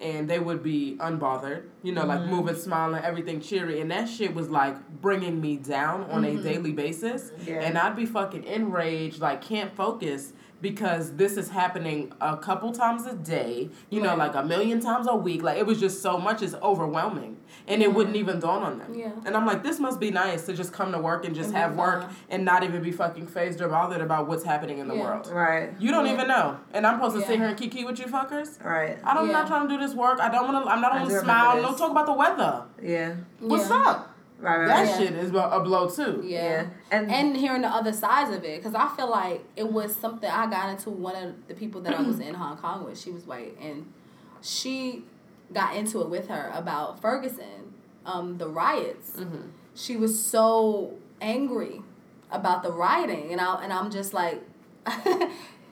and 0.00 0.28
they 0.28 0.38
would 0.38 0.62
be 0.62 0.96
unbothered, 1.00 1.64
you 1.82 1.92
know, 1.92 2.04
like 2.04 2.20
mm-hmm. 2.20 2.30
moving, 2.30 2.54
smiling, 2.54 3.02
everything 3.02 3.40
cheery. 3.40 3.80
And 3.80 3.90
that 3.90 4.08
shit 4.08 4.34
was 4.34 4.48
like 4.48 4.76
bringing 5.00 5.40
me 5.40 5.56
down 5.56 6.04
on 6.10 6.24
a 6.24 6.36
daily 6.36 6.72
basis. 6.72 7.32
Yeah. 7.44 7.60
And 7.60 7.76
I'd 7.76 7.96
be 7.96 8.06
fucking 8.06 8.44
enraged, 8.44 9.20
like 9.20 9.42
can't 9.42 9.74
focus 9.74 10.32
because 10.60 11.12
this 11.16 11.36
is 11.36 11.48
happening 11.50 12.12
a 12.20 12.36
couple 12.36 12.72
times 12.72 13.06
a 13.06 13.14
day, 13.14 13.70
you 13.90 14.00
know, 14.00 14.16
like 14.16 14.34
a 14.34 14.42
million 14.42 14.80
times 14.80 15.06
a 15.08 15.14
week. 15.14 15.42
Like 15.42 15.58
it 15.58 15.66
was 15.66 15.78
just 15.78 16.02
so 16.02 16.18
much, 16.18 16.42
it's 16.42 16.54
overwhelming. 16.54 17.36
And 17.66 17.82
it 17.82 17.92
wouldn't 17.94 18.16
even 18.16 18.40
dawn 18.40 18.62
on 18.62 18.78
them. 18.78 18.94
Yeah. 18.94 19.12
And 19.24 19.36
I'm 19.36 19.46
like, 19.46 19.62
this 19.62 19.78
must 19.78 20.00
be 20.00 20.10
nice 20.10 20.46
to 20.46 20.54
just 20.54 20.72
come 20.72 20.92
to 20.92 20.98
work 20.98 21.24
and 21.24 21.34
just 21.34 21.48
And 21.50 21.58
have 21.58 21.76
work 21.76 22.04
on. 22.04 22.16
and 22.30 22.44
not 22.44 22.62
even 22.64 22.82
be 22.82 22.92
fucking 22.92 23.26
phased 23.26 23.60
or 23.60 23.68
bothered 23.68 24.00
about 24.00 24.26
what's 24.28 24.44
happening 24.44 24.78
in 24.78 24.88
the 24.88 24.94
Yeah. 24.94 25.02
world. 25.02 25.26
Right. 25.32 25.70
You 25.78 25.90
don't 25.90 26.06
Yeah. 26.06 26.14
even 26.14 26.28
know. 26.28 26.56
And 26.72 26.86
I'm 26.86 26.96
supposed 26.98 27.16
to 27.16 27.22
sit 27.26 27.38
here 27.38 27.48
and 27.48 27.56
kiki 27.56 27.84
with 27.84 27.98
you 27.98 28.06
fuckers? 28.06 28.62
Right. 28.64 28.98
I 29.04 29.14
don't, 29.14 29.26
I'm 29.26 29.32
not 29.32 29.46
trying 29.46 29.68
to 29.68 29.74
do 29.74 29.80
this 29.80 29.94
work. 29.94 30.20
I 30.20 30.28
don't 30.30 30.52
want 30.52 30.64
to. 30.64 30.70
I'm 30.70 30.80
not 30.80 30.92
I 30.92 31.00
on 31.00 31.08
to 31.08 31.20
smile. 31.20 31.56
this. 31.56 31.64
Don't 31.64 31.78
talk 31.78 31.90
about 31.90 32.06
the 32.06 32.12
weather. 32.14 32.62
Yeah. 32.82 33.14
What's 33.40 33.68
yeah. 33.70 33.82
up? 33.86 34.14
Right. 34.40 34.58
Right. 34.58 34.68
That 34.68 34.74
right. 34.82 34.88
Yeah. 34.88 34.98
shit 34.98 35.12
is 35.14 35.32
a 35.32 35.36
a 35.36 35.60
blow 35.60 35.88
too. 35.88 36.22
Yeah. 36.24 36.42
Yeah. 36.62 36.66
And- 36.92 37.10
And 37.10 37.36
hearing 37.36 37.62
the 37.62 37.68
other 37.68 37.92
sides 37.92 38.30
of 38.34 38.44
it, 38.44 38.58
because 38.62 38.74
I 38.74 38.88
feel 38.96 39.10
like 39.10 39.44
it 39.56 39.70
was 39.72 39.94
something 39.96 40.30
I 40.30 40.48
got 40.48 40.70
into 40.70 40.90
one 40.90 41.16
of 41.16 41.48
the 41.48 41.54
people 41.54 41.80
that 41.82 41.94
I 41.94 42.00
was 42.02 42.20
in 42.20 42.34
Hong 42.34 42.56
Kong 42.56 42.84
with. 42.84 42.98
She 43.00 43.10
was 43.10 43.26
white, 43.26 43.56
and 43.60 43.92
she 44.40 45.04
got 45.52 45.74
into 45.76 46.00
it 46.02 46.08
with 46.08 46.28
her 46.28 46.50
about 46.54 47.00
Ferguson, 47.00 47.74
um, 48.06 48.38
the 48.38 48.48
riots. 48.48 49.12
Mm-hmm. 49.16 49.48
She 49.74 49.96
was 49.96 50.20
so 50.22 50.94
angry 51.20 51.82
about 52.30 52.62
the 52.62 52.70
rioting, 52.72 53.32
and 53.32 53.40
I 53.40 53.62
and 53.62 53.72
I'm 53.72 53.90
just 53.90 54.12
like. 54.14 54.42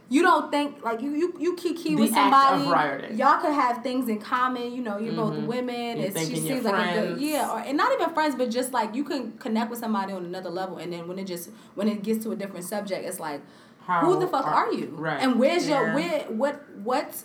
You 0.09 0.23
don't 0.23 0.53
think 0.53 0.85
like 0.85 1.01
you 1.03 1.11
you 1.16 1.35
you 1.38 1.57
kiki 1.57 1.97
The 1.97 2.03
with 2.03 2.12
act 2.14 2.33
of 2.55 2.61
somebody. 2.62 3.14
Y'all 3.16 3.40
could 3.40 3.53
have 3.53 3.83
things 3.83 4.09
in 4.09 4.21
common. 4.21 4.73
You 4.73 4.81
know, 4.83 4.99
you're 4.99 5.14
both 5.14 5.35
Mhm. 5.35 5.47
women. 5.47 5.97
You're 5.99 6.07
It's, 6.07 6.29
she 6.29 6.37
seems 6.37 6.64
like 6.64 6.75
a 6.75 6.92
good 6.95 7.07
friends. 7.09 7.23
yeah, 7.23 7.51
or 7.53 7.59
and 7.59 7.77
not 7.77 7.92
even 7.92 8.11
friends, 8.14 8.37
but 8.37 8.49
just 8.51 8.73
like 8.73 8.95
you 8.95 9.03
can 9.03 9.33
connect 9.38 9.69
with 9.69 9.81
somebody 9.81 10.12
on 10.12 10.25
another 10.25 10.51
level, 10.51 10.77
and 10.79 10.92
then 10.92 11.09
when 11.09 11.19
it 11.19 11.25
just 11.25 11.51
when 11.75 11.88
it 11.88 12.03
gets 12.05 12.23
to 12.25 12.31
a 12.31 12.37
different 12.37 12.64
subject, 12.64 13.05
it's 13.05 13.19
like, 13.19 13.40
How 13.85 14.01
who 14.03 14.21
the 14.21 14.29
fuck 14.29 14.47
are, 14.47 14.73
you? 14.73 14.95
Right. 14.97 15.21
And 15.21 15.40
where's 15.40 15.69
Yeah. 15.69 15.81
your 15.87 15.95
where 15.95 16.21
what 16.29 16.62
what 16.85 17.25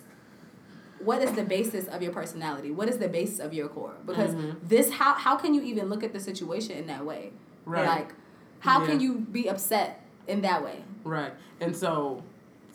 what 0.98 1.20
is 1.22 1.32
the 1.32 1.42
basis 1.44 1.86
of 1.88 2.02
your 2.02 2.12
personality? 2.12 2.70
What 2.70 2.88
is 2.88 2.98
the 2.98 3.08
basis 3.08 3.38
of 3.40 3.52
your 3.52 3.68
core? 3.68 3.94
Because 4.06 4.34
this 4.62 4.90
how 4.90 5.14
how 5.14 5.36
can 5.36 5.54
you 5.54 5.62
even 5.62 5.88
look 5.88 6.02
at 6.02 6.12
the 6.12 6.20
situation 6.20 6.76
in 6.76 6.86
that 6.88 7.04
way? 7.04 7.32
Right. 7.64 7.86
Like, 7.86 8.14
how 8.60 8.84
can 8.84 8.98
you 9.00 9.18
be 9.18 9.48
upset 9.48 10.00
in 10.26 10.42
that 10.42 10.64
way? 10.64 10.82
Right. 11.04 11.32
And 11.60 11.76
so 11.76 12.22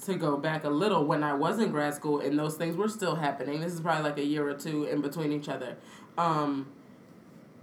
to 0.08 0.16
go 0.16 0.38
back 0.38 0.64
a 0.64 0.70
little, 0.70 1.06
when 1.06 1.24
I 1.24 1.34
was 1.34 1.60
in 1.60 1.72
grad 1.72 1.94
school 1.94 2.20
and 2.20 2.38
those 2.40 2.56
things 2.56 2.76
were 2.76 2.88
still 2.88 3.16
happening, 3.16 3.60
this 3.60 3.74
is 3.74 3.82
probably 3.82 4.04
like 4.04 4.18
a 4.18 4.26
year 4.26 4.48
or 4.48 4.54
two 4.54 4.86
in 4.86 5.02
between 5.02 5.32
each 5.32 5.50
other. 5.50 5.76
Um, 6.18 6.68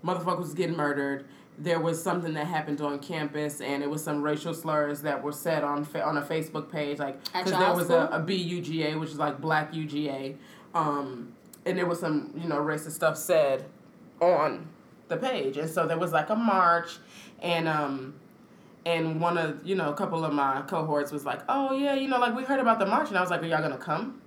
motherfuckers 0.05 0.55
getting 0.55 0.77
murdered. 0.77 1.25
There 1.57 1.81
was 1.81 2.03
something 2.03 2.35
that 2.35 2.47
happened 2.47 2.81
on 2.81 2.99
campus, 2.99 3.61
and 3.61 3.83
it 3.83 3.89
was 3.89 4.03
some 4.03 4.23
racial 4.23 4.53
slurs 4.53 5.03
that 5.03 5.23
were 5.23 5.33
said 5.33 5.63
on 5.65 5.85
fa- 5.85 6.05
on 6.05 6.17
a 6.17 6.23
Facebook 6.23 6.71
page, 6.71 6.99
like 6.99 7.23
because 7.25 7.53
there 7.53 7.73
was 7.73 7.87
school? 7.87 7.97
a, 7.99 8.09
a 8.09 8.21
BUGA, 8.21 8.99
which 8.99 9.11
is 9.11 9.19
like 9.19 9.41
Black 9.41 9.73
UGA, 9.73 10.37
um, 10.75 11.33
and 11.65 11.79
there 11.79 11.87
was 11.87 12.01
some 12.01 12.33
you 12.37 12.49
know 12.49 12.57
racist 12.57 12.93
stuff 12.93 13.17
said 13.17 13.67
on 14.21 14.67
the 15.07 15.17
page, 15.17 15.57
and 15.57 15.71
so 15.71 15.87
there 15.87 15.97
was 15.97 16.11
like 16.11 16.29
a 16.29 16.35
march, 16.35 16.99
and 17.41 17.69
um, 17.69 18.15
and 18.87 19.21
one 19.21 19.39
of 19.39 19.67
you 19.67 19.75
know 19.75 19.91
a 19.91 19.95
couple 19.95 20.25
of 20.25 20.33
my 20.33 20.63
cohorts 20.63 21.13
was 21.13 21.25
like, 21.25 21.41
oh 21.49 21.77
yeah, 21.77 21.95
you 21.95 22.09
know, 22.09 22.19
like 22.19 22.35
we 22.37 22.45
heard 22.45 22.61
about 22.61 22.79
the 22.79 22.87
march, 22.87 23.09
and 23.09 23.17
I 23.19 23.21
was 23.21 23.31
like, 23.31 23.43
are 23.43 23.47
y'all 23.47 23.63
gonna 23.63 23.77
come? 23.79 24.21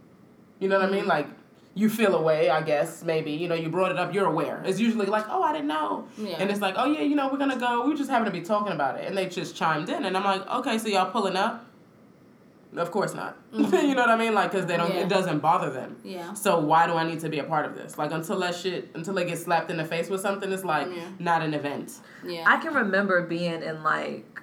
You 0.59 0.67
know 0.69 0.79
what 0.79 0.87
I 0.89 0.91
mean? 0.91 1.01
Mm-hmm. 1.01 1.09
Like 1.09 1.27
you 1.75 1.89
feel 1.89 2.15
away, 2.15 2.49
I 2.49 2.61
guess 2.63 3.03
maybe 3.03 3.31
you 3.31 3.47
know 3.47 3.53
you 3.55 3.69
brought 3.69 3.91
it 3.91 3.97
up, 3.99 4.13
you're 4.13 4.25
aware. 4.25 4.63
It's 4.65 4.79
usually 4.79 5.05
like, 5.05 5.25
oh, 5.29 5.43
I 5.43 5.53
didn't 5.53 5.67
know, 5.67 6.07
Yeah. 6.17 6.37
and 6.39 6.49
it's 6.49 6.59
like, 6.61 6.75
oh 6.77 6.85
yeah, 6.91 7.01
you 7.01 7.15
know, 7.15 7.29
we're 7.31 7.37
gonna 7.37 7.59
go. 7.59 7.87
We 7.87 7.95
just 7.95 8.09
happen 8.09 8.25
to 8.25 8.31
be 8.31 8.41
talking 8.41 8.73
about 8.73 8.99
it, 8.99 9.07
and 9.07 9.15
they 9.17 9.27
just 9.27 9.55
chimed 9.55 9.89
in, 9.89 10.05
and 10.05 10.17
I'm 10.17 10.23
like, 10.23 10.47
okay, 10.47 10.77
so 10.79 10.87
y'all 10.87 11.11
pulling 11.11 11.35
up. 11.35 11.65
Of 12.75 12.91
course 12.91 13.13
not. 13.13 13.37
Mm-hmm. 13.53 13.87
you 13.87 13.95
know 13.95 14.01
what 14.01 14.09
I 14.09 14.17
mean? 14.17 14.33
Like, 14.35 14.51
cause 14.51 14.65
they 14.65 14.75
don't. 14.77 14.93
Yeah. 14.93 15.01
It 15.01 15.09
doesn't 15.09 15.39
bother 15.39 15.69
them. 15.71 15.95
Yeah. 16.03 16.33
So 16.33 16.59
why 16.59 16.85
do 16.85 16.93
I 16.93 17.07
need 17.09 17.19
to 17.21 17.29
be 17.29 17.39
a 17.39 17.43
part 17.43 17.65
of 17.65 17.75
this? 17.75 17.97
Like 17.97 18.11
until 18.11 18.37
that 18.41 18.53
shit, 18.55 18.91
until 18.93 19.13
they 19.13 19.25
get 19.25 19.37
slapped 19.39 19.71
in 19.71 19.77
the 19.77 19.85
face 19.85 20.09
with 20.09 20.19
something, 20.21 20.51
it's 20.51 20.65
like 20.65 20.87
Yeah. 20.93 21.07
not 21.17 21.41
an 21.41 21.53
event. 21.53 21.93
Yeah. 22.25 22.43
I 22.45 22.57
can 22.57 22.73
remember 22.73 23.21
being 23.25 23.63
in 23.63 23.81
like 23.83 24.41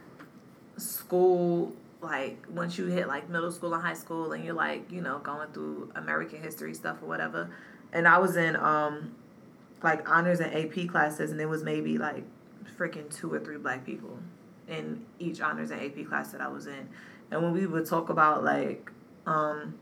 school, 0.77 1.73
like 2.01 2.45
once 2.51 2.77
you 2.79 2.87
hit 2.87 3.09
like 3.09 3.29
middle 3.29 3.51
school 3.51 3.75
and 3.75 3.83
high 3.83 3.95
school, 3.95 4.33
and 4.33 4.45
you're 4.45 4.55
like, 4.55 4.91
you 4.91 5.01
know, 5.01 5.19
going 5.19 5.49
through 5.53 5.91
American 5.95 6.43
history 6.43 6.75
stuff 6.75 7.03
or 7.03 7.07
whatever. 7.07 7.51
And 7.93 8.09
I 8.09 8.19
was 8.19 8.37
in 8.37 8.57
um, 8.57 9.15
like 9.83 10.09
honors 10.09 10.41
and 10.41 10.55
AP 10.55 10.89
classes, 10.89 11.31
and 11.31 11.41
it 11.41 11.49
was 11.49 11.63
maybe 11.63 11.99
like 11.99 12.25
freaking 12.79 13.15
two 13.15 13.33
or 13.33 13.39
three 13.39 13.59
black 13.59 13.85
people 13.85 14.19
in 14.69 15.05
each 15.19 15.41
honors 15.41 15.71
and 15.71 15.81
AP 15.81 16.09
class 16.09 16.33
that 16.33 16.41
I 16.41 16.49
was 16.49 16.67
in. 16.67 16.89
And 17.31 17.43
when 17.43 17.53
we 17.53 17.67
would 17.67 17.87
talk 17.87 18.09
about 18.09 18.45
like, 18.45 18.91
um, 19.27 19.75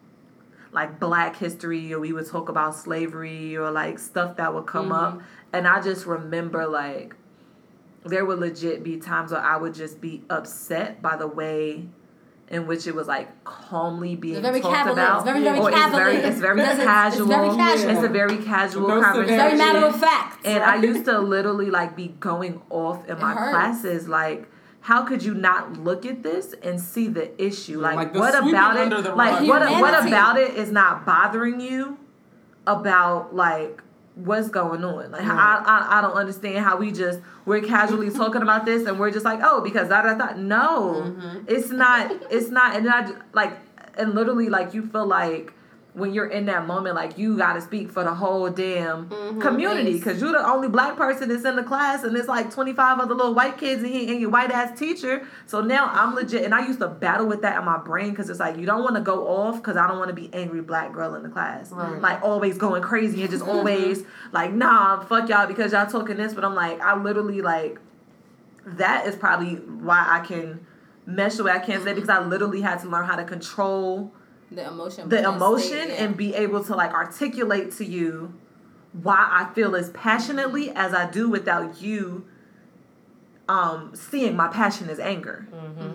like 0.73 0.99
black 0.99 1.37
history 1.37 1.93
or 1.93 2.01
we 2.01 2.13
would 2.13 2.27
talk 2.27 2.49
about 2.49 2.75
slavery 2.75 3.57
or 3.57 3.71
like 3.71 3.99
stuff 3.99 4.37
that 4.37 4.53
would 4.55 4.67
come 4.67 4.91
up 4.91 5.21
and 5.53 5.69
i 5.69 5.81
just 5.81 6.07
remember 6.07 6.67
like 6.67 7.15
there 8.05 8.25
would 8.25 8.39
legit 8.39 8.83
be 8.83 8.97
times 8.97 9.31
where 9.33 9.41
i 9.41 9.57
would 9.57 9.75
just 9.75 10.01
be 10.01 10.23
upset 10.31 11.01
by 11.03 11.17
the 11.17 11.27
way 11.27 11.85
in 12.49 12.67
which 12.67 12.87
it 12.87 12.95
was 12.95 13.07
like 13.07 13.29
calmly 13.45 14.15
being 14.15 14.43
very 14.43 14.61
talked 14.61 14.75
cavalier. 14.75 15.05
about 15.05 15.17
It's 15.19 15.25
very, 15.25 15.43
very 15.43 15.59
or 15.59 15.71
it's 15.71 15.91
very 15.95 16.17
it's 16.17 16.39
very 16.41 16.57
Because 16.57 16.79
it's- 16.79 16.79
it's 16.79 16.85
casual 16.85 17.27
very 17.29 17.57
casual. 17.57 17.91
it's 17.91 18.03
a 18.05 18.09
very 18.09 18.37
casual 18.39 18.89
No 18.89 19.01
conversation 19.01 19.37
Very 19.39 19.57
matter 19.57 19.87
of 19.87 19.99
fact. 19.99 20.45
and 20.47 20.63
I 20.63 20.77
used 20.77 21.05
to 21.07 21.19
literally 21.21 21.71
like 21.71 21.97
be 21.97 22.09
going 22.21 22.61
off 22.69 23.09
in 23.09 23.19
my 23.21 23.33
hurts. 23.33 23.51
classes 23.53 24.09
like 24.09 24.49
how 24.83 25.03
could 25.05 25.23
you 25.23 25.33
not 25.33 25.75
look 25.79 26.05
at 26.05 26.25
this 26.25 26.55
and 26.61 26.81
see 26.81 27.07
the 27.07 27.31
issue? 27.41 27.79
Like, 27.81 27.95
like 27.95 28.13
the 28.13 28.19
what 28.19 28.35
about 28.35 28.77
it? 28.77 28.81
under 28.83 29.01
the 29.01 29.15
Like 29.15 29.47
what 29.49 29.63
what 29.81 30.07
about 30.07 30.37
it 30.37 30.55
is 30.55 30.73
not 30.73 31.07
bothering 31.07 31.61
you 31.61 31.97
about 32.67 33.35
like 33.35 33.81
what's 34.15 34.49
going 34.49 34.85
on? 34.85 35.11
Like 35.11 35.23
I, 35.23 35.63
I 35.65 35.99
I 35.99 36.01
don't 36.01 36.13
understand 36.13 36.65
how 36.65 36.77
we 36.77 36.93
just 36.93 37.21
we're 37.45 37.63
casually 37.63 38.11
talking 38.17 38.43
about 38.43 38.65
this 38.65 38.87
and 38.87 38.99
we're 38.99 39.11
just 39.11 39.25
like 39.25 39.41
oh 39.43 39.61
because 39.61 39.89
da 39.89 40.03
da 40.03 40.15
da. 40.15 40.35
No, 40.35 41.03
mm-hmm. 41.05 41.45
it's 41.49 41.71
not. 41.71 42.13
It's 42.31 42.51
not. 42.51 42.77
And 42.77 42.87
then 42.87 42.93
I 42.93 43.13
like 43.33 43.53
and 43.97 44.15
literally 44.15 44.49
like 44.49 44.75
you 44.75 44.87
feel 44.87 45.07
like 45.07 45.53
when 45.95 46.15
you're 46.15 46.27
in 46.27 46.47
that 46.47 46.67
moment 46.67 46.95
like 46.95 47.19
you 47.19 47.37
got 47.37 47.53
to 47.53 47.61
speak 47.61 47.91
for 47.91 48.03
the 48.03 48.15
whole 48.15 48.49
damn 48.49 49.09
mm-hmm. 49.09 49.41
community 49.41 49.93
because 49.93 50.21
you're 50.23 50.33
the 50.33 50.47
only 50.47 50.69
black 50.69 50.97
person 50.97 51.29
that's 51.29 51.45
in 51.45 51.55
the 51.55 51.63
class 51.63 52.03
and 52.03 52.17
it's 52.17 52.29
like 52.29 52.51
25 52.51 52.99
other 52.99 53.15
little 53.15 53.35
white 53.35 53.59
kids 53.59 53.83
and, 53.83 53.93
he, 53.93 54.11
and 54.11 54.21
your 54.21 54.31
white 54.31 54.51
ass 54.51 54.79
teacher. 54.79 55.27
So 55.47 55.61
now 55.61 55.91
i'm 55.93 56.15
legit 56.15 56.45
and 56.45 56.55
i 56.55 56.67
used 56.67 56.81
to 56.81 56.89
battle 56.89 57.27
with 57.27 57.43
that 57.43 57.59
in 57.59 57.65
my 57.65 57.77
brain 57.77 58.11
because 58.11 58.31
it's 58.31 58.41
like 58.41 58.57
you 58.57 58.65
don't 58.65 58.83
want 58.83 58.97
to 58.97 59.03
go 59.03 59.27
off 59.29 59.57
because 59.57 59.77
i 59.77 59.87
don't 59.87 59.99
want 59.99 60.09
to 60.09 60.15
be 60.15 60.33
angry 60.33 60.63
black 60.63 60.93
girl 60.93 61.15
in 61.15 61.23
the 61.23 61.29
class. 61.29 61.71
Like 61.73 62.23
always 62.23 62.57
going 62.57 62.83
crazy 62.83 63.23
and 63.23 63.31
just 63.31 63.45
always 63.47 64.05
like 64.33 64.53
nah 64.53 65.03
fuck 65.05 65.29
y'all 65.29 65.47
because 65.47 65.73
y'all 65.73 65.87
talking 65.87 66.17
this 66.17 66.33
but 66.33 66.45
i'm 66.45 66.55
like 66.55 66.81
i 66.81 66.97
literally 66.97 67.43
like 67.43 67.79
that 68.65 69.07
is 69.07 69.17
probably 69.17 69.57
why 69.57 70.07
i 70.09 70.25
can 70.25 70.65
mesh 71.05 71.35
the 71.35 71.45
way 71.45 71.53
i 71.53 71.59
can 71.59 71.83
say 71.83 71.93
because 71.93 72.09
i 72.09 72.21
literally 72.25 72.61
had 72.61 72.79
to 72.79 72.89
learn 72.89 73.05
how 73.05 73.17
to 73.17 73.25
control 73.25 74.13
the 74.55 74.67
emotion. 74.67 75.09
the 75.09 75.23
emotion 75.29 75.85
state, 75.89 75.99
and 75.99 76.17
be 76.17 76.35
able 76.35 76.63
to 76.65 76.75
like 76.77 76.93
articulate 76.93 77.73
to 77.79 77.85
you 77.85 78.35
why 79.03 79.27
I 79.31 79.53
feel 79.55 79.75
as 79.75 79.91
passionately 79.91 80.71
as 80.71 80.93
I 80.95 81.11
do 81.11 81.29
without 81.31 81.81
you 81.81 82.27
um 83.49 83.91
seeing 83.95 84.37
my 84.37 84.47
passion 84.49 84.89
as 84.89 85.01
anger. 85.01 85.47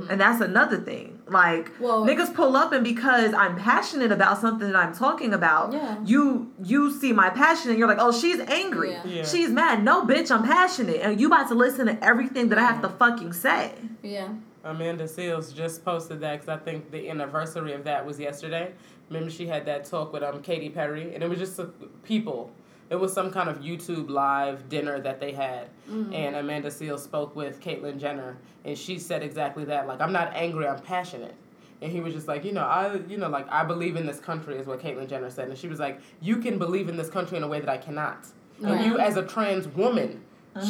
And 0.10 0.20
that's 0.20 0.42
another 0.42 0.78
thing. 0.78 1.20
Like 1.28 1.72
Well- 1.80 2.06
niggas 2.06 2.34
pull 2.34 2.58
up 2.58 2.72
and 2.74 2.84
because 2.84 3.34
I'm 3.34 3.56
passionate 3.56 4.12
about 4.12 4.40
something 4.40 4.68
that 4.72 4.76
I'm 4.76 4.94
talking 4.94 5.34
about, 5.34 5.72
Yeah. 5.74 5.96
you 6.06 6.52
you 6.62 6.92
see 6.92 7.14
my 7.14 7.30
passion 7.30 7.70
and 7.70 7.80
you're 7.80 7.88
like, 7.88 8.00
"Oh, 8.02 8.12
she's 8.12 8.40
angry. 8.42 8.92
Yeah. 8.92 9.06
Yeah. 9.06 9.24
She's 9.26 9.50
mad." 9.50 9.84
No, 9.84 10.04
bitch, 10.06 10.30
I'm 10.30 10.44
passionate. 10.44 10.98
And 11.02 11.20
you 11.22 11.28
about 11.28 11.48
to 11.50 11.56
listen 11.56 11.86
to 11.88 12.04
everything 12.04 12.50
that 12.50 12.58
I 12.60 12.64
have 12.64 12.82
to 12.82 12.90
fucking 12.90 13.32
say. 13.34 13.74
Yeah. 14.04 14.30
Amanda 14.64 15.06
Seales 15.06 15.54
just 15.56 15.84
posted 15.86 16.20
that 16.22 16.42
because 16.42 16.50
I 16.50 16.58
think 16.58 16.92
the 16.92 17.10
anniversary 17.10 17.74
of 17.74 17.84
that 17.86 18.06
was 18.06 18.20
yesterday. 18.20 18.72
Remember, 19.10 19.30
she 19.32 19.48
had 19.48 19.66
that 19.66 19.86
talk 19.86 20.12
with 20.12 20.24
um 20.24 20.42
Katy 20.42 20.70
Perry, 20.70 21.14
and 21.14 21.24
it 21.24 21.30
was 21.30 21.40
just 21.40 21.60
uh, 21.60 21.68
people. 22.04 22.52
It 22.90 22.96
was 22.96 23.12
some 23.12 23.32
kind 23.32 23.50
of 23.50 23.58
YouTube 23.60 24.10
live 24.10 24.70
dinner 24.70 25.00
that 25.02 25.20
they 25.20 25.32
had, 25.34 25.68
and 26.14 26.36
Amanda 26.36 26.70
Seales 26.70 27.00
spoke 27.00 27.36
with 27.36 27.60
Caitlyn 27.62 28.00
Jenner, 28.00 28.38
and 28.64 28.78
she 28.78 28.98
said 28.98 29.24
exactly 29.24 29.66
that. 29.66 29.88
Like, 29.88 30.00
I'm 30.02 30.14
not 30.14 30.34
angry, 30.34 30.68
I'm 30.68 30.80
passionate. 30.82 31.36
And 31.82 31.92
he 31.92 32.00
was 32.00 32.14
just 32.14 32.28
like, 32.28 32.44
you 32.44 32.54
know, 32.54 32.64
I, 32.64 32.96
you 33.08 33.18
know, 33.18 33.30
like 33.30 33.46
I 33.52 33.64
believe 33.64 33.98
in 33.98 34.06
this 34.08 34.20
country 34.20 34.58
is 34.58 34.66
what 34.66 34.80
Caitlyn 34.82 35.08
Jenner 35.08 35.30
said, 35.30 35.50
and 35.50 35.58
she 35.58 35.68
was 35.68 35.80
like, 35.80 36.00
you 36.22 36.38
can 36.38 36.58
believe 36.58 36.90
in 36.90 36.98
this 36.98 37.10
country 37.10 37.38
in 37.38 37.44
a 37.44 37.48
way 37.48 37.60
that 37.60 37.70
I 37.70 37.78
cannot, 37.78 38.26
and 38.64 38.84
you 38.84 38.98
as 39.00 39.16
a 39.18 39.24
trans 39.24 39.68
woman. 39.68 40.24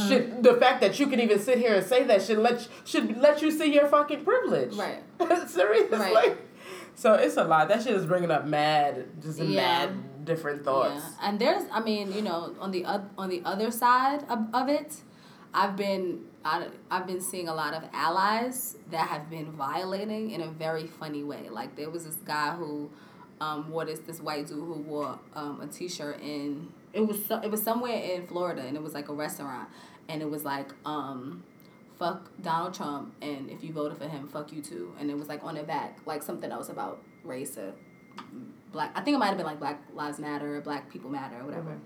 Should 0.07 0.43
the 0.43 0.53
fact 0.55 0.81
that 0.81 0.99
you 0.99 1.07
can 1.07 1.19
even 1.19 1.39
sit 1.39 1.57
here 1.57 1.75
and 1.75 1.85
say 1.85 2.03
that 2.03 2.21
should 2.21 2.39
let 2.39 2.67
should 2.85 3.17
let 3.17 3.41
you 3.41 3.51
see 3.51 3.73
your 3.73 3.87
fucking 3.87 4.23
privilege, 4.23 4.73
Right. 4.75 4.99
Seriously. 5.49 5.97
Right. 5.97 6.37
So 6.95 7.13
it's 7.13 7.37
a 7.37 7.43
lot. 7.43 7.67
That 7.69 7.83
shit 7.83 7.93
is 7.93 8.05
bringing 8.05 8.31
up 8.31 8.45
mad, 8.45 9.05
just 9.21 9.39
Yeah. 9.39 9.55
mad 9.87 10.25
different 10.25 10.63
thoughts. 10.65 10.95
Yeah, 11.03 11.29
and 11.29 11.39
there's, 11.39 11.63
I 11.71 11.79
mean, 11.79 12.11
you 12.11 12.21
know, 12.21 12.55
on 12.59 12.71
the 12.71 12.83
oth- 12.85 13.09
on 13.17 13.29
the 13.29 13.41
other 13.45 13.71
side 13.71 14.23
of, 14.29 14.39
of 14.53 14.67
it, 14.67 14.95
I've 15.53 15.75
been 15.75 16.25
I, 16.43 16.67
I've 16.89 17.05
been 17.07 17.21
seeing 17.21 17.47
a 17.49 17.53
lot 17.53 17.73
of 17.73 17.83
allies 17.93 18.77
that 18.91 19.07
have 19.09 19.29
been 19.29 19.51
violating 19.51 20.31
in 20.31 20.41
a 20.41 20.47
very 20.47 20.87
funny 20.87 21.23
way. 21.23 21.49
Like 21.49 21.75
there 21.75 21.89
was 21.89 22.05
this 22.05 22.15
guy 22.15 22.55
who 22.55 22.89
um, 23.41 23.69
wore 23.69 23.85
this 23.85 23.99
this 23.99 24.19
white 24.19 24.47
dude 24.47 24.57
who 24.57 24.73
wore 24.81 25.19
um, 25.35 25.61
a 25.61 25.67
t-shirt 25.67 26.19
in 26.21 26.69
it 26.93 27.01
was 27.01 27.23
so, 27.25 27.39
it 27.39 27.51
was 27.51 27.61
somewhere 27.61 27.95
in 27.95 28.25
Florida 28.27 28.61
and 28.61 28.75
it 28.75 28.83
was 28.83 28.93
like 28.93 29.09
a 29.09 29.13
restaurant 29.13 29.69
and 30.09 30.21
it 30.21 30.29
was 30.29 30.43
like 30.45 30.69
um, 30.85 31.43
fuck 31.97 32.29
Donald 32.41 32.73
Trump 32.73 33.13
and 33.21 33.49
if 33.49 33.63
you 33.63 33.73
voted 33.73 33.97
for 33.97 34.07
him 34.07 34.27
fuck 34.27 34.51
you 34.51 34.61
too 34.61 34.93
and 34.99 35.09
it 35.09 35.17
was 35.17 35.27
like 35.27 35.43
on 35.43 35.55
the 35.55 35.63
back 35.63 35.99
like 36.05 36.23
something 36.23 36.51
else 36.51 36.69
about 36.69 37.01
race 37.23 37.57
or 37.57 37.73
black 38.71 38.91
I 38.95 39.01
think 39.01 39.15
it 39.15 39.19
might 39.19 39.27
have 39.27 39.37
been 39.37 39.45
like 39.45 39.59
Black 39.59 39.81
Lives 39.93 40.19
Matter 40.19 40.57
or 40.57 40.61
Black 40.61 40.91
People 40.91 41.09
Matter 41.09 41.39
or 41.39 41.45
whatever. 41.45 41.77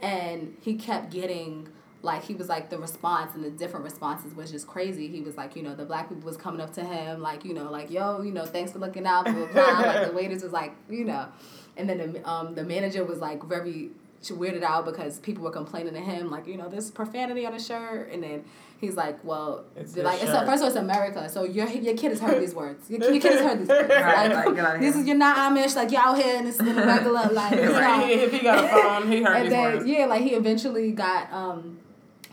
And 0.00 0.56
he 0.62 0.74
kept 0.74 1.10
getting 1.10 1.68
like 2.02 2.24
he 2.24 2.34
was 2.34 2.48
like 2.48 2.70
the 2.70 2.78
response 2.78 3.34
and 3.34 3.44
the 3.44 3.50
different 3.50 3.84
responses 3.84 4.34
was 4.34 4.50
just 4.50 4.66
crazy. 4.66 5.08
He 5.08 5.20
was 5.20 5.36
like, 5.36 5.54
you 5.54 5.62
know, 5.62 5.74
the 5.74 5.84
black 5.84 6.08
people 6.08 6.24
was 6.24 6.36
coming 6.36 6.60
up 6.60 6.72
to 6.74 6.84
him 6.84 7.20
like, 7.20 7.44
you 7.44 7.52
know, 7.52 7.70
like, 7.70 7.90
yo, 7.90 8.22
you 8.22 8.32
know, 8.32 8.46
thanks 8.46 8.72
for 8.72 8.78
looking 8.78 9.06
out, 9.06 9.24
blah 9.24 9.34
blah 9.34 9.46
blah. 9.46 9.80
like 9.80 10.08
the 10.08 10.16
waiters 10.16 10.42
was 10.42 10.52
like, 10.52 10.74
you 10.88 11.04
know. 11.04 11.28
And 11.76 11.88
then 11.88 11.98
the 11.98 12.28
um 12.28 12.54
the 12.54 12.64
manager 12.64 13.04
was 13.04 13.18
like 13.18 13.42
very 13.44 13.90
weirded 14.22 14.62
out 14.62 14.84
because 14.84 15.18
people 15.18 15.42
were 15.44 15.50
complaining 15.50 15.94
to 15.94 16.00
him 16.00 16.30
like, 16.30 16.46
you 16.46 16.56
know, 16.56 16.68
there's 16.68 16.90
profanity 16.90 17.46
on 17.46 17.52
his 17.54 17.66
shirt 17.66 18.10
and 18.12 18.22
then 18.22 18.44
he's 18.80 18.94
like, 18.94 19.22
well, 19.24 19.64
It's 19.76 19.92
they're 19.92 20.04
like, 20.04 20.22
it's 20.22 20.30
shirt. 20.30 20.46
first 20.46 20.56
of 20.58 20.62
all, 20.62 20.66
it's 20.68 20.76
America, 20.76 21.28
so 21.28 21.44
your 21.44 21.66
your 21.68 21.96
kid 21.96 22.10
has 22.10 22.20
heard 22.20 22.40
these 22.42 22.54
words. 22.54 22.90
Your, 22.90 23.00
your 23.10 23.20
kid 23.20 23.32
has 23.32 23.40
heard 23.40 23.58
these 23.60 23.68
words. 23.68 23.88
Right, 23.90 24.30
like, 24.32 24.46
like, 24.56 24.80
this 24.80 24.94
here. 24.94 25.02
is 25.02 25.08
you're 25.08 25.16
not 25.16 25.36
Amish, 25.36 25.74
like 25.74 25.90
you're 25.90 26.02
out 26.02 26.18
here 26.18 26.36
and 26.36 26.46
this 26.46 26.56
is 26.56 26.60
in 26.68 26.76
the 26.76 26.84
regular 26.84 27.28
like. 27.32 27.52
it's 27.52 27.72
not- 27.72 28.06
He- 28.06 28.12
if 28.12 28.32
he 28.32 28.38
got 28.40 28.64
a 28.64 28.68
phone, 28.68 29.10
he 29.10 29.22
heard 29.22 29.36
and 29.36 29.44
these 29.46 29.50
then 29.52 29.74
words. 29.74 29.86
yeah, 29.86 30.04
like 30.06 30.22
he 30.22 30.30
eventually 30.34 30.92
got 30.92 31.32
um 31.32 31.78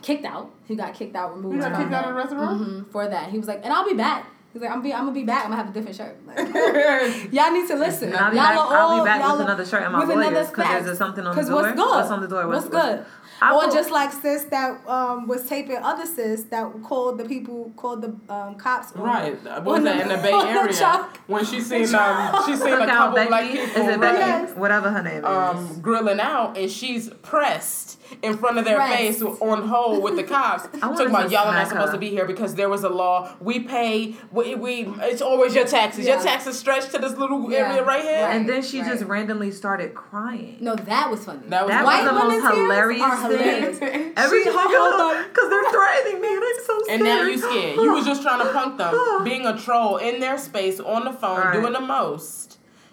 kicked 0.02 0.24
out. 0.26 0.50
He 0.66 0.76
got 0.76 0.92
kicked 0.94 1.16
out, 1.16 1.34
removed. 1.34 1.54
He 1.56 1.60
got 1.60 1.72
from 1.72 1.82
kicked 1.84 1.94
out 1.94 2.04
of 2.04 2.10
the 2.10 2.14
restaurant? 2.14 2.60
Mhm, 2.62 2.90
for 2.92 3.08
that. 3.08 3.30
He 3.30 3.38
was 3.38 3.48
like, 3.48 3.60
and 3.64 3.72
I'll 3.72 3.88
be 3.88 3.94
back. 3.94 4.26
He's 4.58 4.62
like, 4.66 4.72
I'm 4.74 4.82
be, 4.82 4.92
I'm 4.92 5.02
gonna 5.04 5.12
be 5.12 5.22
back. 5.22 5.44
I'm 5.44 5.50
gonna 5.52 5.62
have 5.62 5.70
a 5.70 5.72
different 5.72 5.96
shirt. 5.96 6.16
Like, 6.26 6.38
y'all 7.32 7.52
need 7.52 7.68
to 7.68 7.76
listen. 7.76 8.12
I'll 8.14 8.30
be 8.32 8.36
y'all 8.36 8.44
back, 8.46 8.56
are 8.58 8.76
I'll 8.76 8.88
all- 8.88 9.04
be 9.04 9.08
back 9.08 9.20
y'all 9.20 9.32
with 9.38 9.46
another 9.46 9.64
shirt 9.64 9.82
and 9.84 9.92
my 9.92 10.00
with 10.00 10.10
another 10.10 10.30
lawyers 10.34 10.48
because 10.48 10.64
fact. 10.64 10.84
there's 10.84 10.98
something 10.98 11.24
on 11.24 11.36
the 11.36 11.42
door. 11.42 11.54
What's 11.62 11.68
good? 11.76 11.78
What's 11.88 12.10
on 12.10 12.20
the 12.20 12.26
door? 12.28 12.46
What's, 12.48 12.64
What's, 12.66 12.74
good? 12.86 13.06
I 13.40 13.54
or 13.54 13.70
just 13.70 13.92
like 13.92 14.10
sis 14.10 14.44
that 14.46 14.84
um, 14.88 15.28
was 15.28 15.48
taping 15.48 15.76
other 15.76 16.06
sis 16.06 16.42
that 16.44 16.72
called 16.82 17.18
the 17.18 17.24
people 17.24 17.72
called 17.76 18.02
the 18.02 18.08
um, 18.34 18.56
cops. 18.56 18.90
on- 18.96 19.02
Right. 19.02 19.40
What 19.44 19.64
was 19.64 19.84
that 19.84 20.00
in 20.00 20.08
the 20.08 20.16
Bay 20.22 20.32
on 20.32 20.46
the 20.46 20.50
Area? 20.50 21.08
When 21.28 21.44
she 21.44 21.60
seen 21.60 21.94
um 21.94 22.42
she 22.46 22.56
seen 22.56 22.72
a 22.72 22.84
couple 22.86 23.14
Becky. 23.14 23.28
black 23.28 23.44
Is 23.54 23.68
people 23.68 23.88
it 23.90 24.00
Becky? 24.00 24.18
Yes. 24.18 24.56
Whatever 24.56 24.90
her 24.90 25.02
name 25.04 25.18
is. 25.18 25.24
um 25.24 25.80
grilling 25.80 26.18
out 26.18 26.58
and 26.58 26.68
she's 26.68 27.10
pressed 27.22 27.97
in 28.22 28.36
front 28.36 28.58
of 28.58 28.64
their 28.64 28.76
Pressed. 28.76 28.96
face 28.96 29.22
on 29.22 29.68
hold 29.68 30.02
with 30.02 30.16
the 30.16 30.22
cops. 30.24 30.64
wanna 30.72 30.80
Talking 30.96 31.06
about 31.08 31.30
y'all 31.30 31.48
are 31.48 31.54
not 31.54 31.68
supposed 31.68 31.92
to 31.92 31.98
be 31.98 32.10
here 32.10 32.24
because 32.26 32.54
there 32.54 32.68
was 32.68 32.84
a 32.84 32.88
law. 32.88 33.32
We 33.40 33.60
pay. 33.60 34.16
we, 34.32 34.54
we 34.54 34.86
it's 35.02 35.22
always 35.22 35.54
your 35.54 35.66
taxes. 35.66 36.06
Your 36.06 36.20
taxes 36.22 36.58
stretch 36.58 36.90
to 36.90 36.98
this 36.98 37.16
little 37.16 37.50
Yeah. 37.50 37.70
area 37.70 37.84
right 37.84 38.02
here. 38.02 38.22
Right. 38.24 38.36
And 38.36 38.48
then 38.48 38.62
she 38.62 38.80
just 38.80 39.04
randomly 39.04 39.50
started 39.50 39.94
crying. 39.94 40.56
No, 40.60 40.74
that 40.76 41.10
was 41.10 41.24
funny. 41.24 41.40
That 41.48 41.64
was 41.66 41.70
That 41.72 41.84
White 41.84 42.02
was 42.04 42.22
the 42.22 42.28
most 42.28 42.54
hilarious 42.56 43.02
are 43.02 43.16
hilarious. 43.22 43.78
thing. 43.78 44.12
Every 44.16 44.38
She- 44.44 44.50
time 44.50 44.68
hold 44.68 45.00
on. 45.16 45.28
because 45.28 45.50
they're 45.50 45.70
threatening 45.70 46.20
me 46.20 46.28
and 46.34 46.42
I'm 46.44 46.64
so 46.64 46.78
scared. 46.84 47.00
And 47.00 47.04
now 47.04 47.22
you 47.22 47.38
scared. 47.38 47.76
You 47.76 47.92
was 47.92 48.04
just 48.06 48.22
trying 48.22 48.44
to 48.46 48.52
punk 48.52 48.78
them, 48.78 49.24
being 49.24 49.46
a 49.46 49.56
troll 49.58 49.96
in 49.98 50.20
their 50.20 50.38
space 50.38 50.80
on 50.80 51.04
the 51.04 51.12
phone, 51.12 51.38
Right. 51.38 51.52
doing 51.52 51.72
the 51.72 51.80
most. 51.80 52.47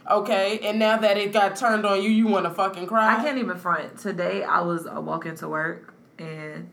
Okay, 0.09 0.59
and 0.59 0.77
now 0.77 0.97
that 0.97 1.17
it 1.17 1.33
got 1.33 1.55
turned 1.55 1.85
on 1.85 2.01
you, 2.01 2.09
you 2.09 2.27
want 2.27 2.45
to 2.45 2.51
fucking 2.51 2.85
cry. 2.85 3.17
I 3.17 3.23
can't 3.23 3.39
even 3.39 3.57
front. 3.57 3.97
Today 3.97 4.43
I 4.43 4.61
was 4.61 4.85
uh, 4.85 5.01
walking 5.01 5.35
to 5.37 5.47
work 5.47 5.93
and 6.19 6.69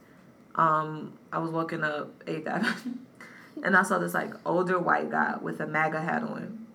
um 0.55 1.15
I 1.33 1.39
was 1.39 1.51
walking 1.51 1.83
up 1.83 2.23
Eighth 2.27 2.47
Avenue 2.47 2.97
and 3.65 3.77
I 3.77 3.83
saw 3.83 3.99
this 3.99 4.13
like 4.13 4.35
older 4.45 4.79
white 4.79 5.11
guy 5.11 5.37
with 5.41 5.61
a 5.61 5.67
MAGA 5.67 6.01
hat 6.01 6.23
on. 6.23 6.67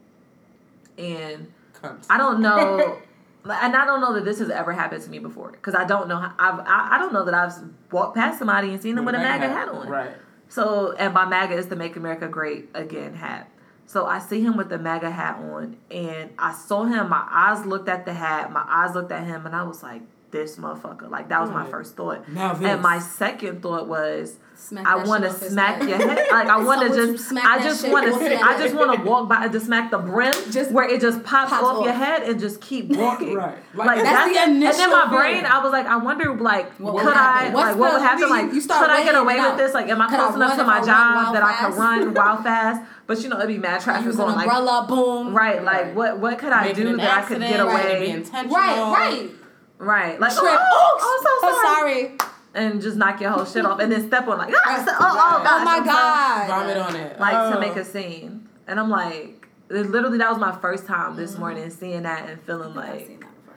And 0.98 1.52
I 2.10 2.18
don't 2.18 2.42
know 2.42 2.98
and 3.44 3.76
I 3.76 3.86
don't 3.86 4.02
know 4.02 4.14
that 4.16 4.26
this 4.26 4.40
has 4.40 4.50
ever 4.50 4.74
happened 4.74 5.04
to 5.04 5.10
me 5.12 5.20
before 5.20 5.52
because 5.52 5.76
I 5.76 5.86
don't 5.86 6.08
know 6.08 6.18
how, 6.18 6.34
I've 6.40 6.60
I, 6.62 6.96
I 6.96 6.98
don't 6.98 7.14
know 7.14 7.26
that 7.26 7.36
I've 7.36 7.54
walked 7.92 8.16
past 8.16 8.40
somebody 8.40 8.70
and 8.70 8.82
seen 8.82 8.96
them 8.96 9.06
with 9.06 9.14
a 9.14 9.20
MAGA 9.20 9.48
hat 9.48 9.70
on. 9.70 9.88
Right. 9.88 10.12
So, 10.50 10.96
and 10.98 11.14
by 11.14 11.26
MAGA 11.26 11.56
is 11.56 11.68
the 11.68 11.76
Make 11.76 11.98
America 11.98 12.28
Great 12.28 12.70
Again 12.74 13.14
hat. 13.14 13.52
So 13.88 14.06
I 14.06 14.20
see 14.20 14.42
him 14.42 14.58
with 14.58 14.68
the 14.68 14.78
MAGA 14.78 15.10
hat 15.10 15.38
on, 15.38 15.78
and 15.90 16.32
I 16.38 16.54
saw 16.54 16.84
him. 16.84 17.10
My 17.10 17.26
eyes 17.32 17.66
looked 17.66 17.88
at 17.88 18.06
the 18.06 18.14
hat. 18.14 18.52
My 18.52 18.66
eyes 18.68 18.94
looked 18.94 19.14
at 19.14 19.24
him, 19.24 19.46
and 19.46 19.56
I 19.56 19.64
was 19.64 19.82
like, 19.82 20.02
"This 20.32 20.58
motherfucker!" 20.58 21.10
Like 21.10 21.30
that 21.30 21.42
was 21.42 21.50
my 21.50 21.66
first 21.70 21.96
thought. 21.96 22.28
Now 22.30 22.54
this. 22.54 22.70
And 22.70 22.82
my 22.82 23.00
second 23.00 23.62
thought 23.62 23.88
was, 23.88 24.38
Smack 24.60 24.88
I 24.88 24.96
want 25.04 25.24
to 25.24 25.30
shit 25.30 25.36
off 25.36 25.42
his 25.42 25.52
smack 25.52 25.76
head. 25.82 25.90
your 25.90 25.98
head. 26.00 26.28
Like 26.32 26.48
I 26.48 26.58
want 26.64 26.82
to 26.82 26.90
just, 26.90 27.30
smack 27.30 27.46
I 27.46 27.62
just 27.62 27.88
want 27.88 28.08
to 28.08 28.44
I 28.44 28.58
just 28.60 28.74
want 28.74 28.98
to 28.98 29.08
walk 29.08 29.30
by 29.30 29.44
and 29.44 29.54
just 29.54 29.68
smack 29.68 29.92
the 29.92 30.00
brim, 30.00 30.34
Just 30.52 30.72
where 30.72 30.90
it 30.90 31.00
just 31.00 31.24
pops, 31.24 31.52
pops 31.52 31.64
off, 31.64 31.86
your 31.86 31.94
head 31.94 32.24
and 32.24 32.40
just 32.40 32.60
keep 32.60 32.88
walking. 32.90 33.36
Right. 33.36 33.58
Like, 33.76 33.88
Like, 33.88 34.04
that's 34.04 34.34
the 34.34 34.44
initial 34.44 34.82
And 34.82 34.92
then 34.92 35.10
my 35.10 35.16
brain. 35.16 35.46
I 35.46 35.62
was 35.62 35.72
like, 35.72 35.86
I 35.86 35.98
wonder, 35.98 36.34
like, 36.36 36.72
What 36.80 36.98
could 36.98 37.06
would 37.06 37.14
I. 37.16 37.50
What's 37.54 37.68
like, 37.70 37.78
what 37.78 37.94
would 37.94 38.02
happen? 38.02 38.30
Like, 38.30 38.52
you 38.52 38.62
start 38.62 38.82
could 38.82 38.92
I 38.92 39.04
get 39.04 39.16
away 39.16 39.40
with 39.40 39.58
this? 39.58 39.76
Like, 39.76 39.90
am 39.90 40.02
I 40.02 40.10
Could 40.10 40.20
I 40.20 40.24
close 40.26 40.36
enough 40.36 40.58
to 40.58 40.64
my 40.64 40.80
job 40.80 41.16
wild 41.16 41.36
that 41.36 41.44
I 41.44 41.54
could 41.54 41.78
run 41.78 42.14
wild 42.16 42.44
fast? 42.44 42.82
But 43.06 43.22
you 43.22 43.30
know, 43.30 43.38
it'd 43.38 43.48
be 43.48 43.58
mad 43.60 43.82
traffic 43.82 44.14
going. 44.16 44.36
Like, 44.36 44.48
umbrella, 44.48 44.86
boom. 44.90 45.34
right, 45.34 45.64
like, 45.64 45.96
what, 45.96 46.20
what 46.20 46.40
could 46.40 46.52
I 46.52 46.74
do 46.74 46.98
that 46.98 47.10
I 47.10 47.22
could 47.22 47.42
accident, 47.42 47.52
get 47.52 47.60
right, 47.62 47.86
it'd 47.86 48.34
be 48.34 48.40
away? 48.40 48.50
Right, 48.50 48.92
right. 48.92 49.30
Right, 49.80 50.20
like, 50.20 50.32
Trip. 50.34 50.44
oh, 50.46 50.98
oh, 51.00 51.40
so 51.42 51.48
I'm 51.48 51.54
sorry. 51.78 52.18
sorry. 52.18 52.18
and 52.56 52.82
just 52.82 52.98
knock 52.98 53.22
your 53.22 53.30
whole 53.30 53.46
shit 53.46 53.66
off, 53.66 53.80
and 53.80 53.92
then 53.92 54.08
step 54.08 54.28
on 54.28 54.38
like, 54.40 54.52
ah, 54.56 54.76
Right. 54.76 54.88
oh, 54.88 54.96
oh, 55.00 55.44
Oh 55.48 55.64
my 55.64 55.80
god. 55.86 56.48
Vomit 56.48 56.78
on 56.78 56.96
it. 56.96 57.20
like 57.20 57.36
oh. 57.36 57.54
to 57.54 57.60
make 57.60 57.76
a 57.76 57.86
scene, 57.86 58.50
and 58.68 58.80
I'm 58.80 58.90
like, 58.90 59.48
literally, 59.70 60.18
that 60.18 60.30
was 60.30 60.40
my 60.40 60.52
first 60.60 60.86
time 60.88 61.16
this 61.16 61.32
Mm-hmm. 61.32 61.40
morning 61.42 61.70
seeing 61.70 62.04
that 62.04 62.28
and 62.28 62.42
feeling 62.42 62.74
like 62.74 63.06
seen 63.06 63.20
that 63.20 63.30
before. 63.46 63.56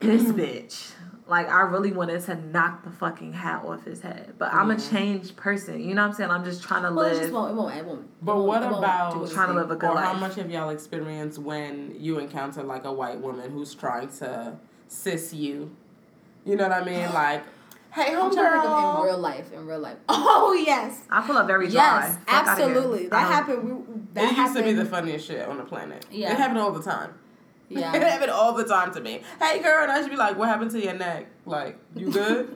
this 0.00 0.22
bitch. 0.32 0.92
Like 1.28 1.48
I 1.48 1.60
really 1.60 1.92
wanted 1.92 2.20
to 2.24 2.34
knock 2.34 2.82
the 2.84 2.90
fucking 2.90 3.32
hat 3.32 3.64
off 3.64 3.84
his 3.84 4.00
head, 4.00 4.34
but 4.38 4.52
I'm 4.52 4.72
a 4.72 4.74
Yeah. 4.74 4.90
changed 4.90 5.36
person. 5.36 5.80
You 5.80 5.94
know 5.94 6.02
what 6.02 6.08
I'm 6.08 6.14
saying? 6.14 6.30
I'm 6.30 6.44
just 6.44 6.62
trying 6.64 6.82
to 6.82 6.92
Well, 6.92 7.06
it 7.06 7.20
just 7.20 7.32
won't. 7.32 7.52
It 7.52 7.54
won't. 7.54 7.76
It 7.76 7.84
won't. 7.86 8.24
But 8.24 8.32
it 8.32 8.34
won't- 8.34 8.48
what 8.48 8.62
about- 8.64 9.14
do 9.14 9.32
Trying 9.32 9.48
to 9.48 9.54
live 9.54 9.70
a 9.70 9.76
good 9.76 9.88
or 9.90 9.98
how 9.98 10.14
much 10.14 10.34
have 10.34 10.50
y'all 10.50 10.70
experienced 10.70 11.38
when 11.38 11.94
you 11.96 12.18
encounter 12.18 12.64
like 12.64 12.84
a 12.84 12.92
white 12.92 13.20
woman 13.20 13.50
who's 13.52 13.72
trying 13.72 14.08
to 14.18 14.54
sis 14.92 15.32
you? 15.32 15.74
You 16.44 16.56
know 16.56 16.68
what 16.68 16.82
I 16.82 16.84
mean? 16.84 17.08
Like, 17.14 17.42
hey, 17.92 18.14
I'm 18.14 18.32
trying 18.32 18.52
to 18.52 18.60
think 18.62 18.72
of 18.72 18.98
in 19.00 19.04
real 19.04 19.18
life. 19.18 19.52
In 19.52 19.66
real 19.66 19.78
life. 19.80 19.96
Oh 20.08 20.52
yes. 20.66 21.02
I 21.10 21.20
pull 21.26 21.36
up 21.36 21.46
very 21.46 21.68
dry. 21.68 21.74
Yes, 22.06 22.16
Fuck 22.16 22.28
outta 22.28 22.56
here. 22.56 22.64
absolutely. 22.70 23.06
That 23.08 23.14
I 23.14 23.32
happened. 23.32 23.64
We, 23.64 24.02
that 24.14 24.32
It 24.32 24.36
used 24.38 24.56
to 24.56 24.62
be 24.62 24.72
the 24.72 24.84
funniest 24.84 25.26
shit 25.26 25.46
on 25.48 25.56
the 25.58 25.64
planet. 25.64 26.06
Yeah. 26.10 26.32
It 26.32 26.38
happened 26.38 26.58
all 26.58 26.72
the 26.72 26.82
time. 26.82 27.14
Yeah 27.68 27.94
it 27.94 28.02
Yeah. 28.02 28.08
happened 28.08 28.30
all 28.30 28.52
the 28.52 28.64
time 28.64 28.92
to 28.92 29.00
me. 29.00 29.22
Hey, 29.40 29.62
girl, 29.62 29.82
and 29.82 29.90
I 29.92 30.02
should 30.02 30.10
be 30.10 30.16
like, 30.16 30.36
what 30.36 30.48
happened 30.48 30.72
to 30.72 30.82
your 30.82 30.92
neck? 30.92 31.26
Like, 31.46 31.78
you 31.94 32.10
good? 32.20 32.54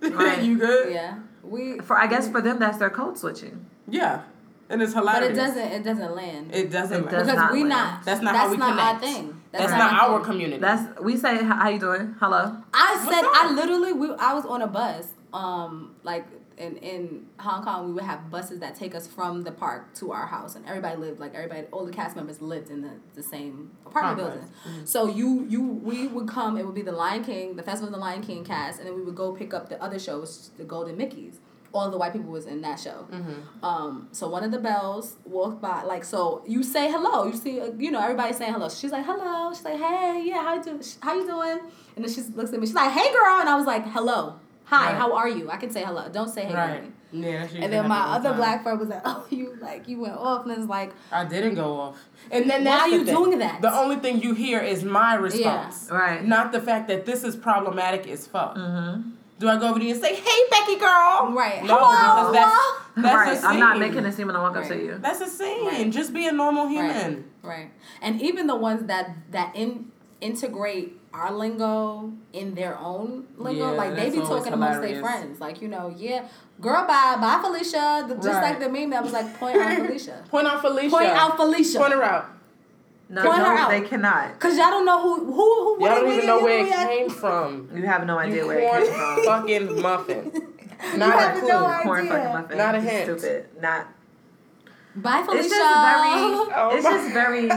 Right. 0.00 0.42
you 0.48 0.56
good? 0.58 0.90
yeah. 0.92 1.18
We. 1.42 1.78
For 1.80 1.98
I 1.98 2.06
guess 2.06 2.28
for 2.30 2.40
them 2.40 2.58
that's 2.58 2.78
their 2.78 2.88
code 2.90 3.18
switching. 3.18 3.66
Yeah. 3.88 4.22
And 4.70 4.80
it's 4.80 4.94
hilarious, 4.94 5.36
But 5.36 5.36
hilarious. 5.36 5.56
it 5.56 5.60
doesn't. 5.60 5.72
It 5.72 5.84
doesn't 5.84 6.16
land. 6.16 6.54
It 6.54 6.70
doesn't. 6.70 6.98
It 7.00 7.04
matter. 7.04 7.16
does 7.18 7.26
because 7.26 7.38
not 7.42 7.52
we 7.52 7.58
land. 7.60 7.68
not. 7.68 8.04
That's 8.06 8.22
not 8.22 8.32
that's 8.32 8.44
how 8.46 8.50
we 8.52 8.56
not 8.56 8.70
connect. 8.70 8.94
our 8.94 9.12
thing. 9.12 9.40
That's, 9.58 9.72
not 9.72 9.92
our 9.92 10.20
community. 10.20 10.60
That's 10.60 11.00
we 11.00 11.16
say 11.16 11.42
how 11.42 11.68
you 11.68 11.78
doing? 11.78 12.16
Hello. 12.20 12.56
I 12.72 13.06
said? 13.08 13.24
I 13.24 13.52
literally 13.52 13.92
we 13.92 14.08
I 14.18 14.34
was 14.34 14.44
on 14.44 14.62
a 14.62 14.66
bus 14.66 15.06
um 15.32 15.96
like 16.04 16.26
in 16.56 16.76
in 16.78 17.26
Hong 17.38 17.64
Kong 17.64 17.86
we 17.88 17.92
would 17.94 18.04
have 18.04 18.30
buses 18.30 18.60
that 18.60 18.74
take 18.76 18.94
us 18.94 19.06
from 19.06 19.42
the 19.42 19.50
park 19.52 19.92
to 19.94 20.12
our 20.12 20.26
house 20.26 20.54
and 20.54 20.64
everybody 20.66 20.96
lived 20.96 21.20
like 21.20 21.34
everybody 21.34 21.66
all 21.72 21.84
the 21.84 21.92
cast 21.92 22.14
members 22.16 22.40
lived 22.40 22.70
in 22.70 22.82
the, 22.82 22.92
the 23.14 23.22
same 23.22 23.70
apartment 23.86 24.28
Complex. 24.28 24.50
building. 24.64 24.86
So 24.86 25.06
you 25.08 25.46
you 25.48 25.62
we 25.62 26.06
would 26.06 26.28
come 26.28 26.56
it 26.56 26.64
would 26.64 26.74
be 26.74 26.82
the 26.82 26.92
Lion 26.92 27.24
King 27.24 27.56
the 27.56 27.62
Festival 27.62 27.88
of 27.88 27.94
the 27.94 28.00
Lion 28.00 28.22
King 28.22 28.44
cast 28.44 28.78
and 28.78 28.88
then 28.88 28.94
we 28.94 29.02
would 29.02 29.16
go 29.16 29.32
pick 29.32 29.52
up 29.52 29.68
the 29.68 29.82
other 29.82 29.98
shows 29.98 30.50
the 30.56 30.64
Golden 30.64 30.96
Mickeys. 30.96 31.38
All 31.74 31.90
the 31.90 31.98
white 31.98 32.12
people 32.12 32.30
was 32.30 32.46
in 32.46 32.60
that 32.62 32.78
show. 32.78 33.06
Um, 33.62 34.08
so 34.12 34.28
one 34.28 34.44
of 34.44 34.52
the 34.52 34.58
bells 34.58 35.16
walked 35.24 35.60
by, 35.60 35.82
like 35.82 36.04
so. 36.04 36.42
You 36.46 36.62
say 36.62 36.90
hello. 36.90 37.26
You 37.26 37.34
see, 37.36 37.60
uh, 37.60 37.72
you 37.76 37.90
know, 37.90 38.00
everybody 38.00 38.32
saying 38.32 38.52
hello. 38.52 38.68
She's 38.68 38.92
like 38.92 39.04
hello. 39.04 39.52
She's 39.52 39.64
like 39.64 39.78
hey, 39.78 40.22
yeah, 40.24 40.42
how 40.42 40.54
you 40.54 40.62
do? 40.62 40.80
How 41.00 41.14
you 41.14 41.26
doing? 41.26 41.58
And 41.96 42.04
then 42.04 42.12
she 42.12 42.20
looks 42.34 42.52
at 42.52 42.60
me. 42.60 42.66
She's 42.66 42.74
like 42.74 42.92
hey, 42.92 43.12
girl, 43.12 43.40
and 43.40 43.48
I 43.48 43.56
was 43.56 43.66
like 43.66 43.84
hello, 43.88 44.36
hi, 44.64 44.86
Right. 44.92 44.96
how 44.96 45.14
are 45.14 45.28
you? 45.28 45.50
I 45.50 45.56
can 45.56 45.70
say 45.70 45.82
hello. 45.82 46.08
Don't 46.10 46.28
say 46.28 46.44
hey, 46.44 46.54
right. 46.54 46.82
girl. 46.82 46.90
Yeah, 47.12 47.46
And 47.62 47.72
then 47.72 47.86
my 47.88 47.94
happens 47.96 48.12
all 48.16 48.20
the 48.22 48.28
other 48.28 48.28
time. 48.30 48.36
black 48.38 48.62
friend 48.64 48.80
was 48.80 48.88
like, 48.88 49.02
oh, 49.04 49.24
you 49.30 49.56
like 49.60 49.86
you 49.88 50.00
went 50.00 50.16
off, 50.16 50.46
and 50.46 50.52
it's 50.58 50.68
like, 50.68 50.92
I 51.12 51.24
didn't 51.24 51.54
go 51.54 51.74
off. 51.80 51.98
And 52.30 52.48
then 52.50 52.64
now 52.64 52.78
that's 52.78 52.86
are 52.86 52.90
the 52.90 52.96
you 52.98 53.04
thing. 53.04 53.14
doing 53.14 53.38
that? 53.38 53.62
The 53.62 53.72
only 53.72 53.96
thing 53.96 54.20
you 54.20 54.34
hear 54.34 54.60
is 54.60 54.82
my 54.84 55.14
response. 55.14 55.88
Right. 55.90 56.24
Not 56.24 56.50
the 56.52 56.60
fact 56.60 56.88
that 56.88 57.04
this 57.06 57.22
is 57.24 57.36
problematic 57.36 58.06
as 58.08 58.26
fuck. 58.26 58.56
Mm-hmm. 58.56 59.10
Do 59.38 59.48
I 59.48 59.58
go 59.58 59.68
over 59.70 59.78
to 59.80 59.84
you 59.84 59.92
and 59.94 60.02
say, 60.02 60.14
"Hey, 60.14 60.40
Becky 60.50 60.76
girl"? 60.76 61.32
Right. 61.32 61.62
No, 61.64 61.76
Hello. 61.78 62.32
that's 62.32 62.62
that's 62.96 63.14
right. 63.14 63.32
a 63.32 63.36
scene. 63.36 63.44
I'm 63.46 63.58
not 63.58 63.78
making 63.78 64.04
a 64.04 64.12
scene 64.12 64.26
when 64.26 64.36
I 64.36 64.40
walk 64.42 64.56
up 64.56 64.66
to 64.68 64.76
you. 64.76 64.98
That's 65.00 65.20
a 65.20 65.26
scene. 65.28 65.66
Right. 65.66 65.90
Just 65.90 66.12
be 66.12 66.26
a 66.28 66.32
normal 66.32 66.68
human. 66.68 67.24
Right. 67.42 67.58
Right. 67.58 67.70
And 68.00 68.22
even 68.22 68.46
the 68.46 68.54
ones 68.56 68.86
that 68.86 69.10
that 69.32 69.54
in 69.56 69.90
integrate 70.20 70.98
our 71.12 71.32
lingo 71.32 72.12
in 72.32 72.54
their 72.54 72.76
own 72.78 73.26
lingo, 73.36 73.70
Yeah, 73.72 73.76
like 73.76 73.94
they 73.94 74.10
be 74.10 74.18
talking 74.18 74.52
amongst 74.52 74.80
their 74.80 74.88
hilarious. 74.94 75.00
friends, 75.00 75.40
like 75.40 75.60
you 75.60 75.68
know, 75.68 75.92
yeah, 75.96 76.26
girl, 76.60 76.86
bye, 76.86 77.16
bye, 77.20 77.40
Felicia. 77.42 78.04
The, 78.08 78.14
just 78.16 78.28
Right. 78.28 78.42
like 78.42 78.60
the 78.60 78.68
meme 78.68 78.90
that 78.90 79.02
was 79.02 79.12
like, 79.12 79.38
point 79.38 79.56
out 79.56 79.76
Felicia. 79.76 80.24
Point 80.30 80.46
out 80.46 80.60
Felicia. 80.60 80.90
Point 80.90 81.06
out 81.08 81.36
Felicia. 81.36 81.78
Point 81.78 81.92
her 81.92 82.02
out. 82.02 82.30
No, 83.08 83.22
Point 83.22 83.36
her 83.36 83.42
no, 83.54 83.60
out. 83.60 83.70
they 83.70 83.82
cannot. 83.82 84.40
Cause 84.40 84.56
y'all 84.56 84.70
don't 84.70 84.86
know 84.86 85.00
who 85.02 85.26
who 85.26 85.32
who. 85.76 85.84
Y'all 85.84 85.94
don't 85.96 86.12
even 86.12 86.26
know 86.26 86.42
where 86.42 86.64
it 86.66 86.72
at. 86.72 86.88
came 86.88 87.10
from. 87.10 87.68
You 87.74 87.82
have 87.82 88.06
no 88.06 88.18
idea 88.18 88.42
You 88.42 88.46
where 88.48 88.58
it 88.82 88.88
came 88.88 88.94
from. 88.94 89.24
fucking 89.26 89.82
muffin. 89.82 90.32
You 90.92 90.98
Not 90.98 91.16
a 91.16 91.20
have 91.20 91.38
clue. 91.38 91.48
no 91.48 91.80
Corn 91.82 92.00
idea. 92.00 92.12
fucking 92.12 92.32
muffin. 92.32 92.58
Not 92.58 92.74
a 92.74 92.80
hint. 92.80 93.04
Stupid. 93.20 93.48
Not. 93.60 93.88
Bye, 94.96 95.22
Felicia. 95.24 95.46
It's 95.46 95.48
just 95.54 95.74
very. 95.84 96.50
Oh 96.56 96.70
it's 96.74 96.84
my- 96.84 96.90
just 96.92 97.12
very. 97.14 97.48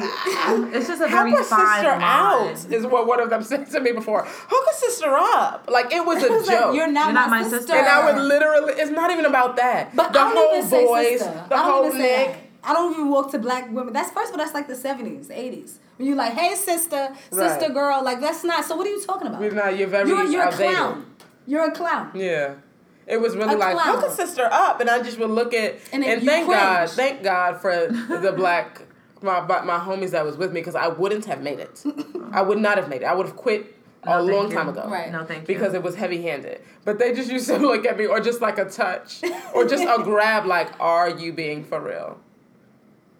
It's 0.77 0.87
just 0.87 1.01
a 1.01 1.07
Help 1.07 1.23
very 1.23 1.31
her 1.31 1.43
fine 1.43 1.75
sister 1.83 1.89
line. 1.91 2.01
out 2.01 2.71
is 2.71 2.85
what 2.87 3.05
one 3.07 3.19
of 3.19 3.29
them 3.29 3.43
said 3.43 3.69
to 3.71 3.79
me 3.79 3.91
before. 3.91 4.23
Hook 4.25 4.65
a 4.71 4.75
sister 4.75 5.07
up. 5.13 5.65
Like 5.69 5.91
it 5.93 6.05
was 6.05 6.23
a 6.23 6.25
It 6.27 6.31
was 6.31 6.47
like, 6.47 6.57
joke. 6.57 6.75
you're 6.75 6.87
not, 6.91 7.05
You're 7.07 7.13
my, 7.13 7.21
not 7.21 7.29
my 7.29 7.43
sister. 7.43 7.57
sister. 7.59 7.75
and 7.75 7.87
I 7.87 8.05
would 8.11 8.21
literally 8.23 8.73
it's 8.73 8.91
not 8.91 9.11
even 9.11 9.25
about 9.25 9.55
that. 9.57 9.95
But 9.95 10.13
the 10.13 10.19
I 10.19 10.33
don't 10.33 10.35
whole 10.37 10.57
even 10.57 10.69
say 10.69 10.85
boys, 10.85 11.19
sister. 11.19 11.45
the 11.49 11.55
I 11.55 11.57
don't 11.63 11.71
whole 11.71 11.85
even 11.87 11.97
say 11.99 12.17
Nick. 12.27 12.27
that. 12.33 12.46
I 12.63 12.73
don't 12.73 12.93
even 12.93 13.09
walk 13.09 13.31
to 13.31 13.39
black 13.39 13.71
women. 13.71 13.93
That's 13.93 14.11
first 14.11 14.29
of 14.33 14.33
all, 14.39 14.43
that's 14.43 14.53
like 14.53 14.67
the 14.67 14.75
seventies, 14.75 15.29
eighties. 15.31 15.79
When 15.97 16.07
you're 16.07 16.17
like, 16.17 16.33
hey 16.33 16.53
sister, 16.55 17.09
sister 17.31 17.65
Right. 17.65 17.73
girl, 17.73 18.03
like 18.03 18.19
that's 18.19 18.43
not. 18.43 18.65
So 18.65 18.75
what 18.75 18.85
are 18.87 18.89
you 18.91 19.01
talking 19.03 19.27
about? 19.27 19.39
We're 19.41 19.51
not, 19.51 19.77
you're 19.77 19.87
very 19.87 20.07
You're 20.09 20.23
you're 20.25 20.47
a 20.47 20.51
clown. 20.51 21.05
You're 21.45 21.65
a 21.65 21.71
clown. 21.71 22.11
Yeah. 22.13 22.55
It 23.07 23.21
was 23.21 23.35
really 23.37 23.53
A 23.53 23.57
like 23.57 23.73
clown. 23.75 23.99
hook 23.99 24.09
a 24.09 24.11
sister 24.13 24.43
up, 24.51 24.81
and 24.81 24.89
I 24.89 25.01
just 25.01 25.17
would 25.17 25.29
look 25.29 25.53
at 25.53 25.75
And 25.93 26.03
and, 26.03 26.03
then 26.03 26.19
you 26.21 26.27
thank 26.29 26.49
God, 26.49 26.89
thank 26.89 27.23
God 27.23 27.61
for 27.61 27.71
the 28.09 28.33
black 28.35 28.81
my 29.21 29.39
my 29.41 29.61
my 29.61 29.77
homies 29.79 30.11
that 30.11 30.25
was 30.25 30.35
with 30.37 30.51
me 30.51 30.59
because 30.61 30.75
I 30.75 30.87
wouldn't 30.87 31.25
have 31.25 31.41
made 31.41 31.59
it. 31.59 31.83
I 32.31 32.41
would 32.41 32.57
not 32.59 32.77
have 32.77 32.89
made 32.89 33.01
it. 33.03 33.05
I 33.05 33.13
would 33.15 33.25
have 33.27 33.35
quit 33.37 33.73
a 34.03 34.09
No, 34.09 34.17
thank 34.25 34.31
long 34.35 34.49
you. 34.51 34.57
time 34.57 34.69
ago. 34.69 34.87
Right. 34.89 35.11
No, 35.11 35.23
thank 35.25 35.41
you. 35.41 35.47
Because 35.47 35.73
it 35.73 35.81
was 35.81 35.95
heavy 35.95 36.21
handed. 36.21 36.61
But 36.85 36.99
they 36.99 37.13
just 37.13 37.31
used 37.31 37.47
to 37.47 37.57
look 37.69 37.85
at 37.85 37.97
me 37.97 38.05
or 38.05 38.19
just 38.19 38.41
like 38.41 38.57
a 38.59 38.65
touch 38.65 39.21
or 39.55 39.65
just 39.65 39.83
a 39.83 40.03
grab 40.03 40.45
like, 40.45 40.69
are 40.79 41.09
you 41.09 41.31
being 41.33 41.63
for 41.63 41.79
real? 41.81 42.19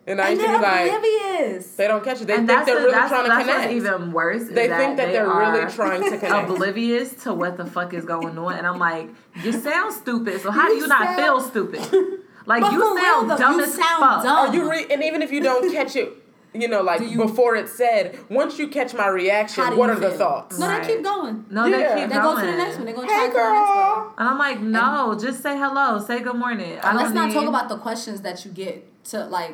And 0.08 0.22
I 0.22 0.30
And 0.30 0.40
used 0.40 0.46
to 0.46 0.52
they're 0.52 0.60
be 0.60 0.64
like, 0.64 0.92
oblivious. 0.94 1.76
they 1.76 1.88
don't 1.88 2.04
catch 2.04 2.22
it. 2.22 2.28
They 2.28 2.36
and 2.36 2.48
think 2.48 2.60
that's 2.60 2.66
they're 2.66 2.76
the- 2.78 2.82
really 2.84 2.94
that's, 2.94 3.10
trying 3.12 3.26
to 3.26 3.30
connect. 3.32 3.60
what's 3.60 3.72
even 3.74 4.12
worse. 4.14 4.42
is 4.44 4.50
they 4.50 4.68
think 4.70 4.96
that 4.98 5.08
they 5.08 5.12
they're 5.12 5.28
really 5.28 5.70
trying 5.72 6.02
to 6.10 6.18
connect. 6.18 6.50
oblivious 6.50 7.14
to 7.24 7.34
what 7.34 7.58
the 7.58 7.66
fuck 7.66 7.94
is 7.94 8.06
going 8.06 8.38
on, 8.38 8.54
and 8.54 8.66
I'm 8.66 8.80
like, 8.80 9.10
you 9.44 9.52
sound 9.52 9.94
stupid. 9.94 10.40
So 10.42 10.50
how 10.52 10.68
do 10.68 10.76
You 10.76 10.82
you 10.84 10.88
not 10.88 11.16
feel 11.18 11.42
stupid? 11.42 11.82
Like 12.48 12.62
But 12.62 12.72
you 12.72 12.80
for 12.80 12.96
real 12.96 13.04
sound 13.04 13.30
though, 13.32 13.38
dumb 13.38 13.54
you 13.60 13.64
as 13.66 13.74
sound 13.74 14.00
fuck. 14.00 14.24
dumb. 14.24 14.50
Or 14.50 14.56
you 14.56 14.72
re- 14.72 14.86
and 14.90 15.04
even 15.04 15.22
if 15.22 15.34
you 15.34 15.42
don't 15.42 15.70
catch 15.78 15.98
it, 15.98 16.14
you 16.54 16.70
know, 16.70 16.82
like 16.82 17.02
you- 17.02 17.18
before 17.18 17.58
it 17.58 17.68
said, 17.68 18.18
once 18.30 18.58
you 18.58 18.70
catch 18.70 18.94
my 18.94 19.08
reaction, 19.10 19.66
How 19.66 19.72
do 19.72 19.76
what 19.78 19.88
you 19.88 19.92
are 19.92 20.00
the 20.00 20.10
feel? 20.12 20.18
thoughts? 20.18 20.58
No, 20.58 20.66
Right. 20.68 20.82
they 20.82 20.96
keep 20.96 21.04
going. 21.04 21.44
No, 21.50 21.66
Yeah. 21.66 21.78
they 21.96 22.02
keep 22.04 22.10
They 22.10 22.16
going. 22.16 22.36
They 22.38 22.42
go 22.44 22.46
to 22.46 22.52
the 22.54 22.58
next 22.64 22.76
one. 22.78 22.86
They're 22.86 22.96
gonna 22.96 23.08
try 23.10 23.18
Hey 23.18 23.28
to 23.28 23.34
the 23.34 23.38
next 23.38 23.68
one. 23.68 23.76
girl. 23.76 24.14
And 24.18 24.30
I'm 24.30 24.38
like, 24.38 24.62
no, 24.62 25.18
just 25.20 25.44
say 25.44 25.58
hello, 25.58 26.00
say 26.00 26.22
good 26.22 26.38
morning. 26.38 26.80
Let's 26.82 27.12
don't 27.12 27.34
talk 27.34 27.50
about 27.50 27.68
the 27.68 27.78
questions 27.80 28.22
that 28.22 28.46
you 28.46 28.52
get 28.52 29.04
to 29.12 29.26
like. 29.26 29.54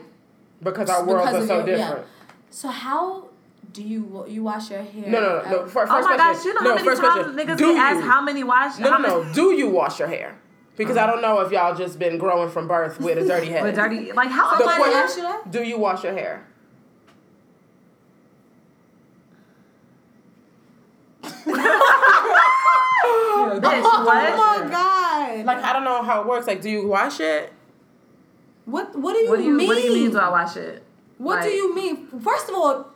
Because 0.63 0.89
our 0.89 1.05
worlds 1.05 1.31
because 1.31 1.49
are 1.49 1.59
of 1.59 1.63
so 1.63 1.67
your- 1.67 1.77
yeah. 1.77 1.87
different. 1.87 2.07
So 2.49 2.67
how 2.69 3.25
do 3.71 3.81
you 3.83 4.25
you 4.27 4.43
wash 4.43 4.69
your 4.69 4.81
hair? 4.83 5.09
No, 5.09 5.19
no, 5.19 5.41
no. 5.43 5.49
no. 5.51 5.61
Um, 5.63 5.69
Fir- 5.69 5.85
First 5.87 5.91
Oh 5.91 6.01
my 6.01 6.15
question. 6.15 6.17
gosh, 6.17 6.45
you 6.45 6.53
know 6.53 6.61
no, 6.61 6.69
how 6.69 6.75
many 6.75 6.87
first 6.87 7.01
times 7.01 7.13
question. 7.25 7.35
niggas 7.47 7.57
Do 7.57 7.65
get 7.65 7.75
you? 7.75 7.77
asked 7.81 8.01
how 8.05 8.21
many 8.21 8.43
wash? 8.43 8.77
No, 8.79 8.89
how 8.91 8.97
no, 8.97 9.07
many, 9.19 9.27
no. 9.29 9.33
Do 9.33 9.51
you 9.51 9.69
wash 9.69 9.99
your 9.99 10.07
hair? 10.07 10.35
Because 10.75 10.97
I 10.97 11.05
don't 11.05 11.21
know 11.21 11.39
if 11.41 11.51
y'all 11.51 11.75
just 11.75 11.99
been 11.99 12.17
growing 12.17 12.49
from 12.49 12.67
birth 12.67 12.99
with 12.99 13.17
a 13.17 13.25
dirty 13.27 13.47
head. 13.51 13.63
With 13.63 13.75
dirty, 13.75 14.11
like 14.11 14.29
how 14.29 14.55
The 14.57 14.63
question- 14.63 14.93
asked 14.93 15.17
you 15.17 15.23
that? 15.23 15.51
Do 15.51 15.63
you 15.63 15.77
wash 15.79 16.03
your 16.03 16.13
hair? 16.13 16.45
Bitch, 23.53 23.81
Oh 23.85 24.03
what? 24.05 24.37
my 24.37 24.69
god! 24.69 25.45
Like 25.45 25.63
I 25.63 25.73
don't 25.73 25.83
know 25.83 26.01
how 26.03 26.21
it 26.21 26.27
works. 26.27 26.47
Like, 26.47 26.61
do 26.61 26.69
you 26.69 26.87
wash 26.87 27.19
it? 27.19 27.51
What 28.65 28.95
what 28.97 29.13
do 29.13 29.19
you 29.19 29.29
What 29.29 29.37
do 29.37 29.43
you 29.43 29.53
mean? 29.57 29.67
What 29.67 29.75
do 29.75 29.81
you 29.81 29.93
mean? 29.93 30.11
Do 30.11 30.17
I 30.17 30.29
wash 30.29 30.55
it? 30.57 30.83
What 31.17 31.41
do 31.43 31.49
you 31.49 31.73
mean? 31.75 32.07
First 32.21 32.49
of 32.49 32.55
all, 32.55 32.87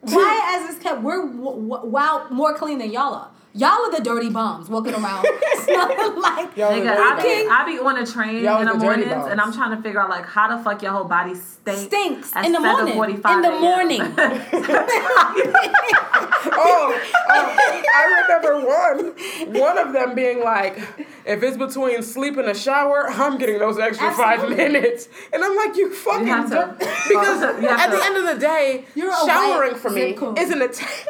why 0.00 0.58
as 0.60 0.68
this 0.74 0.82
kept, 0.82 1.02
we're 1.02 1.26
w- 1.26 1.68
w- 1.68 1.86
wow 1.90 2.26
more 2.30 2.54
clean 2.54 2.78
than 2.78 2.90
y'all 2.92 3.14
are. 3.14 3.30
Y'all 3.56 3.70
are 3.70 3.90
the 3.96 4.02
dirty 4.02 4.30
bums 4.30 4.68
walking 4.68 4.92
around 4.94 5.24
smelling 5.62 5.96
like. 6.20 6.56
Y'all 6.56 6.72
Nigga, 6.72 6.90
are 6.96 6.98
I 7.00 7.22
dirty 7.22 7.44
be. 7.44 7.48
I 7.48 7.64
be 7.64 7.78
on 7.78 7.98
a 7.98 8.04
train 8.04 8.42
Y'all 8.42 8.58
in 8.58 8.66
the 8.66 8.72
was 8.74 8.82
the 8.82 8.86
mornings, 8.88 9.12
and. 9.30 9.40
I'm 9.40 9.52
trying 9.52 9.76
to 9.76 9.82
figure 9.82 10.00
out 10.00 10.10
like 10.10 10.26
how 10.26 10.56
the 10.56 10.62
fuck 10.64 10.82
your 10.82 10.90
whole 10.90 11.04
body 11.04 11.36
stinks. 11.36 11.82
Stinks 11.82 12.34
at 12.34 12.46
in 12.46 12.52
the 12.52 12.58
morning. 12.58 12.94
In 12.98 13.42
the 13.42 13.52
morning. 13.60 14.00
oh, 16.56 17.00
oh, 17.28 17.56
I 17.94 18.24
remember 18.26 18.66
one, 18.66 19.54
one 19.60 19.78
of 19.78 19.92
them 19.92 20.14
being 20.16 20.40
like, 20.42 20.78
if 21.24 21.42
it's 21.42 21.56
between 21.56 22.02
sleep 22.02 22.36
and 22.36 22.48
a 22.48 22.54
shower, 22.54 23.08
I'm 23.08 23.38
getting 23.38 23.58
those 23.58 23.78
extra 23.78 24.12
five 24.14 24.48
minutes. 24.50 25.08
And 25.32 25.42
I'm 25.44 25.54
like, 25.56 25.76
you 25.76 25.94
fucking 25.94 26.26
have 26.26 26.50
to- 26.50 26.74
Because 26.78 27.40
you 27.62 27.68
have 27.68 27.80
at 27.80 27.90
the 27.90 28.04
end 28.04 28.16
of 28.16 28.34
the 28.34 28.40
day, 28.40 28.84
You're 28.94 29.12
showering 29.26 29.76
for 29.76 29.90
me 29.90 30.16
isn't 30.38 30.60
a 30.62 30.68
ta- 30.68 31.06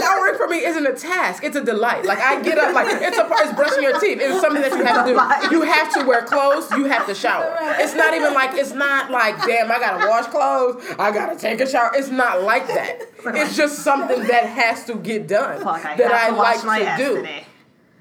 showering 0.00 0.36
for 0.36 0.48
me 0.48 0.64
isn't 0.64 0.86
a 0.86 0.94
task. 0.94 1.44
It's 1.44 1.56
a 1.58 1.64
delight. 1.64 2.04
Like 2.06 2.18
I 2.20 2.40
get 2.40 2.56
up, 2.56 2.74
like 2.74 2.86
it's 3.02 3.18
a 3.18 3.24
part. 3.24 3.40
It's 3.44 3.54
brushing 3.54 3.82
your 3.82 4.00
teeth. 4.00 4.18
It's 4.20 4.40
something 4.40 4.62
that 4.62 4.72
you 4.72 4.84
have 4.84 5.04
to 5.04 5.50
do. 5.50 5.56
You 5.56 5.62
have 5.62 5.92
to 5.94 6.04
wear 6.06 6.22
clothes. 6.22 6.70
You 6.70 6.84
have 6.86 7.06
to 7.06 7.14
shower. 7.14 7.54
It's 7.78 7.94
not 7.94 8.14
even 8.14 8.32
like 8.32 8.54
it's 8.54 8.72
not 8.72 9.10
like 9.10 9.36
damn. 9.46 9.70
I 9.70 9.78
gotta 9.78 10.08
wash 10.08 10.26
clothes. 10.26 10.82
I 10.98 11.10
gotta 11.10 11.36
take 11.38 11.60
a 11.60 11.68
shower. 11.68 11.90
It's 11.94 12.08
not 12.08 12.42
like 12.42 12.66
that. 12.68 13.02
It's 13.26 13.56
just 13.56 13.80
something 13.80 14.22
that 14.28 14.46
has 14.46 14.84
to 14.86 14.94
get 14.94 15.28
done 15.28 15.62
Fuck, 15.62 15.84
I 15.84 15.96
that 15.96 16.12
I 16.12 16.30
to 16.30 16.36
like 16.36 16.64
my 16.64 16.78
to 16.78 16.96
do. 16.96 17.16
today. 17.16 17.44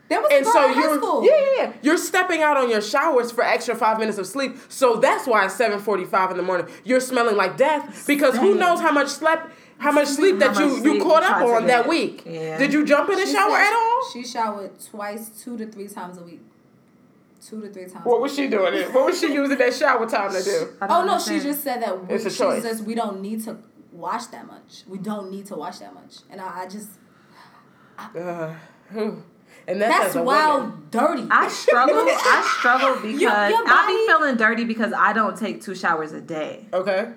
That 0.09 0.21
was 0.21 0.31
And 0.31 0.45
so 0.45 0.71
in 0.71 0.77
you're 0.77 1.23
yeah, 1.25 1.31
yeah, 1.57 1.63
yeah. 1.63 1.73
You're 1.81 1.97
stepping 1.97 2.41
out 2.41 2.55
on 2.55 2.69
your 2.69 2.81
showers 2.81 3.29
for 3.31 3.43
extra 3.43 3.75
five 3.75 3.99
minutes 3.99 4.17
of 4.17 4.25
sleep. 4.25 4.55
So 4.69 4.95
that's 4.97 5.27
why 5.27 5.43
at 5.45 5.51
seven 5.51 5.79
forty 5.79 6.05
five 6.05 6.31
in 6.31 6.37
the 6.37 6.43
morning 6.43 6.67
you're 6.85 7.01
smelling 7.01 7.35
like 7.35 7.57
death 7.57 8.05
because 8.07 8.37
who 8.37 8.55
knows 8.55 8.79
how 8.79 8.91
much 8.93 9.09
slept 9.09 9.51
how 9.79 9.91
much 9.91 10.07
sleep 10.07 10.41
How 10.41 10.51
that 10.53 10.59
you 10.59 10.67
much 10.67 10.75
you 10.77 10.81
sleep 10.91 11.03
caught 11.03 11.23
up 11.23 11.41
on 11.43 11.67
that 11.67 11.81
get. 11.83 11.87
week. 11.89 12.23
Yeah. 12.25 12.57
Did 12.57 12.73
you 12.73 12.85
jump 12.85 13.09
in 13.09 13.15
the 13.19 13.25
She 13.25 13.33
shower 13.33 13.51
said 13.51 13.67
at 13.67 13.73
all? 13.73 14.09
She 14.13 14.23
showered 14.25 14.71
twice, 14.79 15.29
two 15.43 15.57
to 15.57 15.67
three 15.67 15.87
times 15.87 16.17
a 16.17 16.21
week. 16.23 16.41
Two 17.45 17.61
to 17.61 17.69
three 17.69 17.85
times. 17.85 18.03
What 18.05 18.19
was 18.21 18.33
she 18.35 18.47
doing? 18.47 18.73
It? 18.73 18.91
What 18.93 19.05
was 19.05 19.19
she 19.19 19.31
using 19.33 19.57
that 19.57 19.73
shower 19.73 20.05
time 20.09 20.31
to 20.33 20.43
do? 20.43 20.67
Oh 20.81 21.05
no, 21.05 21.19
she 21.19 21.39
just 21.39 21.63
said 21.63 21.81
that 21.83 22.07
we, 22.07 22.15
It's 22.15 22.25
a 22.25 22.29
she 22.29 22.37
choice. 22.39 22.63
says 22.63 22.81
we 22.81 22.95
don't 22.95 23.21
need 23.21 23.43
to 23.45 23.57
wash 23.91 24.25
that 24.27 24.47
much. 24.47 24.83
We 24.87 24.97
don't 24.97 25.29
need 25.31 25.45
to 25.47 25.55
wash 25.55 25.77
that 25.79 25.93
much, 25.93 26.17
and 26.29 26.41
I, 26.41 26.63
I 26.63 26.67
just 26.67 26.89
Uh, 27.97 28.53
whew. 28.91 29.23
and 29.67 29.81
that's, 29.81 30.13
that's 30.13 30.15
wild, 30.15 30.63
woman. 30.63 30.87
dirty. 30.91 31.27
I 31.31 31.47
struggle. 31.47 31.95
I 31.97 32.53
struggle 32.59 32.95
because 33.01 33.21
your 33.21 33.31
I 33.31 33.51
body- 33.51 33.93
be 33.93 34.07
feeling 34.07 34.35
dirty 34.37 34.63
because 34.65 34.93
I 34.93 35.13
don't 35.13 35.37
take 35.37 35.61
two 35.61 35.75
showers 35.75 36.11
a 36.13 36.21
day. 36.21 36.65
Okay. 36.73 37.11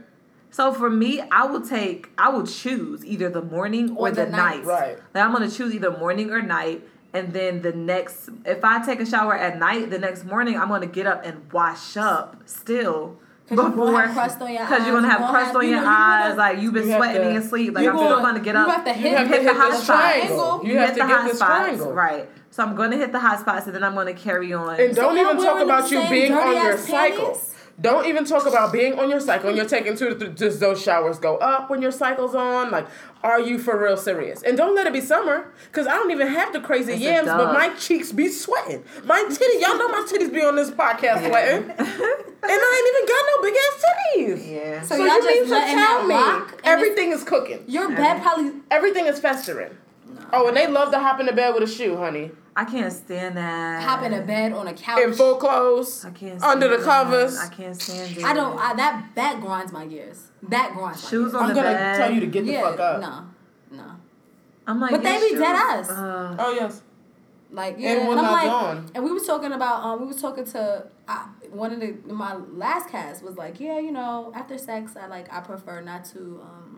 So 0.51 0.73
for 0.73 0.91
me, 0.91 1.21
I 1.31 1.45
will 1.47 1.61
take. 1.61 2.11
I 2.19 2.29
will 2.31 2.47
choose 2.47 3.05
either 3.05 3.29
the 3.29 3.43
morning 3.43 3.97
or, 3.97 4.09
Or 4.09 4.11
the, 4.11 4.25
the 4.25 4.31
night. 4.31 4.59
night. 4.59 4.65
Right. 4.67 4.99
Like 5.15 5.25
I'm 5.25 5.33
gonna 5.33 5.51
choose 5.51 5.75
either 5.75 5.91
morning 5.97 6.31
or 6.31 6.43
night, 6.43 6.83
and 7.15 7.33
then 7.33 7.63
the 7.63 7.73
next. 7.73 8.29
If 8.45 8.65
I 8.65 8.85
take 8.85 9.01
a 9.01 9.07
shower 9.07 9.35
at 9.37 9.59
night, 9.59 9.91
the 9.91 9.99
next 9.99 10.25
morning 10.25 10.57
I'm 10.59 10.69
gonna 10.69 10.87
get 10.87 11.07
up 11.07 11.25
and 11.25 11.51
wash 11.53 11.97
up 11.97 12.37
still. 12.47 13.17
'Cause 13.49 13.59
you 13.59 13.75
gonna 13.75 13.99
have 14.07 14.13
crust 14.15 14.41
on 14.41 14.53
your 14.53 14.61
Because 14.61 14.87
you're 14.87 14.95
gonna 14.95 15.09
eyes, 15.09 15.19
have 15.19 15.31
crust 15.31 15.47
have- 15.47 15.57
on 15.57 15.63
you 15.65 15.71
your 15.71 15.79
know, 15.81 15.87
you 15.87 15.91
eyes, 15.93 16.23
gonna- 16.29 16.37
like 16.37 16.59
you've 16.61 16.73
been 16.73 16.89
You 16.89 16.95
sweating 16.97 17.23
to- 17.23 17.29
in 17.29 17.35
your 17.35 17.43
sleep. 17.43 17.75
Like 17.75 17.83
you 17.83 17.91
I'm 17.91 17.97
gonna- 17.97 18.09
still 18.09 18.21
gonna 18.21 18.39
get 18.41 18.55
you 18.55 18.61
up. 18.61 18.69
have 18.69 18.85
to 18.85 18.93
hit- 18.93 19.11
You 19.11 19.17
have 19.17 19.27
to 19.29 19.33
hit 19.35 19.43
hit 19.43 19.55
the 19.55 19.61
hot 19.61 19.71
this 19.73 19.83
spots. 19.83 20.29
You 20.65 20.71
You 20.73 20.79
have 20.79 20.89
hit 20.91 20.95
to 20.95 21.01
the 21.03 21.07
get 21.09 21.17
hot 21.17 21.27
this 21.27 21.37
spots, 21.37 21.81
right? 21.81 22.29
So 22.51 22.63
I'm 22.63 22.77
gonna 22.77 22.97
hit 22.97 23.11
the 23.11 23.19
hot 23.19 23.41
spots, 23.41 23.67
and 23.67 23.75
then 23.75 23.83
I'm 23.83 23.97
gonna 23.97 24.13
carry 24.15 24.53
on. 24.53 24.79
And 24.79 24.95
don't 24.95 25.17
y'all 25.17 25.31
even 25.33 25.45
talk 25.45 25.61
about 25.63 25.91
you 25.91 26.01
being 26.09 26.33
on 26.33 26.53
your 26.55 26.63
dirty-ass 26.77 26.87
cycle. 26.89 27.41
Panties? 27.81 27.93
Don't 27.93 28.07
even 28.07 28.24
talk 28.24 28.47
about 28.47 28.72
being 28.72 28.99
on 28.99 29.09
your 29.11 29.20
cycle 29.20 29.49
and 29.49 29.57
you're 29.57 29.66
taking 29.68 29.97
two 29.97 30.11
to 30.11 30.14
three. 30.14 30.28
Does 30.28 30.59
those 30.59 30.83
showers 30.83 31.18
go 31.18 31.37
up 31.39 31.70
when 31.70 31.81
your 31.83 31.91
cycle's 31.93 32.35
on? 32.35 32.70
Like, 32.70 32.87
are 33.22 33.41
you 33.41 33.59
for 33.59 33.78
real 33.83 33.97
serious? 33.97 34.43
And 34.43 34.57
don't 34.57 34.74
let 34.74 34.87
it 34.87 34.93
be 34.93 35.01
summer, 35.01 35.53
because 35.70 35.87
I 35.87 35.93
don't 35.95 36.11
even 36.11 36.28
have 36.28 36.53
the 36.53 36.61
crazy 36.61 36.93
It's 36.93 37.03
yams, 37.03 37.26
but 37.26 37.53
my 37.53 37.74
cheeks 37.76 38.12
be 38.12 38.28
sweating. 38.28 38.85
My 39.05 39.22
titty, 39.24 39.59
y'all 39.61 39.76
know 39.76 39.89
my 39.89 40.07
titties 40.11 40.33
be 40.33 40.43
on 40.43 40.57
this 40.57 40.70
podcast 40.70 41.26
sweating. 41.26 41.70
and 41.70 41.78
I 42.43 42.74
ain't 42.76 42.89
even 42.97 43.07
got 43.09 43.24
no 43.26 43.43
big 43.43 43.55
ass 43.57 43.85
titties. 43.85 44.51
yeah. 44.51 44.83
So 44.83 44.97
So, 44.97 45.05
y'all 45.05 45.16
you 45.16 45.22
just 45.22 45.51
mean 45.51 45.61
to 45.61 45.74
tell 45.74 46.07
me 46.07 46.53
everything 46.64 47.12
is 47.12 47.24
cooking? 47.24 47.64
Your 47.68 47.89
bed 47.89 48.22
probably 48.22 48.53
Everything 48.70 49.07
is 49.07 49.20
festering. 49.20 49.76
Oh, 50.33 50.49
and 50.49 50.57
they 50.57 50.66
love 50.66 50.91
to 50.93 50.99
hop 50.99 51.21
in 51.21 51.27
the 51.27 51.33
bed 51.33 51.55
with 51.55 51.62
a 51.62 51.66
shoe, 51.73 51.97
honey. 51.97 52.31
I 52.57 52.64
can't 52.64 52.93
stand 52.93 53.37
that. 53.37 53.83
hop 53.83 54.03
in 54.05 54.12
a 54.12 54.21
bed 54.23 54.53
on 54.53 54.66
a 54.66 54.75
couch. 54.75 55.01
In 55.01 55.12
full 55.14 55.37
clothes, 55.37 56.05
I 56.05 56.11
can't 56.11 56.41
stand 56.41 56.45
under 56.62 56.68
the 56.68 56.83
stand 56.83 57.09
covers. 57.09 57.39
I 57.39 57.49
can't 57.49 57.81
stand 57.81 58.16
it. 58.18 58.25
I 58.25 58.33
don't. 58.35 58.59
I, 58.59 58.75
that 58.75 59.11
that 59.14 59.41
grinds 59.41 59.73
my 59.73 59.87
gears. 59.87 60.29
That 60.49 60.73
grinds. 60.75 61.09
Shoes 61.09 61.33
my 61.33 61.39
on 61.41 61.45
I'm 61.51 61.55
gears. 61.55 61.57
the 61.57 61.62
gonna 61.73 61.75
bed. 61.79 61.97
tell 61.99 62.12
you 62.12 62.21
to 62.21 62.27
get 62.27 62.45
the 62.47 62.53
yeah, 62.53 62.62
fuck 62.71 62.81
up. 62.81 63.01
no, 63.01 63.77
no. 63.79 63.85
I'm 64.66 64.81
like, 64.81 64.91
But 64.91 65.03
they 65.03 65.14
be 65.21 65.29
shoes- 65.31 65.39
dead 65.41 65.57
ass. 65.57 65.91
Uh, 65.91 66.37
Oh 66.39 66.53
yes. 66.53 66.83
Like 67.53 67.77
yeah, 67.79 67.93
And 67.95 68.09
and, 68.11 68.21
I'm 68.21 68.31
like, 68.33 68.49
on. 68.51 68.91
and 68.95 69.03
we 69.05 69.11
was 69.12 69.27
talking 69.27 69.51
about 69.53 69.83
um, 69.83 70.01
we 70.01 70.07
was 70.07 70.21
talking 70.21 70.45
to 70.45 70.87
uh, 71.09 71.27
one 71.51 71.73
of 71.73 71.81
the 71.81 71.97
my 72.12 72.35
last 72.35 72.89
cast 72.91 73.25
was 73.25 73.37
like, 73.37 73.59
yeah, 73.59 73.81
you 73.81 73.91
know, 73.91 74.31
after 74.37 74.57
sex, 74.57 74.95
I 74.97 75.07
like 75.09 75.33
I 75.33 75.41
prefer 75.41 75.81
not 75.81 76.05
to 76.07 76.41
um. 76.45 76.70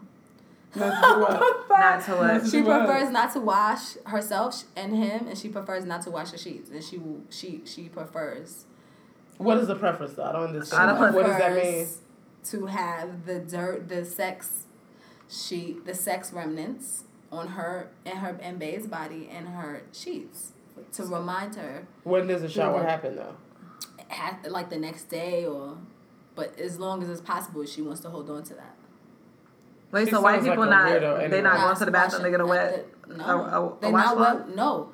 Let's 0.75 1.01
do 1.07 1.21
what? 1.21 1.69
Not 1.69 2.05
to 2.05 2.13
what? 2.13 2.47
She 2.47 2.63
prefers 2.63 3.11
not 3.11 3.33
to 3.33 3.41
wash 3.41 3.95
herself 4.07 4.65
and 4.77 4.97
him, 4.97 5.29
and 5.29 5.37
she 5.37 5.49
prefers 5.49 5.85
not 5.85 6.03
to 6.03 6.11
wash 6.11 6.31
the 6.31 6.39
sheets, 6.39 6.71
and 6.71 6.83
she 6.83 6.99
will 6.99 7.21
she 7.31 7.63
she 7.65 7.89
prefers. 7.89 8.65
What 9.39 9.59
is 9.59 9.67
the 9.67 9.77
preference 9.77 10.15
though? 10.15 10.25
I 10.25 10.33
don't 10.33 10.49
understand. 10.49 10.91
I 10.91 11.01
don't 11.01 11.15
what 11.15 11.27
does 11.27 11.39
that 11.39 11.55
mean? 11.55 11.87
To 12.45 12.67
have 12.67 13.27
the 13.27 13.39
dirt, 13.39 13.89
the 13.89 14.05
sex 14.05 14.67
sheet, 15.31 15.85
the 15.87 15.95
sex 15.95 16.33
remnants 16.33 17.05
on 17.31 17.49
her 17.49 17.89
and 18.05 18.19
her 18.19 18.39
and 18.43 18.59
Bae's 18.59 18.87
body 18.87 19.29
and 19.33 19.49
her 19.49 19.83
sheets 19.93 20.53
to 20.93 21.05
remind 21.05 21.55
her 21.57 21.87
When 22.05 22.27
does 22.27 22.43
the 22.43 22.49
shower 22.49 22.83
happen 22.83 23.17
though? 23.17 23.37
ha- 24.11 24.39
like 24.49 24.69
the 24.71 24.79
next 24.79 25.05
day 25.05 25.47
or 25.47 25.79
but 26.35 26.59
as 26.59 26.79
long 26.79 27.03
as 27.03 27.09
it's 27.09 27.21
possible 27.21 27.65
she 27.65 27.81
wants 27.83 28.01
to 28.01 28.11
hold 28.11 28.29
on 28.31 28.43
to 28.43 28.55
that 28.55 28.75
Wait, 29.93 30.07
She 30.07 30.11
so 30.11 30.21
white 30.21 30.37
sounds 30.37 30.47
like 30.49 30.57
people 30.57 30.71
not 30.71 30.87
weirdo 30.89 31.19
they 31.19 31.25
anyway. 31.25 31.41
not 31.43 31.57
going 31.61 31.77
to 31.77 31.85
the 31.85 31.91
bathroom 31.91 32.23
to 32.25 32.31
get 32.31 32.41
a 32.41 32.47
washing 32.47 32.63
wet 32.63 32.87
the- 33.09 33.17
no 33.17 33.25
a, 33.25 33.69
a 33.69 33.81
they 33.81 33.91
wash 33.93 34.05
not 34.07 34.17
cloth? 34.17 34.39
wet 34.47 34.57
no 34.57 34.89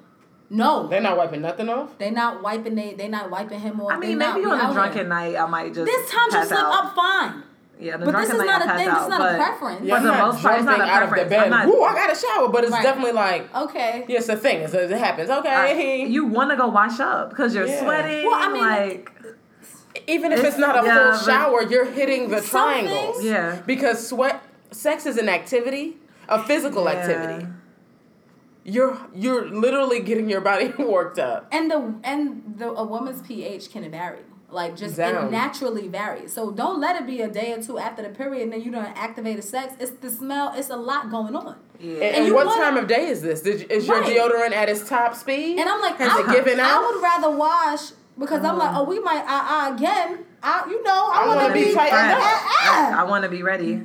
no 0.51 0.86
They're 0.88 1.01
not 1.01 1.16
wiping 1.16 1.42
nothing 1.42 1.68
off. 1.68 1.96
they 1.99 2.11
not 2.11 2.42
wiping 2.42 2.74
they 2.74 2.94
they 2.94 3.07
not 3.09 3.30
wiping 3.30 3.61
him 3.61 3.80
off 3.80 3.92
I 3.92 3.96
mean, 3.99 4.18
not- 4.18 4.34
maybe 4.34 4.46
we 4.46 4.51
on 4.53 4.59
a 4.59 4.62
out 4.64 4.72
drunken 4.74 4.99
here. 4.99 5.09
night 5.09 5.36
I 5.36 5.46
might 5.46 5.72
just 5.74 5.86
this 5.86 6.11
time 6.11 6.30
pass 6.30 6.49
she 6.49 6.55
slip 6.55 6.64
up 6.64 6.94
fine 6.96 7.42
Yeah, 7.78 7.96
the 7.96 8.07
but 8.07 8.11
drunken 8.11 8.20
this 8.38 8.40
is 8.40 8.46
night 8.46 8.46
not 8.46 8.62
I 8.62 8.64
a 8.64 8.66
pass 8.66 8.78
thing 8.78 8.88
this 8.88 9.03
is 9.03 9.09
not 9.09 9.20
a 9.20 9.36
preference 9.36 9.80
Yeah, 9.86 9.96
For 10.01 10.03
the 10.07 10.12
most 10.12 10.42
part, 10.42 10.57
it's 10.57 10.64
not 10.64 10.78
jumping 10.78 10.88
a 10.88 10.92
out 10.92 11.03
of 11.05 11.09
the 11.11 11.14
preference. 11.14 11.30
bed. 11.30 11.44
I'm 11.44 11.51
not- 11.51 11.66
Ooh, 11.68 11.82
I 11.84 11.94
got 11.94 12.11
a 12.16 12.20
shower, 12.20 12.49
but 12.49 12.64
it's 12.64 12.72
Right. 12.72 12.82
definitely 12.82 13.12
like, 13.12 13.55
okay 13.55 14.05
yeah, 14.09 14.18
it's 14.18 14.28
a 14.28 14.36
thing. 14.36 14.62
It's 14.62 14.74
a, 14.74 14.82
it 14.84 14.99
happens. 14.99 15.30
I- 15.30 15.38
Okay. 15.38 16.07
you 16.07 16.24
want 16.26 16.51
to 16.51 16.57
go 16.57 16.66
wash 16.68 16.99
up 16.99 17.30
because 17.30 17.55
you're 17.55 17.66
Yeah. 17.66 17.80
sweating. 17.84 18.26
Well, 18.26 18.34
I 18.34 18.49
mean, 18.53 18.62
like 18.66 19.12
Even 20.07 20.32
if 20.32 20.38
it's, 20.38 20.49
It's- 20.57 20.61
not 20.61 20.82
a 20.82 20.86
yeah, 20.86 21.12
full 21.12 21.26
shower, 21.26 21.62
you're 21.62 21.84
hitting 21.84 22.28
the 22.30 22.40
triangles. 22.40 23.22
Yeah. 23.22 23.57
Because 23.66 24.07
sweat, 24.07 24.40
sex 24.70 25.06
is 25.06 25.16
an 25.18 25.28
activity, 25.28 25.96
a 26.28 26.42
physical 26.42 26.84
Yeah. 26.84 26.90
activity. 26.92 27.46
You're 28.64 28.98
you're 29.14 29.48
literally 29.48 30.00
getting 30.00 30.28
your 30.28 30.40
body 30.42 30.68
worked 30.78 31.18
up. 31.18 31.48
and 31.52 31.70
the 31.70 31.94
and 32.04 32.54
the 32.58 32.68
a 32.70 32.84
woman's 32.84 33.22
pH 33.26 33.70
can 33.70 33.90
vary. 33.90 34.20
Like 34.50 34.76
just 34.76 34.96
Down. 34.96 35.26
it 35.26 35.30
naturally 35.30 35.88
varies. 35.88 36.32
So 36.32 36.50
don't 36.50 36.80
let 36.80 36.96
it 36.96 37.06
be 37.06 37.20
a 37.20 37.28
day 37.28 37.52
or 37.52 37.62
two 37.62 37.78
after 37.78 38.02
the 38.02 38.08
period 38.08 38.44
and 38.44 38.52
then 38.52 38.62
you 38.62 38.70
don't 38.70 38.84
activate 38.96 39.38
a 39.38 39.42
sex. 39.42 39.74
It's 39.78 39.90
the 39.92 40.10
smell. 40.10 40.54
It's 40.56 40.70
a 40.70 40.76
lot 40.76 41.10
going 41.10 41.36
on. 41.36 41.56
yeah. 41.78 41.92
And, 41.96 42.16
and 42.16 42.26
you 42.26 42.34
what 42.34 42.46
wanna- 42.46 42.62
time 42.62 42.76
of 42.78 42.86
day 42.88 43.08
is 43.08 43.20
this? 43.20 43.42
Did, 43.42 43.70
is 43.70 43.86
your 43.86 44.00
Right. 44.00 44.16
deodorant 44.16 44.52
at 44.52 44.70
its 44.70 44.88
top 44.88 45.14
speed? 45.14 45.58
And 45.58 45.68
I'm 45.68 45.80
like, 45.82 45.96
has 45.98 46.12
I, 46.12 46.20
it 46.20 46.34
given 46.34 46.60
I 46.60 46.78
would 46.80 47.02
rather 47.02 47.30
wash 47.36 47.90
because 48.18 48.42
I'm 48.42 48.56
like, 48.58 48.74
oh, 48.74 48.84
we 48.84 48.98
might 49.00 49.22
uh, 49.26 49.70
uh, 49.70 49.74
again. 49.76 50.24
I, 50.42 50.66
you 50.68 50.82
know, 50.82 51.10
I, 51.12 51.22
I 51.22 51.26
want 51.26 51.40
wanna 51.42 51.54
be 51.54 51.64
be 51.66 51.74
tightened 51.74 52.12
uh, 52.12 52.16
up. 52.16 52.22
uh, 52.22 52.96
uh. 52.96 53.00
I, 53.00 53.04
want 53.04 53.24
to 53.24 53.28
be 53.30 53.42
ready. 53.42 53.82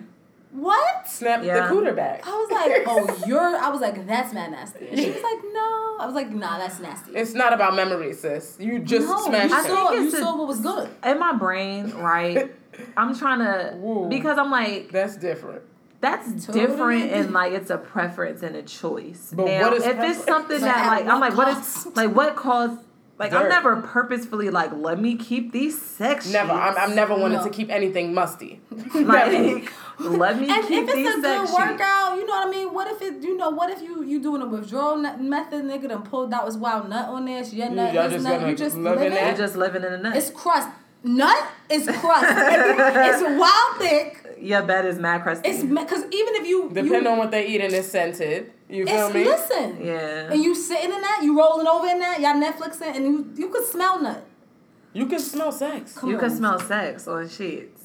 What? 0.53 1.07
Snap 1.09 1.43
Yeah. 1.43 1.67
the 1.67 1.73
cooter 1.73 1.95
back. 1.95 2.25
I 2.27 2.31
was 2.31 2.51
like, 2.51 2.83
oh, 2.87 3.23
you're. 3.27 3.39
I 3.57 3.69
was 3.69 3.81
like, 3.81 4.05
that's 4.07 4.33
mad 4.33 4.51
nasty. 4.51 4.87
And 4.87 4.99
she 4.99 5.07
was 5.11 5.23
like, 5.23 5.39
no. 5.51 5.97
I 5.99 6.05
was 6.05 6.15
like, 6.15 6.29
nah, 6.31 6.57
that's 6.57 6.79
nasty. 6.79 7.11
It's 7.15 7.33
not 7.33 7.53
about 7.53 7.75
memory, 7.75 8.13
sis. 8.13 8.57
You 8.59 8.79
just 8.79 9.07
no, 9.07 9.17
smashed 9.25 9.49
you 9.51 9.59
it. 9.59 9.65
saw, 9.65 9.89
think 9.89 9.99
you 10.01 10.05
it's 10.07 10.13
a- 10.15 10.19
saw 10.19 10.37
what 10.37 10.47
was 10.47 10.59
good. 10.59 10.89
In 11.05 11.19
my 11.19 11.33
brain, 11.33 11.91
right? 11.95 12.53
I'm 12.97 13.17
trying 13.17 13.39
to 13.39 13.75
Woo. 13.77 14.09
because 14.09 14.37
I'm 14.37 14.49
like 14.49 14.89
That's 14.91 15.15
different. 15.17 15.61
that's 16.01 16.45
Totally. 16.47 16.65
different 16.67 17.11
and 17.11 17.31
like 17.31 17.53
it's 17.53 17.69
a 17.69 17.77
preference 17.77 18.41
and 18.41 18.55
a 18.55 18.63
choice. 18.63 19.31
But 19.35 19.45
now, 19.45 19.61
what 19.69 19.73
is 19.73 19.83
if 19.85 19.91
preference? 19.95 20.17
it's 20.17 20.25
something 20.25 20.59
But 20.59 20.65
that 20.65 20.87
like 20.87 21.05
I'm 21.05 21.19
what 21.19 21.29
like 21.35 21.37
what 21.37 21.47
is 21.57 21.87
like 21.95 22.15
what 22.15 22.35
caused 22.35 22.79
like 23.19 23.31
I'm 23.31 23.47
never 23.47 23.79
purposefully 23.83 24.49
like 24.49 24.71
let 24.73 24.99
me 24.99 25.15
keep 25.17 25.51
these 25.51 25.79
sex 25.79 26.31
Never. 26.33 26.51
I'm, 26.51 26.75
I'm 26.75 26.95
never 26.95 27.13
wanted 27.15 27.37
No. 27.37 27.43
to 27.43 27.49
keep 27.51 27.69
anything 27.69 28.11
musty. 28.15 28.59
like 28.95 29.71
let 29.99 30.39
me 30.39 30.49
And 30.49 30.67
keep 30.67 30.87
if 30.87 30.93
these 30.95 31.07
it's 31.07 31.17
a 31.17 31.21
sex 31.21 31.39
good 31.39 31.47
sheets. 31.47 31.57
workout, 31.71 32.17
you 32.17 32.25
know 32.25 32.33
what 32.33 32.47
I 32.47 32.51
mean. 32.51 32.73
What 32.73 32.87
if 32.91 33.01
it, 33.01 33.21
you 33.23 33.37
know, 33.37 33.49
what 33.51 33.69
if 33.69 33.81
you 33.81 34.03
you 34.03 34.21
doing 34.21 34.41
a 34.41 34.45
withdrawal 34.45 34.97
nut- 34.97 35.21
method, 35.21 35.63
nigga, 35.65 35.89
done 35.89 36.03
pulled 36.03 36.33
out 36.33 36.45
his 36.45 36.57
wild 36.57 36.89
nut 36.89 37.09
on 37.09 37.25
there, 37.25 37.43
so 37.43 37.55
your 37.55 37.69
nut, 37.69 37.93
y'all 37.93 38.09
just 38.09 38.23
nut, 38.25 38.47
you 38.47 38.55
just 38.55 38.75
live 38.75 38.93
in 38.93 38.99
living. 38.99 39.13
that? 39.13 39.27
You're 39.27 39.37
just 39.47 39.55
living 39.55 39.83
in 39.83 39.91
the 39.91 39.97
nut. 39.97 40.15
It's 40.15 40.29
crust. 40.31 40.69
Nut 41.05 41.47
is 41.69 41.85
crust. 41.85 42.25
it's 42.29 43.21
wild 43.39 43.77
thick. 43.77 44.19
Your 44.39 44.61
bed 44.63 44.85
is 44.85 44.97
mad 44.99 45.21
crusty. 45.23 45.47
It's 45.49 45.63
because 45.63 46.03
even 46.05 46.35
if 46.35 46.47
you 46.47 46.69
Depending 46.69 47.03
you, 47.03 47.09
on 47.09 47.17
what 47.17 47.31
they 47.31 47.47
eat 47.47 47.61
and 47.61 47.73
it's 47.73 47.87
scented. 47.89 48.51
You 48.69 48.85
feel 48.85 49.05
it's 49.07 49.13
me? 49.13 49.23
listen. 49.25 49.85
yeah. 49.85 50.31
And 50.31 50.41
you 50.43 50.55
sitting 50.55 50.91
in 50.91 51.01
that, 51.01 51.19
you 51.23 51.37
rolling 51.37 51.67
over 51.67 51.87
in 51.87 51.99
that, 51.99 52.19
y'all 52.19 52.33
Netflixing, 52.33 52.95
and 52.95 53.05
you 53.05 53.31
you 53.35 53.49
could 53.49 53.65
smell 53.65 54.01
nut. 54.01 54.25
You 54.93 55.05
can 55.05 55.19
smell 55.19 55.51
sex. 55.51 55.97
Come 55.97 56.09
you 56.09 56.17
can 56.17 56.29
smell 56.29 56.59
sex 56.59 57.07
on 57.07 57.27
sheets. 57.29 57.82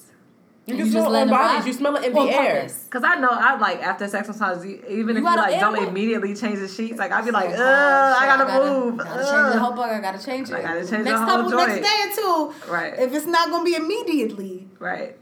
You 0.68 0.76
can 0.76 0.86
you 0.86 0.92
just 0.92 1.04
smell 1.04 1.14
it 1.14 1.20
on 1.22 1.28
bodies. 1.30 1.58
ride? 1.60 1.66
You 1.66 1.72
smell 1.72 1.96
it 1.96 2.04
in 2.04 2.16
On 2.16 2.26
the 2.26 2.32
air. 2.32 2.54
purpose. 2.60 2.84
Cause 2.90 3.02
I 3.04 3.14
know 3.16 3.30
I 3.30 3.56
like 3.58 3.82
after 3.82 4.06
sex 4.06 4.26
sometimes 4.28 4.64
you, 4.64 4.82
even 4.88 4.98
You 4.98 5.06
if 5.08 5.16
you 5.16 5.22
like 5.24 5.58
don't 5.60 5.74
animal- 5.74 5.88
immediately 5.88 6.34
change 6.34 6.58
the 6.58 6.68
sheets 6.68 6.98
like 6.98 7.10
I'd 7.10 7.24
be 7.24 7.30
like 7.30 7.50
Oh, 7.50 7.52
ugh 7.52 8.18
shit, 8.20 8.28
I 8.28 8.36
gotta, 8.36 8.70
move 8.70 9.00
I 9.00 9.04
Gotta 9.04 9.20
ugh. 9.20 9.34
change 9.42 9.52
the 9.54 9.60
whole 9.60 9.72
bug. 9.72 9.90
I 9.90 10.00
gotta 10.00 10.24
change 10.24 10.50
it. 10.50 10.54
I 10.54 10.62
gotta 10.62 10.80
change 10.80 10.90
the 10.90 10.98
next 11.04 11.18
whole 11.20 11.26
couple 11.50 11.56
next 11.66 11.80
day 11.88 11.96
or 12.04 12.14
two. 12.14 12.70
Right. 12.70 12.98
If 12.98 13.14
it's 13.14 13.26
not 13.26 13.50
gonna 13.50 13.64
be 13.64 13.74
immediately, 13.76 14.68
right 14.78 15.16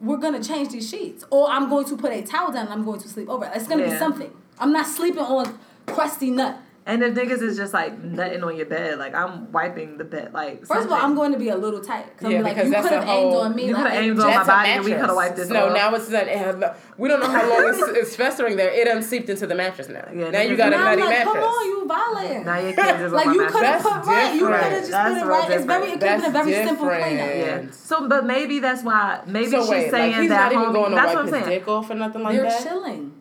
we're 0.00 0.16
gonna 0.16 0.42
change 0.42 0.70
these 0.72 0.90
sheets, 0.90 1.24
or 1.30 1.48
I'm 1.48 1.68
going 1.70 1.84
to 1.86 1.96
put 1.96 2.12
a 2.12 2.22
towel 2.22 2.50
down 2.50 2.64
and 2.66 2.72
I'm 2.74 2.84
going 2.84 3.00
to 3.00 3.08
sleep 3.08 3.28
over. 3.30 3.50
It's 3.54 3.68
gonna 3.68 3.84
be 3.88 3.96
something. 3.96 4.32
I'm 4.58 4.72
not 4.72 4.86
sleeping 4.86 5.20
on 5.22 5.58
crusty 5.86 6.30
nut. 6.30 6.58
And 6.84 7.02
if 7.02 7.14
niggas 7.14 7.42
is 7.42 7.56
just 7.56 7.72
like 7.72 8.02
nutting 8.02 8.42
on 8.42 8.56
your 8.56 8.66
bed 8.66 8.98
like 8.98 9.14
I'm 9.14 9.50
wiping 9.52 9.98
the 9.98 10.04
bed 10.04 10.32
like 10.34 10.66
First 10.66 10.86
of 10.86 10.92
all. 10.92 10.98
I'm 10.98 11.14
going 11.14 11.32
to 11.32 11.38
be 11.38 11.48
a 11.48 11.56
little 11.56 11.80
tight. 11.80 12.16
Cause 12.18 12.30
Yeah, 12.30 12.38
I'm 12.38 12.42
like, 12.44 12.54
because 12.54 12.66
you 12.68 12.72
that's 12.74 12.88
could 12.88 12.98
have 12.98 13.08
a 13.08 13.10
aimed 13.10 13.32
whole- 13.32 13.40
on 13.42 13.54
me. 13.54 13.66
you 13.66 13.72
like, 13.74 13.82
coulda 13.84 13.98
aimed 14.00 14.18
on 14.20 14.26
my 14.26 14.32
That's 14.34 14.48
a 14.48 14.50
body 14.50 14.68
and 14.70 14.84
we 14.84 14.90
mattress. 14.90 15.06
coulda 15.06 15.16
wiped 15.16 15.36
this 15.36 15.48
No, 15.48 15.66
off. 15.68 15.74
now 15.74 15.94
it's 15.94 16.08
not. 16.10 16.26
it 16.28 16.74
We 16.98 17.08
don't 17.08 17.20
know 17.20 17.30
how 17.30 17.48
long 17.48 17.68
it's, 17.68 17.78
it's 17.98 18.16
festering 18.16 18.56
there. 18.56 18.70
It 18.70 18.84
done 18.86 19.02
seeped 19.02 19.28
into 19.30 19.46
the 19.46 19.54
mattress 19.54 19.88
now. 19.88 20.08
Yeah, 20.12 20.30
now 20.30 20.40
you 20.40 20.56
got 20.56 20.68
a 20.72 20.76
Now 20.76 20.86
I'm 20.88 20.98
nutty 20.98 21.02
like, 21.02 21.10
mattress. 21.18 21.34
come 21.34 21.44
on, 21.44 21.66
you 21.66 21.86
violating. 21.86 22.44
now 22.44 22.58
your 22.58 22.72
kids 22.74 23.00
is 23.02 23.12
like 23.12 23.26
on 23.28 23.34
you 23.34 23.42
my 23.42 23.50
could 23.50 23.62
have 23.64 23.84
mattress. 23.84 23.92
That's 23.92 24.04
put 24.04 24.12
right. 24.12 24.34
You 24.34 24.40
could 24.40 24.52
different. 24.52 24.62
have 24.72 24.80
just 24.80 24.90
That's 24.90 25.12
put 25.14 25.22
it 25.22 25.26
real 25.26 25.38
right. 25.38 25.50
It's 25.50 25.64
very. 25.64 25.90
It 25.92 26.00
could 26.00 26.02
have 26.08 26.20
been 26.20 26.30
a 26.30 26.32
That's 26.32 26.46
very 26.48 26.66
simple 26.66 26.86
different. 26.86 27.04
cleanup. 27.04 27.62
yeah 27.62 27.70
so 27.72 28.08
but 28.08 28.26
maybe 28.26 28.58
that's 28.58 28.82
why 28.82 29.20
maybe 29.26 29.50
So 29.50 29.60
she's 29.62 29.70
wait, 29.70 29.90
saying 29.90 30.12
like 30.12 30.20
he's 30.22 30.30
that 30.30 30.52
not 30.52 30.60
even 30.60 30.72
going 30.72 30.90
to 30.90 30.96
that's 30.96 31.06
wipe 31.06 31.14
what 31.14 31.18
I'm 31.20 31.24
his 31.34 31.44
saying 31.46 31.58
dick 31.60 31.68
off 31.68 31.90
or 31.90 31.94
nothing 31.94 32.22
like 32.22 32.36
that. 32.36 32.42
They're 32.42 32.50
that. 32.50 32.62
chilling. 32.62 33.12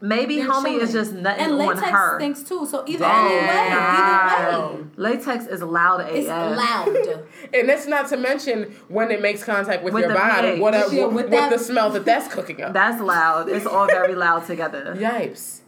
Maybe 0.00 0.36
They're 0.36 0.48
homie 0.48 0.78
is 0.80 0.92
just 0.92 1.12
nutting 1.12 1.44
and 1.44 1.52
on 1.54 1.58
latex 1.58 1.88
her 1.90 2.18
stinks 2.18 2.42
too. 2.42 2.66
So 2.66 2.84
either 2.86 3.00
Damn. 3.00 3.24
way, 3.26 3.48
either 3.70 4.74
way, 4.76 4.84
latex 4.96 5.46
is 5.46 5.62
loud 5.62 6.00
AF 6.00 6.08
it's 6.10 6.28
loud. 6.28 7.24
And 7.54 7.68
that's 7.68 7.86
not 7.86 8.08
to 8.10 8.16
mention 8.16 8.74
when 8.88 9.10
it 9.10 9.20
makes 9.22 9.42
contact 9.44 9.82
with, 9.82 9.94
With 9.94 10.04
your 10.04 10.14
body, 10.14 10.52
pH. 10.52 10.60
what, 10.60 10.74
a, 10.74 10.88
Yeah, 10.94 11.00
what, 11.02 11.12
with 11.12 11.24
what 11.26 11.30
that- 11.30 11.50
the 11.50 11.58
smell 11.58 11.90
that 11.90 12.04
that's 12.04 12.32
cooking 12.32 12.62
up. 12.62 12.72
that's 12.72 13.00
loud 13.00 13.48
it's 13.48 13.66
all 13.66 13.86
very 13.86 14.14
loud 14.14 14.46
together 14.46 14.94
Yipes. 14.98 15.60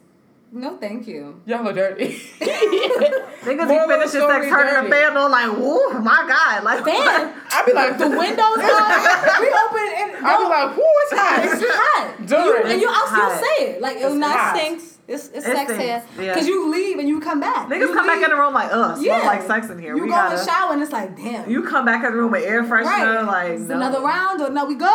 No, 0.53 0.77
thank 0.79 1.07
you. 1.07 1.41
Y'all 1.45 1.69
are 1.69 1.73
dirty. 1.73 2.07
Niggas 2.41 3.47
be 3.47 3.55
Moral 3.67 3.83
of 3.83 3.89
the 3.89 3.95
finishing 4.09 4.21
sex, 4.21 4.47
story, 4.47 4.49
turning 4.49 4.75
dirty. 4.75 4.89
the 4.89 4.95
fan 4.95 5.17
on 5.17 5.31
like, 5.31 5.53
woo, 5.59 6.01
my 6.01 6.25
God. 6.27 6.65
Like, 6.65 6.85
Fan. 6.85 7.35
I 7.51 7.63
be 7.67 7.73
like, 7.73 7.99
The 7.99 8.09
windows 8.09 8.41
are. 8.63 9.41
we 9.43 9.49
open 9.53 9.85
it. 9.93 10.23
I 10.23 10.37
be 10.39 10.45
like, 10.49 10.77
whoo, 10.77 10.95
it's 11.03 11.13
hot. 11.13 11.41
It's 11.45 11.63
hot. 11.67 12.27
During. 12.27 12.67
You, 12.67 12.73
and 12.73 12.81
you 12.81 12.89
also 12.89 13.15
hot. 13.15 13.45
say 13.59 13.65
it 13.75 13.81
like 13.81 13.97
it 13.99 14.03
It's 14.05 14.15
not 14.15 14.37
hot. 14.39 14.57
stinks. 14.57 14.99
It's, 15.09 15.29
it's 15.29 15.37
It 15.39 15.43
sex 15.55 15.73
stinks, 15.73 15.83
here 15.85 16.03
yeah. 16.19 16.35
because 16.35 16.49
you 16.49 16.69
leave 16.73 16.99
and 16.99 17.09
you 17.09 17.21
come 17.21 17.39
back. 17.39 17.69
Niggas 17.69 17.79
You 17.81 17.95
come 17.95 18.07
back 18.07 18.23
in 18.25 18.31
the 18.31 18.37
room 18.37 18.55
like, 18.55 18.71
ugh, 18.73 18.99
smells 18.99 19.25
like 19.25 19.43
sex 19.43 19.69
in 19.71 19.79
here. 19.79 19.95
You 19.95 20.03
we 20.03 20.09
go 20.09 20.15
gotta. 20.15 20.35
in 20.35 20.41
the 20.41 20.45
shower 20.51 20.73
and 20.73 20.83
it's 20.83 20.91
like, 20.93 21.17
damn. 21.17 21.49
You 21.51 21.63
come 21.65 21.85
back 21.85 22.03
in 22.05 22.11
the 22.13 22.17
room 22.19 22.33
with 22.33 22.43
air 22.45 22.65
freshener, 22.65 23.25
right? 23.27 23.51
like, 23.51 23.59
no. 23.61 23.77
another 23.77 24.01
round 24.01 24.41
or 24.41 24.51
no? 24.51 24.65
We 24.65 24.75
good? 24.75 24.89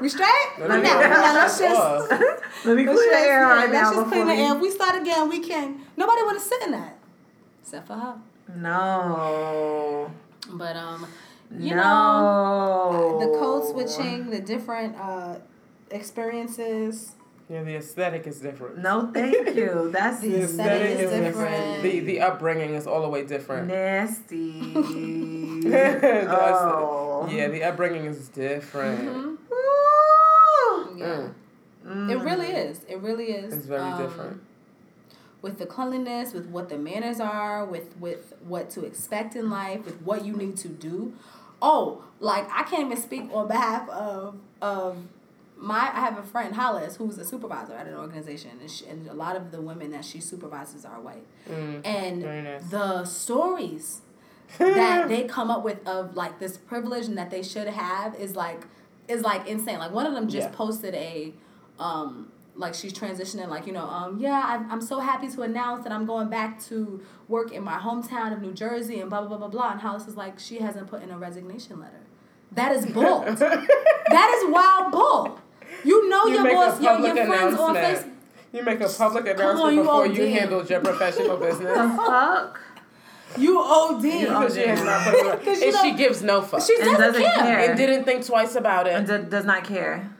We 0.00 0.08
straight? 0.08 0.50
Let 0.58 0.68
Now, 0.68 0.76
me- 0.76 0.82
now, 0.82 1.34
let's 1.34 1.58
just. 1.58 2.10
Let 2.64 2.76
me 2.76 2.84
Let's 2.86 2.98
clear 2.98 3.10
the 3.12 3.16
air 3.18 3.40
yeah, 3.40 3.48
right 3.54 3.70
let's 3.70 3.90
just 3.90 3.92
clean 3.94 4.04
before 4.10 4.24
the 4.24 4.32
we- 4.34 4.40
air. 4.42 4.54
If 4.56 4.60
we 4.60 4.70
start 4.70 5.00
again, 5.00 5.28
we 5.28 5.38
can. 5.40 5.80
Nobody 5.96 6.22
want 6.22 6.38
to 6.38 6.44
sit 6.44 6.62
in 6.62 6.72
that, 6.72 6.96
except 7.62 7.86
for 7.86 7.94
her. 7.94 8.14
No. 8.56 10.10
But 10.50 10.76
um, 10.76 11.06
you 11.56 11.74
know, 11.76 11.80
no. 11.80 13.18
the 13.20 13.38
code 13.38 13.64
switching, 13.70 14.30
the 14.30 14.40
different 14.40 14.96
uh 14.98 15.36
experiences. 15.90 17.12
Yeah, 17.50 17.62
the 17.62 17.76
aesthetic 17.76 18.26
is 18.26 18.40
different. 18.40 18.78
No, 18.78 19.10
thank 19.14 19.54
you. 19.56 19.88
That's 19.92 20.20
The 20.20 20.28
The 20.28 20.42
aesthetic 20.42 20.82
aesthetic 20.82 20.98
is 20.98 21.12
is 21.12 21.20
different. 21.20 21.82
The 21.82 22.00
the 22.00 22.20
upbringing 22.20 22.74
is 22.74 22.86
all 22.86 23.00
the 23.02 23.08
way 23.08 23.24
different. 23.24 23.68
nasty. 23.68 24.74
Oh. 25.68 27.28
Yeah, 27.30 27.48
the 27.48 27.64
upbringing 27.64 28.04
is 28.06 28.28
different. 28.28 29.00
Mhm. 29.08 29.37
Yeah. 30.98 31.28
Mm, 31.86 32.10
It 32.10 32.16
really 32.18 32.48
is. 32.48 32.84
It 32.88 32.98
really 32.98 33.26
is. 33.32 33.52
it's 33.54 33.66
very 33.66 33.80
Um, 33.82 34.02
different. 34.02 34.40
With 35.40 35.58
the 35.58 35.66
cleanliness, 35.66 36.32
with 36.32 36.46
what 36.46 36.68
the 36.68 36.76
manners 36.78 37.20
are, 37.20 37.64
with 37.64 37.96
with 38.00 38.32
what 38.46 38.70
to 38.70 38.84
expect 38.84 39.36
in 39.36 39.48
life, 39.50 39.84
with 39.84 40.02
what 40.02 40.24
you 40.24 40.32
need 40.36 40.56
to 40.58 40.68
do. 40.68 41.12
Oh, 41.62 42.02
like 42.20 42.48
I 42.52 42.64
can't 42.64 42.86
even 42.86 42.96
speak 42.96 43.30
on 43.32 43.46
behalf 43.46 43.88
of 43.90 44.36
of 44.60 44.96
my. 45.56 45.78
I 45.94 46.00
have 46.00 46.18
a 46.18 46.24
friend 46.24 46.54
Hollis 46.56 46.96
who's 46.96 47.18
a 47.18 47.24
supervisor 47.24 47.74
at 47.74 47.86
an 47.86 47.94
organization, 47.94 48.50
and, 48.60 48.68
she, 48.70 48.86
and 48.86 49.06
a 49.08 49.14
lot 49.14 49.36
of 49.36 49.52
the 49.52 49.60
women 49.60 49.92
that 49.92 50.04
she 50.04 50.18
supervises 50.20 50.84
are 50.84 51.00
white. 51.00 51.24
Mm, 51.48 51.82
And 51.84 52.22
very 52.22 52.42
nice. 52.42 52.68
the 52.70 53.04
stories 53.04 54.00
that 54.58 55.08
they 55.08 55.22
come 55.24 55.50
up 55.52 55.62
with 55.62 55.86
of 55.86 56.16
like 56.16 56.40
this 56.40 56.56
privilege 56.56 57.06
and 57.06 57.16
that 57.16 57.30
they 57.30 57.42
should 57.44 57.68
have 57.68 58.16
is 58.16 58.34
like 58.34 58.62
is 59.08 59.22
like 59.22 59.46
insane. 59.48 59.78
Like 59.78 59.92
one 59.92 60.06
of 60.06 60.14
them 60.14 60.28
just 60.28 60.48
Yeah. 60.50 60.54
posted 60.54 60.94
a 60.94 61.32
um 61.78 62.30
like 62.56 62.74
she's 62.74 62.92
transitioning 62.92 63.48
like 63.48 63.66
you 63.68 63.72
know 63.72 63.84
um 63.86 64.18
yeah 64.18 64.32
I, 64.44 64.72
I'm 64.72 64.80
so 64.80 64.98
happy 64.98 65.28
to 65.28 65.42
announce 65.42 65.84
that 65.84 65.92
I'm 65.92 66.06
going 66.06 66.28
back 66.28 66.60
to 66.64 67.00
work 67.28 67.52
in 67.52 67.62
my 67.62 67.78
hometown 67.78 68.32
of 68.32 68.42
New 68.42 68.52
Jersey 68.52 69.00
and 69.00 69.08
blah 69.08 69.20
blah 69.20 69.28
blah 69.28 69.38
blah 69.38 69.48
blah 69.48 69.70
and 69.72 69.80
Hollis 69.80 70.08
is 70.08 70.16
like 70.16 70.38
she 70.40 70.58
hasn't 70.58 70.88
put 70.88 71.02
in 71.02 71.10
a 71.10 71.18
resignation 71.18 71.78
letter. 71.80 72.00
That 72.52 72.72
is 72.72 72.86
bull. 72.86 73.20
that 73.20 74.42
is 74.42 74.50
wild 74.52 74.90
bull. 74.92 75.38
You 75.84 76.08
know 76.08 76.26
You 76.26 76.34
your 76.34 76.44
boss, 76.52 76.80
your, 76.80 76.98
your 76.98 77.26
friends 77.26 77.58
on. 77.58 77.74
Facebook. 77.76 78.12
You 78.50 78.62
make 78.64 78.80
a 78.80 78.88
public 78.88 79.24
on, 79.26 79.30
announcement 79.30 79.74
you 79.74 79.80
before 79.82 80.04
OD. 80.06 80.16
you 80.16 80.26
handle 80.26 80.64
your 80.64 80.80
professional 80.80 81.36
business. 81.46 81.68
The 81.76 81.94
fuck? 81.96 82.58
You 83.36 83.60
OD. 83.60 84.02
Because 84.02 84.54
she 84.54 84.60
has 84.66 84.82
not 84.82 85.04
put 85.04 85.14
it 85.14 85.26
on. 85.26 85.38
And 85.48 85.56
she 85.58 85.70
don't- 85.70 85.96
gives 85.96 86.22
no 86.22 86.40
fuck. 86.42 86.62
She 86.62 86.76
doesn't, 86.78 86.94
doesn't 86.98 87.22
care. 87.22 87.34
care. 87.36 87.58
and 87.70 87.76
didn't 87.78 88.04
think 88.04 88.24
twice 88.26 88.54
about 88.56 88.88
And 88.88 89.08
it. 89.08 89.24
d- 89.24 89.30
does 89.30 89.44
not 89.44 89.64
care. 89.64 90.10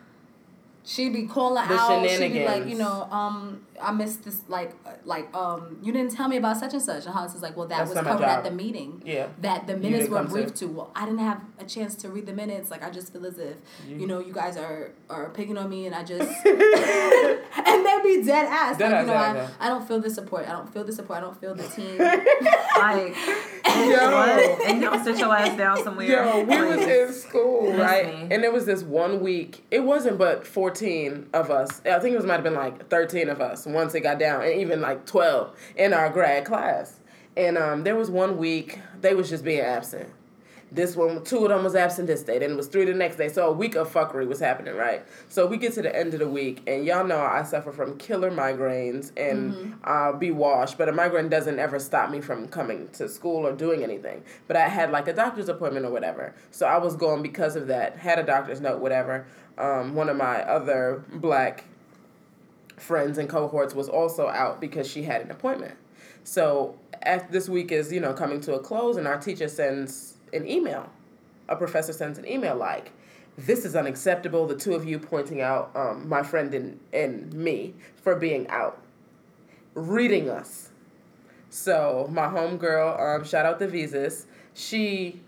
She'd 0.84 1.12
be 1.12 1.26
calling 1.26 1.66
The 1.68 1.74
out. 1.74 1.88
She 2.08 2.18
be 2.18 2.18
like, 2.18 2.32
shenanigans. 2.32 2.70
you 2.70 2.78
know, 2.78 3.08
um, 3.10 3.60
I 3.80 3.92
missed 3.92 4.24
this. 4.24 4.40
Like, 4.48 4.72
uh, 4.86 4.90
like, 5.04 5.34
um, 5.34 5.78
you 5.82 5.92
didn't 5.92 6.12
tell 6.12 6.28
me 6.28 6.36
about 6.36 6.56
such 6.56 6.72
and 6.72 6.82
such. 6.82 7.04
And 7.04 7.14
Hollis 7.14 7.34
is 7.34 7.42
like, 7.42 7.56
well, 7.56 7.66
that 7.68 7.78
That's 7.86 7.94
was 7.94 8.04
covered 8.04 8.24
at 8.24 8.44
the 8.44 8.50
meeting. 8.50 9.02
Yeah. 9.04 9.28
That 9.40 9.66
the 9.66 9.76
minutes 9.76 10.08
were 10.08 10.18
come 10.18 10.28
to- 10.28 10.50
to. 10.50 10.66
Well, 10.66 10.90
I 10.94 11.04
didn't 11.04 11.20
have 11.20 11.42
a 11.58 11.64
chance 11.64 11.94
to 11.96 12.08
read 12.08 12.26
the 12.26 12.32
minutes. 12.32 12.70
Like, 12.70 12.82
I 12.82 12.90
just 12.90 13.12
feel 13.12 13.26
as 13.26 13.38
if, 13.38 13.56
you, 13.86 14.06
know, 14.06 14.20
you 14.20 14.32
guys 14.32 14.56
are 14.56 14.92
are 15.10 15.30
picking 15.30 15.56
on 15.58 15.68
me, 15.70 15.86
and 15.86 15.94
I 15.94 16.04
just 16.04 16.22
and 16.46 17.86
they 17.86 18.00
be 18.02 18.22
dead 18.24 18.46
ass. 18.46 18.76
Dead 18.78 18.90
like, 18.90 18.94
ass, 18.94 19.00
you 19.00 19.06
know, 19.06 19.12
dead 19.12 19.36
I, 19.36 19.38
ass. 19.38 19.50
I 19.60 19.68
don't 19.68 19.86
feel 19.86 20.00
the 20.00 20.10
support. 20.10 20.48
I 20.48 20.52
don't 20.52 20.72
feel 20.72 20.84
the 20.84 20.92
support. 20.92 21.18
I 21.18 21.20
don't 21.22 21.40
feel 21.40 21.54
the 21.54 21.68
team. 21.68 21.98
Like, 21.98 23.14
what? 23.64 24.66
And 24.66 24.80
you 24.80 24.90
don't 24.90 25.04
sit 25.04 25.18
your 25.18 25.34
ass 25.34 25.56
down 25.56 25.82
somewhere. 25.82 26.06
Yo, 26.06 26.44
we 26.44 26.60
was 26.76 26.86
in 26.86 27.12
school, 27.12 27.72
right? 27.72 28.06
me. 28.06 28.34
And 28.34 28.42
there 28.42 28.52
was 28.52 28.66
this 28.66 28.82
one 28.82 29.20
week. 29.20 29.64
It 29.70 29.80
wasn't 29.80 30.18
but 30.18 30.46
fourteen 30.46 31.28
of 31.32 31.50
us. 31.50 31.80
I 31.84 31.98
think 31.98 32.14
it 32.14 32.16
was 32.16 32.26
might 32.26 32.34
have 32.34 32.44
been 32.44 32.54
like 32.54 32.88
thirteen 32.88 33.28
of 33.28 33.40
us 33.40 33.66
once 33.72 33.94
it 33.94 34.00
got 34.00 34.18
down, 34.18 34.42
and 34.42 34.60
even 34.60 34.80
like 34.80 35.06
twelve 35.06 35.56
in 35.76 35.92
our 35.92 36.10
grad 36.10 36.44
class. 36.44 37.00
And 37.36 37.56
um, 37.56 37.84
there 37.84 37.94
was 37.94 38.10
one 38.10 38.36
week 38.36 38.80
they 39.00 39.14
was 39.14 39.28
just 39.30 39.44
being 39.44 39.60
absent, 39.60 40.08
This 40.70 40.96
one, 40.96 41.24
two 41.24 41.44
of 41.44 41.48
them 41.48 41.64
was 41.64 41.74
absent 41.74 42.08
this 42.08 42.22
day. 42.22 42.38
Then 42.38 42.50
it 42.52 42.56
was 42.56 42.66
three 42.66 42.84
the 42.84 42.92
next 42.92 43.16
day. 43.16 43.28
So 43.28 43.48
a 43.48 43.52
week 43.52 43.74
of 43.74 43.90
fuckery 43.92 44.26
was 44.26 44.40
happening, 44.40 44.74
right? 44.74 45.02
So 45.28 45.46
we 45.46 45.56
get 45.56 45.72
to 45.74 45.82
the 45.82 45.94
end 45.94 46.12
of 46.12 46.20
the 46.20 46.28
week, 46.28 46.62
and 46.66 46.84
y'all 46.84 47.06
know 47.06 47.20
I 47.20 47.42
suffer 47.44 47.72
from 47.72 47.96
killer 47.96 48.30
migraines 48.30 49.12
and 49.16 49.76
I'll 49.84 50.16
be 50.16 50.30
washed, 50.30 50.76
but 50.76 50.88
a 50.88 50.92
migraine 50.92 51.28
doesn't 51.28 51.58
ever 51.58 51.78
stop 51.78 52.10
me 52.10 52.20
from 52.20 52.48
coming 52.48 52.88
to 52.94 53.08
school 53.08 53.46
or 53.46 53.52
doing 53.52 53.82
anything. 53.82 54.22
But 54.46 54.56
I 54.56 54.68
had 54.68 54.90
like 54.90 55.08
a 55.08 55.12
doctor's 55.14 55.48
appointment 55.48 55.86
or 55.86 55.90
whatever. 55.90 56.34
So 56.50 56.66
I 56.66 56.78
was 56.78 56.96
going 56.96 57.22
because 57.22 57.56
of 57.56 57.68
that. 57.68 57.96
Had 57.96 58.18
a 58.18 58.24
doctor's 58.24 58.60
note, 58.60 58.80
whatever. 58.80 59.26
Um, 59.56 59.94
one 59.94 60.08
of 60.08 60.16
my 60.16 60.42
other 60.42 61.02
black 61.14 61.64
friends 62.80 63.18
and 63.18 63.28
cohorts 63.28 63.74
was 63.74 63.88
also 63.88 64.28
out 64.28 64.60
because 64.60 64.88
she 64.90 65.02
had 65.02 65.20
an 65.22 65.30
appointment. 65.30 65.76
So 66.24 66.78
after 67.02 67.32
this 67.32 67.48
week 67.48 67.72
is 67.72 67.92
you 67.92 68.00
know 68.00 68.12
coming 68.12 68.40
to 68.42 68.54
a 68.54 68.60
close, 68.60 68.96
and 68.96 69.06
our 69.06 69.18
teacher 69.18 69.48
sends 69.48 70.14
an 70.32 70.46
email. 70.46 70.90
A 71.48 71.56
professor 71.56 71.92
sends 71.92 72.18
an 72.18 72.26
email 72.28 72.56
like, 72.56 72.92
"This 73.36 73.64
is 73.64 73.74
unacceptable." 73.74 74.46
The 74.46 74.56
two 74.56 74.74
of 74.74 74.84
you 74.84 74.98
pointing 74.98 75.40
out 75.40 75.70
um, 75.74 76.08
my 76.08 76.22
friend 76.22 76.52
and 76.54 76.80
and 76.92 77.32
me 77.32 77.74
for 77.96 78.14
being 78.14 78.48
out, 78.48 78.82
reading 79.74 80.28
us. 80.28 80.70
So 81.50 82.08
my 82.12 82.26
homegirl, 82.26 83.00
um, 83.00 83.24
shout 83.24 83.46
out 83.46 83.58
to 83.60 83.66
Visas, 83.66 84.26
she 84.52 85.20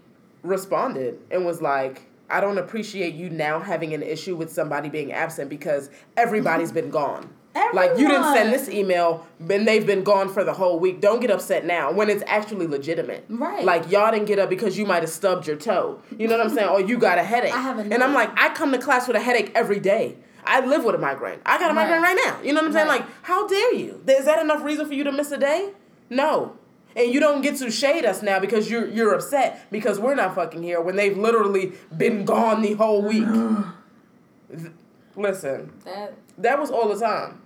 responded 0.43 1.19
and 1.31 1.47
was 1.47 1.63
like, 1.63 2.03
I 2.29 2.41
don't 2.41 2.59
appreciate 2.59 3.15
you 3.15 3.31
now 3.31 3.59
having 3.59 3.93
an 3.95 4.03
issue 4.03 4.37
with 4.37 4.53
somebody 4.53 4.89
being 4.89 5.13
absent 5.13 5.51
because 5.51 5.91
everybody's 6.17 6.73
been 6.73 6.91
gone. 6.91 7.31
Like 7.73 7.99
you 7.99 8.07
didn't 8.09 8.33
send 8.35 8.53
this 8.53 8.69
email, 8.69 9.27
and 9.41 9.67
they've 9.67 9.87
been 9.87 10.05
gone 10.05 10.29
for 10.33 10.45
the 10.45 10.53
whole 10.53 10.79
week. 10.79 11.01
Don't 11.01 11.21
get 11.21 11.31
upset 11.31 11.65
now 11.65 11.91
when 11.93 12.09
it's 12.09 12.23
actually 12.27 12.67
legitimate. 12.67 13.25
Right. 13.29 13.65
Like 13.65 13.91
y'all 13.91 14.11
didn't 14.13 14.27
get 14.27 14.39
up 14.39 14.49
because 14.51 14.79
you 14.79 14.87
might 14.87 15.03
have 15.03 15.11
stubbed 15.11 15.47
your 15.47 15.57
toe. 15.57 16.01
You 16.17 16.29
know 16.29 16.37
what 16.39 16.47
I'm 16.47 16.53
saying? 16.55 16.69
Or 16.69 16.81
you 16.81 16.97
got 16.99 17.19
a 17.19 17.23
headache. 17.33 17.53
I 17.55 17.61
have 17.61 17.79
a 17.79 17.83
and 17.83 18.03
I'm 18.03 18.15
like, 18.15 18.31
I 18.37 18.55
come 18.55 18.73
to 18.73 18.79
class 18.79 19.07
with 19.09 19.17
a 19.17 19.21
headache 19.21 19.51
every 19.55 19.81
day. 19.81 20.17
I 20.45 20.65
live 20.65 20.85
with 20.85 20.95
a 20.95 20.99
migraine. 20.99 21.39
I 21.45 21.59
got 21.59 21.71
a 21.71 21.75
migraine 21.75 22.03
Right. 22.03 22.17
right 22.17 22.23
now. 22.25 22.41
You 22.43 22.53
know 22.55 22.61
what 22.61 22.69
I'm 22.69 22.73
saying? 22.73 22.89
Right. 22.89 23.01
Like, 23.01 23.09
how 23.23 23.47
dare 23.47 23.75
you? 23.75 24.03
Is 24.07 24.25
that 24.25 24.41
enough 24.41 24.63
reason 24.65 24.87
for 24.87 24.95
you 24.95 25.05
to 25.05 25.13
miss 25.13 25.31
a 25.33 25.37
day? 25.39 25.73
No. 26.09 26.57
And 26.97 27.13
you 27.13 27.21
don't 27.21 27.43
get 27.43 27.57
to 27.59 27.71
shade 27.71 28.05
us 28.05 28.23
now 28.23 28.41
because 28.41 28.71
you're 28.71 28.89
you're 28.89 29.15
upset 29.15 29.71
because 29.71 29.99
we're 30.01 30.15
not 30.17 30.35
fucking 30.35 30.63
here 30.63 30.81
when 30.81 30.97
they've 30.97 31.17
literally 31.17 31.73
been 31.97 32.25
gone 32.25 32.63
the 32.63 32.73
whole 32.75 33.03
week. 33.03 33.27
Th- 35.23 35.33
Listen, 35.35 35.73
That 35.85 36.15
that 36.39 36.59
was 36.59 36.71
all 36.71 36.89
the 36.89 36.99
time. 36.99 37.41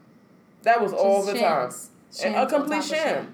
That 0.63 0.81
was 0.81 0.93
all 0.93 1.23
the 1.25 1.33
just 1.33 1.43
time. 1.45 1.71
shams. 1.71 1.91
A 2.25 2.37
on 2.39 2.49
complete 2.49 2.85
sham. 2.85 3.33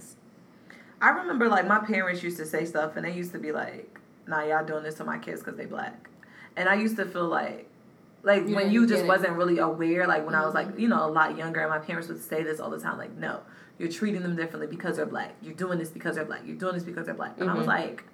I 1.01 1.11
remember 1.11 1.49
like 1.49 1.67
my 1.67 1.79
parents 1.79 2.23
used 2.23 2.37
to 2.39 2.47
say 2.47 2.65
stuff, 2.65 2.97
and 2.97 3.05
they 3.05 3.13
used 3.13 3.33
to 3.33 3.39
be 3.39 3.53
like, 3.53 3.99
"Nah, 4.27 4.43
y'all 4.45 4.65
doing 4.65 4.83
this 4.83 4.97
to 4.97 5.05
my 5.05 5.19
kids 5.19 5.41
because 5.41 5.57
they 5.57 5.67
black," 5.67 6.09
and 6.57 6.69
I 6.69 6.75
used 6.75 6.97
to 6.97 7.05
feel 7.07 7.27
like, 7.29 7.67
like 8.23 8.49
You 8.49 8.55
when 8.57 8.71
you 8.71 8.87
just 8.87 9.07
wasn't 9.07 9.35
really 9.37 9.59
aware, 9.59 10.07
like 10.07 10.27
when 10.27 10.35
I 10.35 10.45
was 10.45 10.55
like, 10.55 10.69
Mhm. 10.75 10.81
you 10.81 10.89
know, 10.89 11.05
a 11.05 11.11
lot 11.11 11.37
younger, 11.39 11.61
and 11.61 11.71
my 11.71 11.79
parents 11.79 12.09
would 12.09 12.23
say 12.23 12.43
this 12.43 12.61
all 12.61 12.71
the 12.71 12.79
time, 12.81 12.99
like, 12.99 13.17
"No, 13.17 13.41
you're 13.79 13.91
treating 13.91 14.23
them 14.23 14.37
differently 14.37 14.67
because 14.67 14.97
they're 14.97 15.07
black. 15.07 15.35
You're 15.43 15.55
doing 15.55 15.79
this 15.79 15.91
because 15.91 16.17
they're 16.17 16.25
black. 16.25 16.43
You're 16.45 16.57
doing 16.57 16.75
this 16.75 16.85
because 16.85 17.07
they're 17.07 17.15
black," 17.15 17.35
and 17.39 17.49
I 17.51 17.55
was 17.55 17.65
Mhm. 17.67 17.69
like. 17.69 18.05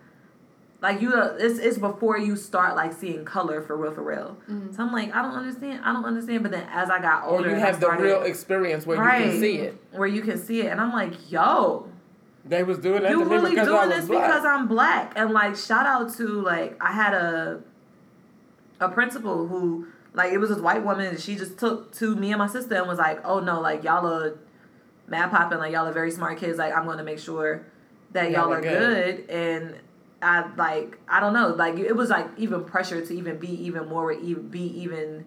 Like 0.83 1.01
you, 1.01 1.14
uh, 1.14 1.37
it's 1.39 1.59
it's 1.59 1.79
before 1.79 2.18
you 2.18 2.37
start 2.37 2.77
like 2.77 2.93
seeing 2.93 3.24
color 3.24 3.62
for 3.62 3.77
real, 3.77 3.93
for 3.93 4.03
real. 4.03 4.37
So 4.72 4.83
I'm 4.83 4.93
like, 4.93 5.14
I 5.14 5.22
don't 5.22 5.33
understand, 5.35 5.81
I 5.85 5.93
don't 5.93 6.05
understand. 6.05 6.43
But 6.43 6.53
then 6.53 6.66
as 6.70 6.91
I 6.91 7.01
got 7.01 7.24
Or 7.24 7.37
older, 7.37 7.49
you 7.49 7.55
and 7.55 7.62
I 7.64 7.66
have 7.66 7.81
the 7.81 7.91
real 7.91 8.22
experience 8.22 8.85
where 8.87 8.97
you 9.18 9.24
can 9.24 9.41
see 9.41 9.57
it. 9.57 9.83
where 9.93 10.07
you 10.09 10.20
can 10.22 10.39
see 10.39 10.61
it, 10.61 10.66
and 10.66 10.81
I'm 10.81 10.93
like, 10.93 11.31
yo, 11.33 11.89
They 12.45 12.62
was 12.62 12.79
doing 12.79 13.03
that 13.03 13.11
you 13.11 13.24
really 13.24 13.55
doing 13.55 13.70
was 13.70 13.89
this 13.89 14.05
black. 14.07 14.27
because 14.27 14.45
I'm 14.45 14.68
black 14.68 15.12
and 15.16 15.31
like 15.33 15.57
shout 15.57 15.87
out 15.87 16.12
to 16.16 16.27
like 16.43 16.77
I 16.81 16.93
had 16.93 17.14
a 17.14 17.62
a 18.81 18.89
principal 18.91 19.47
who 19.49 19.87
like 20.12 20.33
it 20.33 20.39
was 20.39 20.51
this 20.51 20.59
white 20.61 20.85
woman 20.85 21.07
and 21.07 21.18
she 21.20 21.37
just 21.37 21.59
took 21.59 21.93
to 21.95 22.14
me 22.14 22.33
and 22.33 22.39
my 22.39 22.47
sister 22.47 22.74
and 22.74 22.87
was 22.87 22.99
like 22.99 23.18
oh 23.24 23.41
no 23.41 23.61
like 23.62 23.83
y'all 23.83 24.07
are 24.07 24.39
mad 25.09 25.31
popping 25.31 25.57
like 25.59 25.72
y'all 25.72 25.87
are 25.87 25.93
very 25.93 26.11
smart 26.11 26.39
kids 26.39 26.59
like 26.59 26.74
I'm 26.77 26.85
going 26.85 26.99
to 26.99 27.05
make 27.05 27.18
sure 27.18 27.64
that 28.12 28.31
y'all, 28.31 28.43
Y'all 28.45 28.53
are 28.53 28.59
are 28.59 28.61
good. 28.61 29.31
and 29.31 29.74
I 30.23 30.49
like 30.57 30.99
I 31.09 31.21
don't 31.21 31.33
know 31.35 31.49
like 31.49 31.79
it 31.79 31.95
was 31.95 32.09
like 32.11 32.27
even 32.39 32.64
pressure 32.64 33.05
to 33.05 33.14
even 33.14 33.37
be 33.39 33.51
even 33.67 33.87
more 33.89 34.12
even 34.12 34.49
be 34.49 34.62
even 34.81 35.27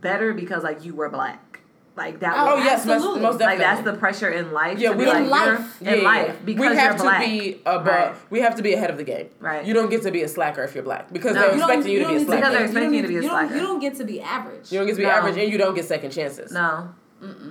better 0.00 0.32
because 0.32 0.62
like 0.62 0.84
you 0.84 0.94
were 0.94 1.08
black 1.10 1.60
like 1.96 2.20
that 2.20 2.34
Oh, 2.38 2.54
was, 2.54 2.54
Oh 2.54 2.64
yes, 2.64 2.86
most, 2.86 2.94
Absolutely. 2.94 3.20
most 3.20 3.32
like 3.40 3.58
definitely. 3.58 3.64
that's 3.64 3.82
the 3.84 3.92
pressure 3.98 4.30
in 4.30 4.52
life 4.52 4.78
Yeah, 4.78 4.92
to 4.92 4.96
we 4.96 5.04
like, 5.06 5.16
In 5.16 5.22
you're- 5.24 5.30
life. 5.30 5.82
in 5.82 6.04
life 6.04 6.38
because 6.44 6.70
we 6.70 6.76
have 6.76 6.94
you're 6.94 7.02
black. 7.04 7.22
to 7.24 7.28
be 7.28 7.60
above. 7.66 7.86
Right. 7.86 8.14
We 8.30 8.40
have 8.40 8.54
to 8.54 8.62
be 8.62 8.72
ahead 8.72 8.90
of 8.90 8.96
the 8.96 9.04
game. 9.04 9.28
Right. 9.40 9.66
You 9.66 9.74
don't 9.74 9.90
get 9.90 10.02
to 10.02 10.10
be 10.10 10.22
a 10.22 10.28
slacker 10.28 10.62
if 10.62 10.74
you're 10.74 10.84
black 10.84 11.12
because 11.12 11.34
No, 11.34 11.40
they're 11.42 11.56
you 11.56 11.60
expecting 11.62 11.92
you, 11.92 11.98
to 12.04 12.08
be 12.08 12.14
a 12.16 12.20
slacker. 12.20 12.36
Because 12.40 12.52
they're 12.54 12.64
expecting 12.64 12.94
you 12.94 13.02
to 13.02 13.08
don't 13.08 13.20
be 13.20 13.26
a 13.26 13.28
slacker. 13.28 13.44
You 13.46 13.50
don't, 13.50 13.60
you 13.60 13.66
don't 13.66 13.80
get 13.80 13.94
to 13.96 14.04
be 14.04 14.20
average. 14.22 14.72
you 14.72 14.78
don't 14.78 14.86
get 14.86 14.92
to 14.94 14.98
be 14.98 15.02
No. 15.04 15.10
average, 15.10 15.36
and 15.36 15.52
you 15.52 15.58
don't 15.58 15.74
get 15.74 15.84
second 15.84 16.10
chances. 16.12 16.52
no 16.52 16.88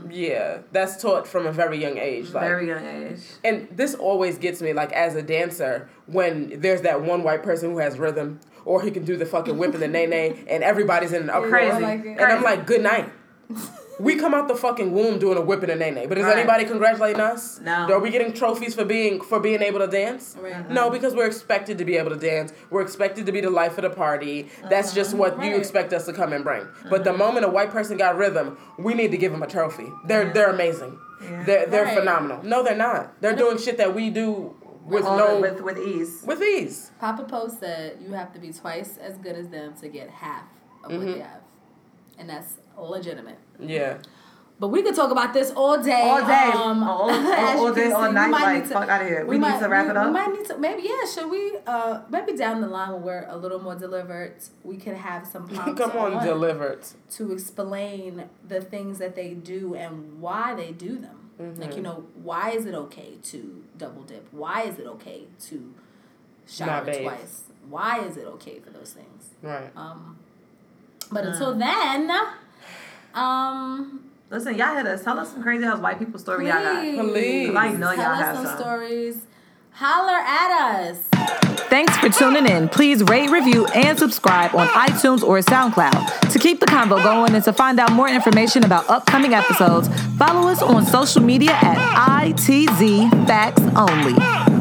Yeah, 0.10 0.60
that's 0.72 1.02
taught 1.02 1.28
from 1.28 1.46
a 1.46 1.52
very 1.52 1.80
young 1.80 1.98
age. 1.98 2.32
Like, 2.32 2.44
very 2.44 2.68
young 2.68 2.86
age 2.86 3.20
and 3.44 3.68
this 3.72 3.96
always 3.96 4.38
gets 4.38 4.62
me 4.62 4.74
like 4.74 4.92
as 4.94 5.16
a 5.16 5.22
dancer 5.22 5.90
when 6.08 6.60
there's 6.60 6.82
that 6.82 7.02
one 7.02 7.24
white 7.24 7.44
person 7.44 7.72
who 7.72 7.78
has 7.78 8.00
rhythm 8.00 8.40
or 8.66 8.82
he 8.82 8.92
can 8.92 9.06
do 9.06 9.16
the 9.16 9.26
fucking 9.26 9.58
whip 9.58 9.74
and 9.74 9.82
the 9.82 9.88
nae 9.88 10.06
nae 10.06 10.36
and 10.48 10.64
everybody's 10.64 11.14
in 11.14 11.24
an 11.24 11.30
uproar. 11.30 11.50
Crazy. 11.50 11.82
Like. 11.82 12.06
And 12.06 12.22
I'm 12.22 12.44
like, 12.44 12.66
good 12.66 12.82
night. 12.82 13.12
We 14.00 14.16
come 14.16 14.34
out 14.34 14.48
the 14.48 14.56
fucking 14.56 14.94
womb 14.94 15.20
doing 15.20 15.38
a 15.38 15.42
whip 15.42 15.62
and 15.62 15.72
a 15.72 15.76
nae 15.76 15.90
nae, 15.90 16.06
but 16.08 16.18
is 16.18 16.24
Right. 16.24 16.38
anybody 16.38 16.64
congratulating 16.66 17.20
us? 17.20 17.60
No. 17.60 17.88
Are 17.92 18.00
we 18.00 18.10
getting 18.10 18.32
trophies 18.32 18.74
for 18.74 18.86
being 18.86 19.20
for 19.20 19.40
being 19.42 19.62
able 19.62 19.80
to 19.80 19.88
dance? 19.88 20.38
Right. 20.42 20.70
No, 20.70 20.90
because 20.90 21.14
we're 21.16 21.26
expected 21.28 21.78
to 21.80 21.86
be 21.86 21.98
able 21.98 22.10
to 22.12 22.16
dance. 22.16 22.54
We're 22.70 22.82
expected 22.82 23.26
to 23.26 23.32
be 23.34 23.42
the 23.42 23.50
life 23.50 23.78
of 23.78 23.82
the 23.84 23.90
party. 23.90 24.50
That's 24.70 24.94
just 24.94 25.14
what 25.14 25.44
you 25.44 25.56
expect 25.58 25.92
us 25.92 26.06
to 26.06 26.14
come 26.14 26.32
and 26.32 26.44
bring. 26.46 26.66
But 26.90 27.04
the 27.04 27.12
moment 27.14 27.46
a 27.46 27.50
white 27.50 27.72
person 27.72 27.98
got 27.98 28.18
rhythm, 28.18 28.58
we 28.78 28.94
need 28.94 29.12
to 29.12 29.18
give 29.18 29.34
them 29.34 29.44
a 29.44 29.48
trophy. 29.48 29.92
They're 30.06 30.32
they're 30.34 30.50
amazing. 30.52 30.98
Yeah. 31.22 31.44
They're 31.44 31.66
they're 31.66 31.84
Right. 31.86 31.98
phenomenal. 32.00 32.40
No, 32.44 32.64
they're 32.64 32.76
not. 32.78 33.20
They're 33.22 33.36
doing 33.36 33.58
shit 33.58 33.78
that 33.78 33.94
we 33.94 34.10
do 34.10 34.56
with 34.86 35.04
All 35.06 35.18
no 35.18 35.40
with 35.42 35.60
with 35.62 35.78
ease 35.78 36.24
with 36.26 36.42
ease. 36.42 36.92
Papa 37.02 37.24
Pope 37.24 37.52
said 37.60 37.98
you 38.02 38.14
have 38.14 38.32
to 38.34 38.40
be 38.40 38.54
twice 38.54 38.98
as 38.98 39.18
good 39.18 39.36
as 39.36 39.50
them 39.50 39.74
to 39.82 39.90
get 39.90 40.10
half 40.10 40.44
of 40.86 40.92
what 40.94 41.02
Mhm. 41.02 41.14
they 41.16 41.20
have, 41.20 41.42
and 42.18 42.30
that's 42.30 42.58
legitimate. 42.86 43.38
Yeah. 43.60 43.98
But 44.60 44.68
we 44.68 44.84
could 44.84 44.94
talk 44.94 45.10
about 45.10 45.34
this 45.34 45.52
all 45.52 45.82
day. 45.82 46.02
all 46.02 46.20
day 46.20 46.52
um, 46.54 46.84
all, 46.84 47.10
all, 47.10 47.10
all 47.58 47.74
day 47.74 47.84
can 47.84 47.94
all 47.94 48.12
night 48.12 48.30
like 48.30 48.64
to- 48.64 48.74
fuck 48.74 48.90
out 48.90 49.02
of 49.02 49.08
here 49.08 49.26
we, 49.26 49.38
might, 49.38 49.54
need 49.54 49.60
to 49.62 49.70
wrap 49.70 49.86
we, 49.86 49.92
it 49.92 49.98
up 49.98 50.08
We 50.08 50.12
might 50.12 50.34
need 50.34 50.46
to 50.48 50.58
maybe 50.58 50.84
yeah. 50.84 51.06
Should 51.06 51.32
we? 51.32 51.54
Uh, 51.66 52.02
maybe 52.10 52.36
down 52.36 52.60
the 52.60 52.68
line 52.68 52.92
when 52.92 53.04
we're 53.04 53.26
a 53.30 53.38
little 53.38 53.60
more 53.62 53.76
delivered, 53.76 54.36
we 54.64 54.76
could 54.76 54.96
have 54.96 55.26
some 55.26 55.48
prompts 55.48 55.82
Come 55.82 55.92
on, 55.98 56.26
delivered. 56.26 56.82
to 57.12 57.32
explain 57.32 58.26
the 58.46 58.60
things 58.60 58.98
that 58.98 59.16
they 59.16 59.34
do 59.34 59.76
and 59.76 60.20
why 60.20 60.56
they 60.56 60.74
do 60.74 60.98
them. 60.98 61.30
Mm-hmm. 61.42 61.62
Like 61.62 61.78
you 61.78 61.82
know, 61.82 62.04
why 62.22 62.52
is 62.52 62.66
it 62.66 62.76
okay 62.76 63.14
to 63.24 63.64
double 63.78 64.04
dip? 64.04 64.28
Why 64.32 64.64
is 64.64 64.78
it 64.78 64.88
okay 64.88 65.24
to 65.48 65.74
shower 66.46 66.84
twice? 66.84 67.44
Why 67.70 68.02
is 68.02 68.18
it 68.18 68.26
okay 68.26 68.60
for 68.60 68.72
those 68.72 68.92
things? 68.92 69.30
Right. 69.42 69.70
Um, 69.78 70.18
but 71.12 71.24
until 71.26 71.56
then, 71.56 72.12
um, 73.14 74.04
listen 74.30 74.56
y'all 74.58 74.76
hit 74.76 74.86
us 74.86 75.04
tell 75.04 75.20
us 75.20 75.32
some 75.32 75.42
crazy 75.44 75.64
ass 75.66 75.80
white 75.80 76.00
people 76.00 76.20
story 76.20 76.48
y'all 76.48 76.62
got 76.62 76.82
Please. 77.10 77.56
I 77.56 77.72
know 77.74 77.94
tell 77.94 77.98
y'all 77.98 78.06
us 78.14 78.20
have 78.22 78.36
some 78.36 78.46
some. 78.46 78.58
stories. 78.60 79.18
Holler 79.72 80.18
at 80.18 80.90
us. 80.90 80.98
Thanks 81.70 81.96
for 81.98 82.10
tuning 82.10 82.48
in. 82.48 82.68
Please 82.68 83.02
rate, 83.04 83.30
review, 83.30 83.66
and 83.68 83.98
subscribe 83.98 84.54
on 84.56 84.68
iTunes 84.70 85.24
or 85.24 85.40
SoundCloud. 85.40 86.32
To 86.32 86.40
keep 86.40 86.60
the 86.60 86.66
convo 86.66 87.02
going 87.02 87.34
and 87.36 87.44
to 87.46 87.54
find 87.54 87.80
out 87.80 87.92
more 87.94 88.10
information 88.10 88.66
about 88.66 88.90
upcoming 88.90 89.34
episodes, 89.36 89.88
follow 90.18 90.50
us 90.50 90.62
on 90.62 90.86
social 90.86 91.22
media 91.22 91.52
at 91.52 92.26
ITZ 92.26 93.28
Facts 93.28 93.62
Only. 93.76 94.59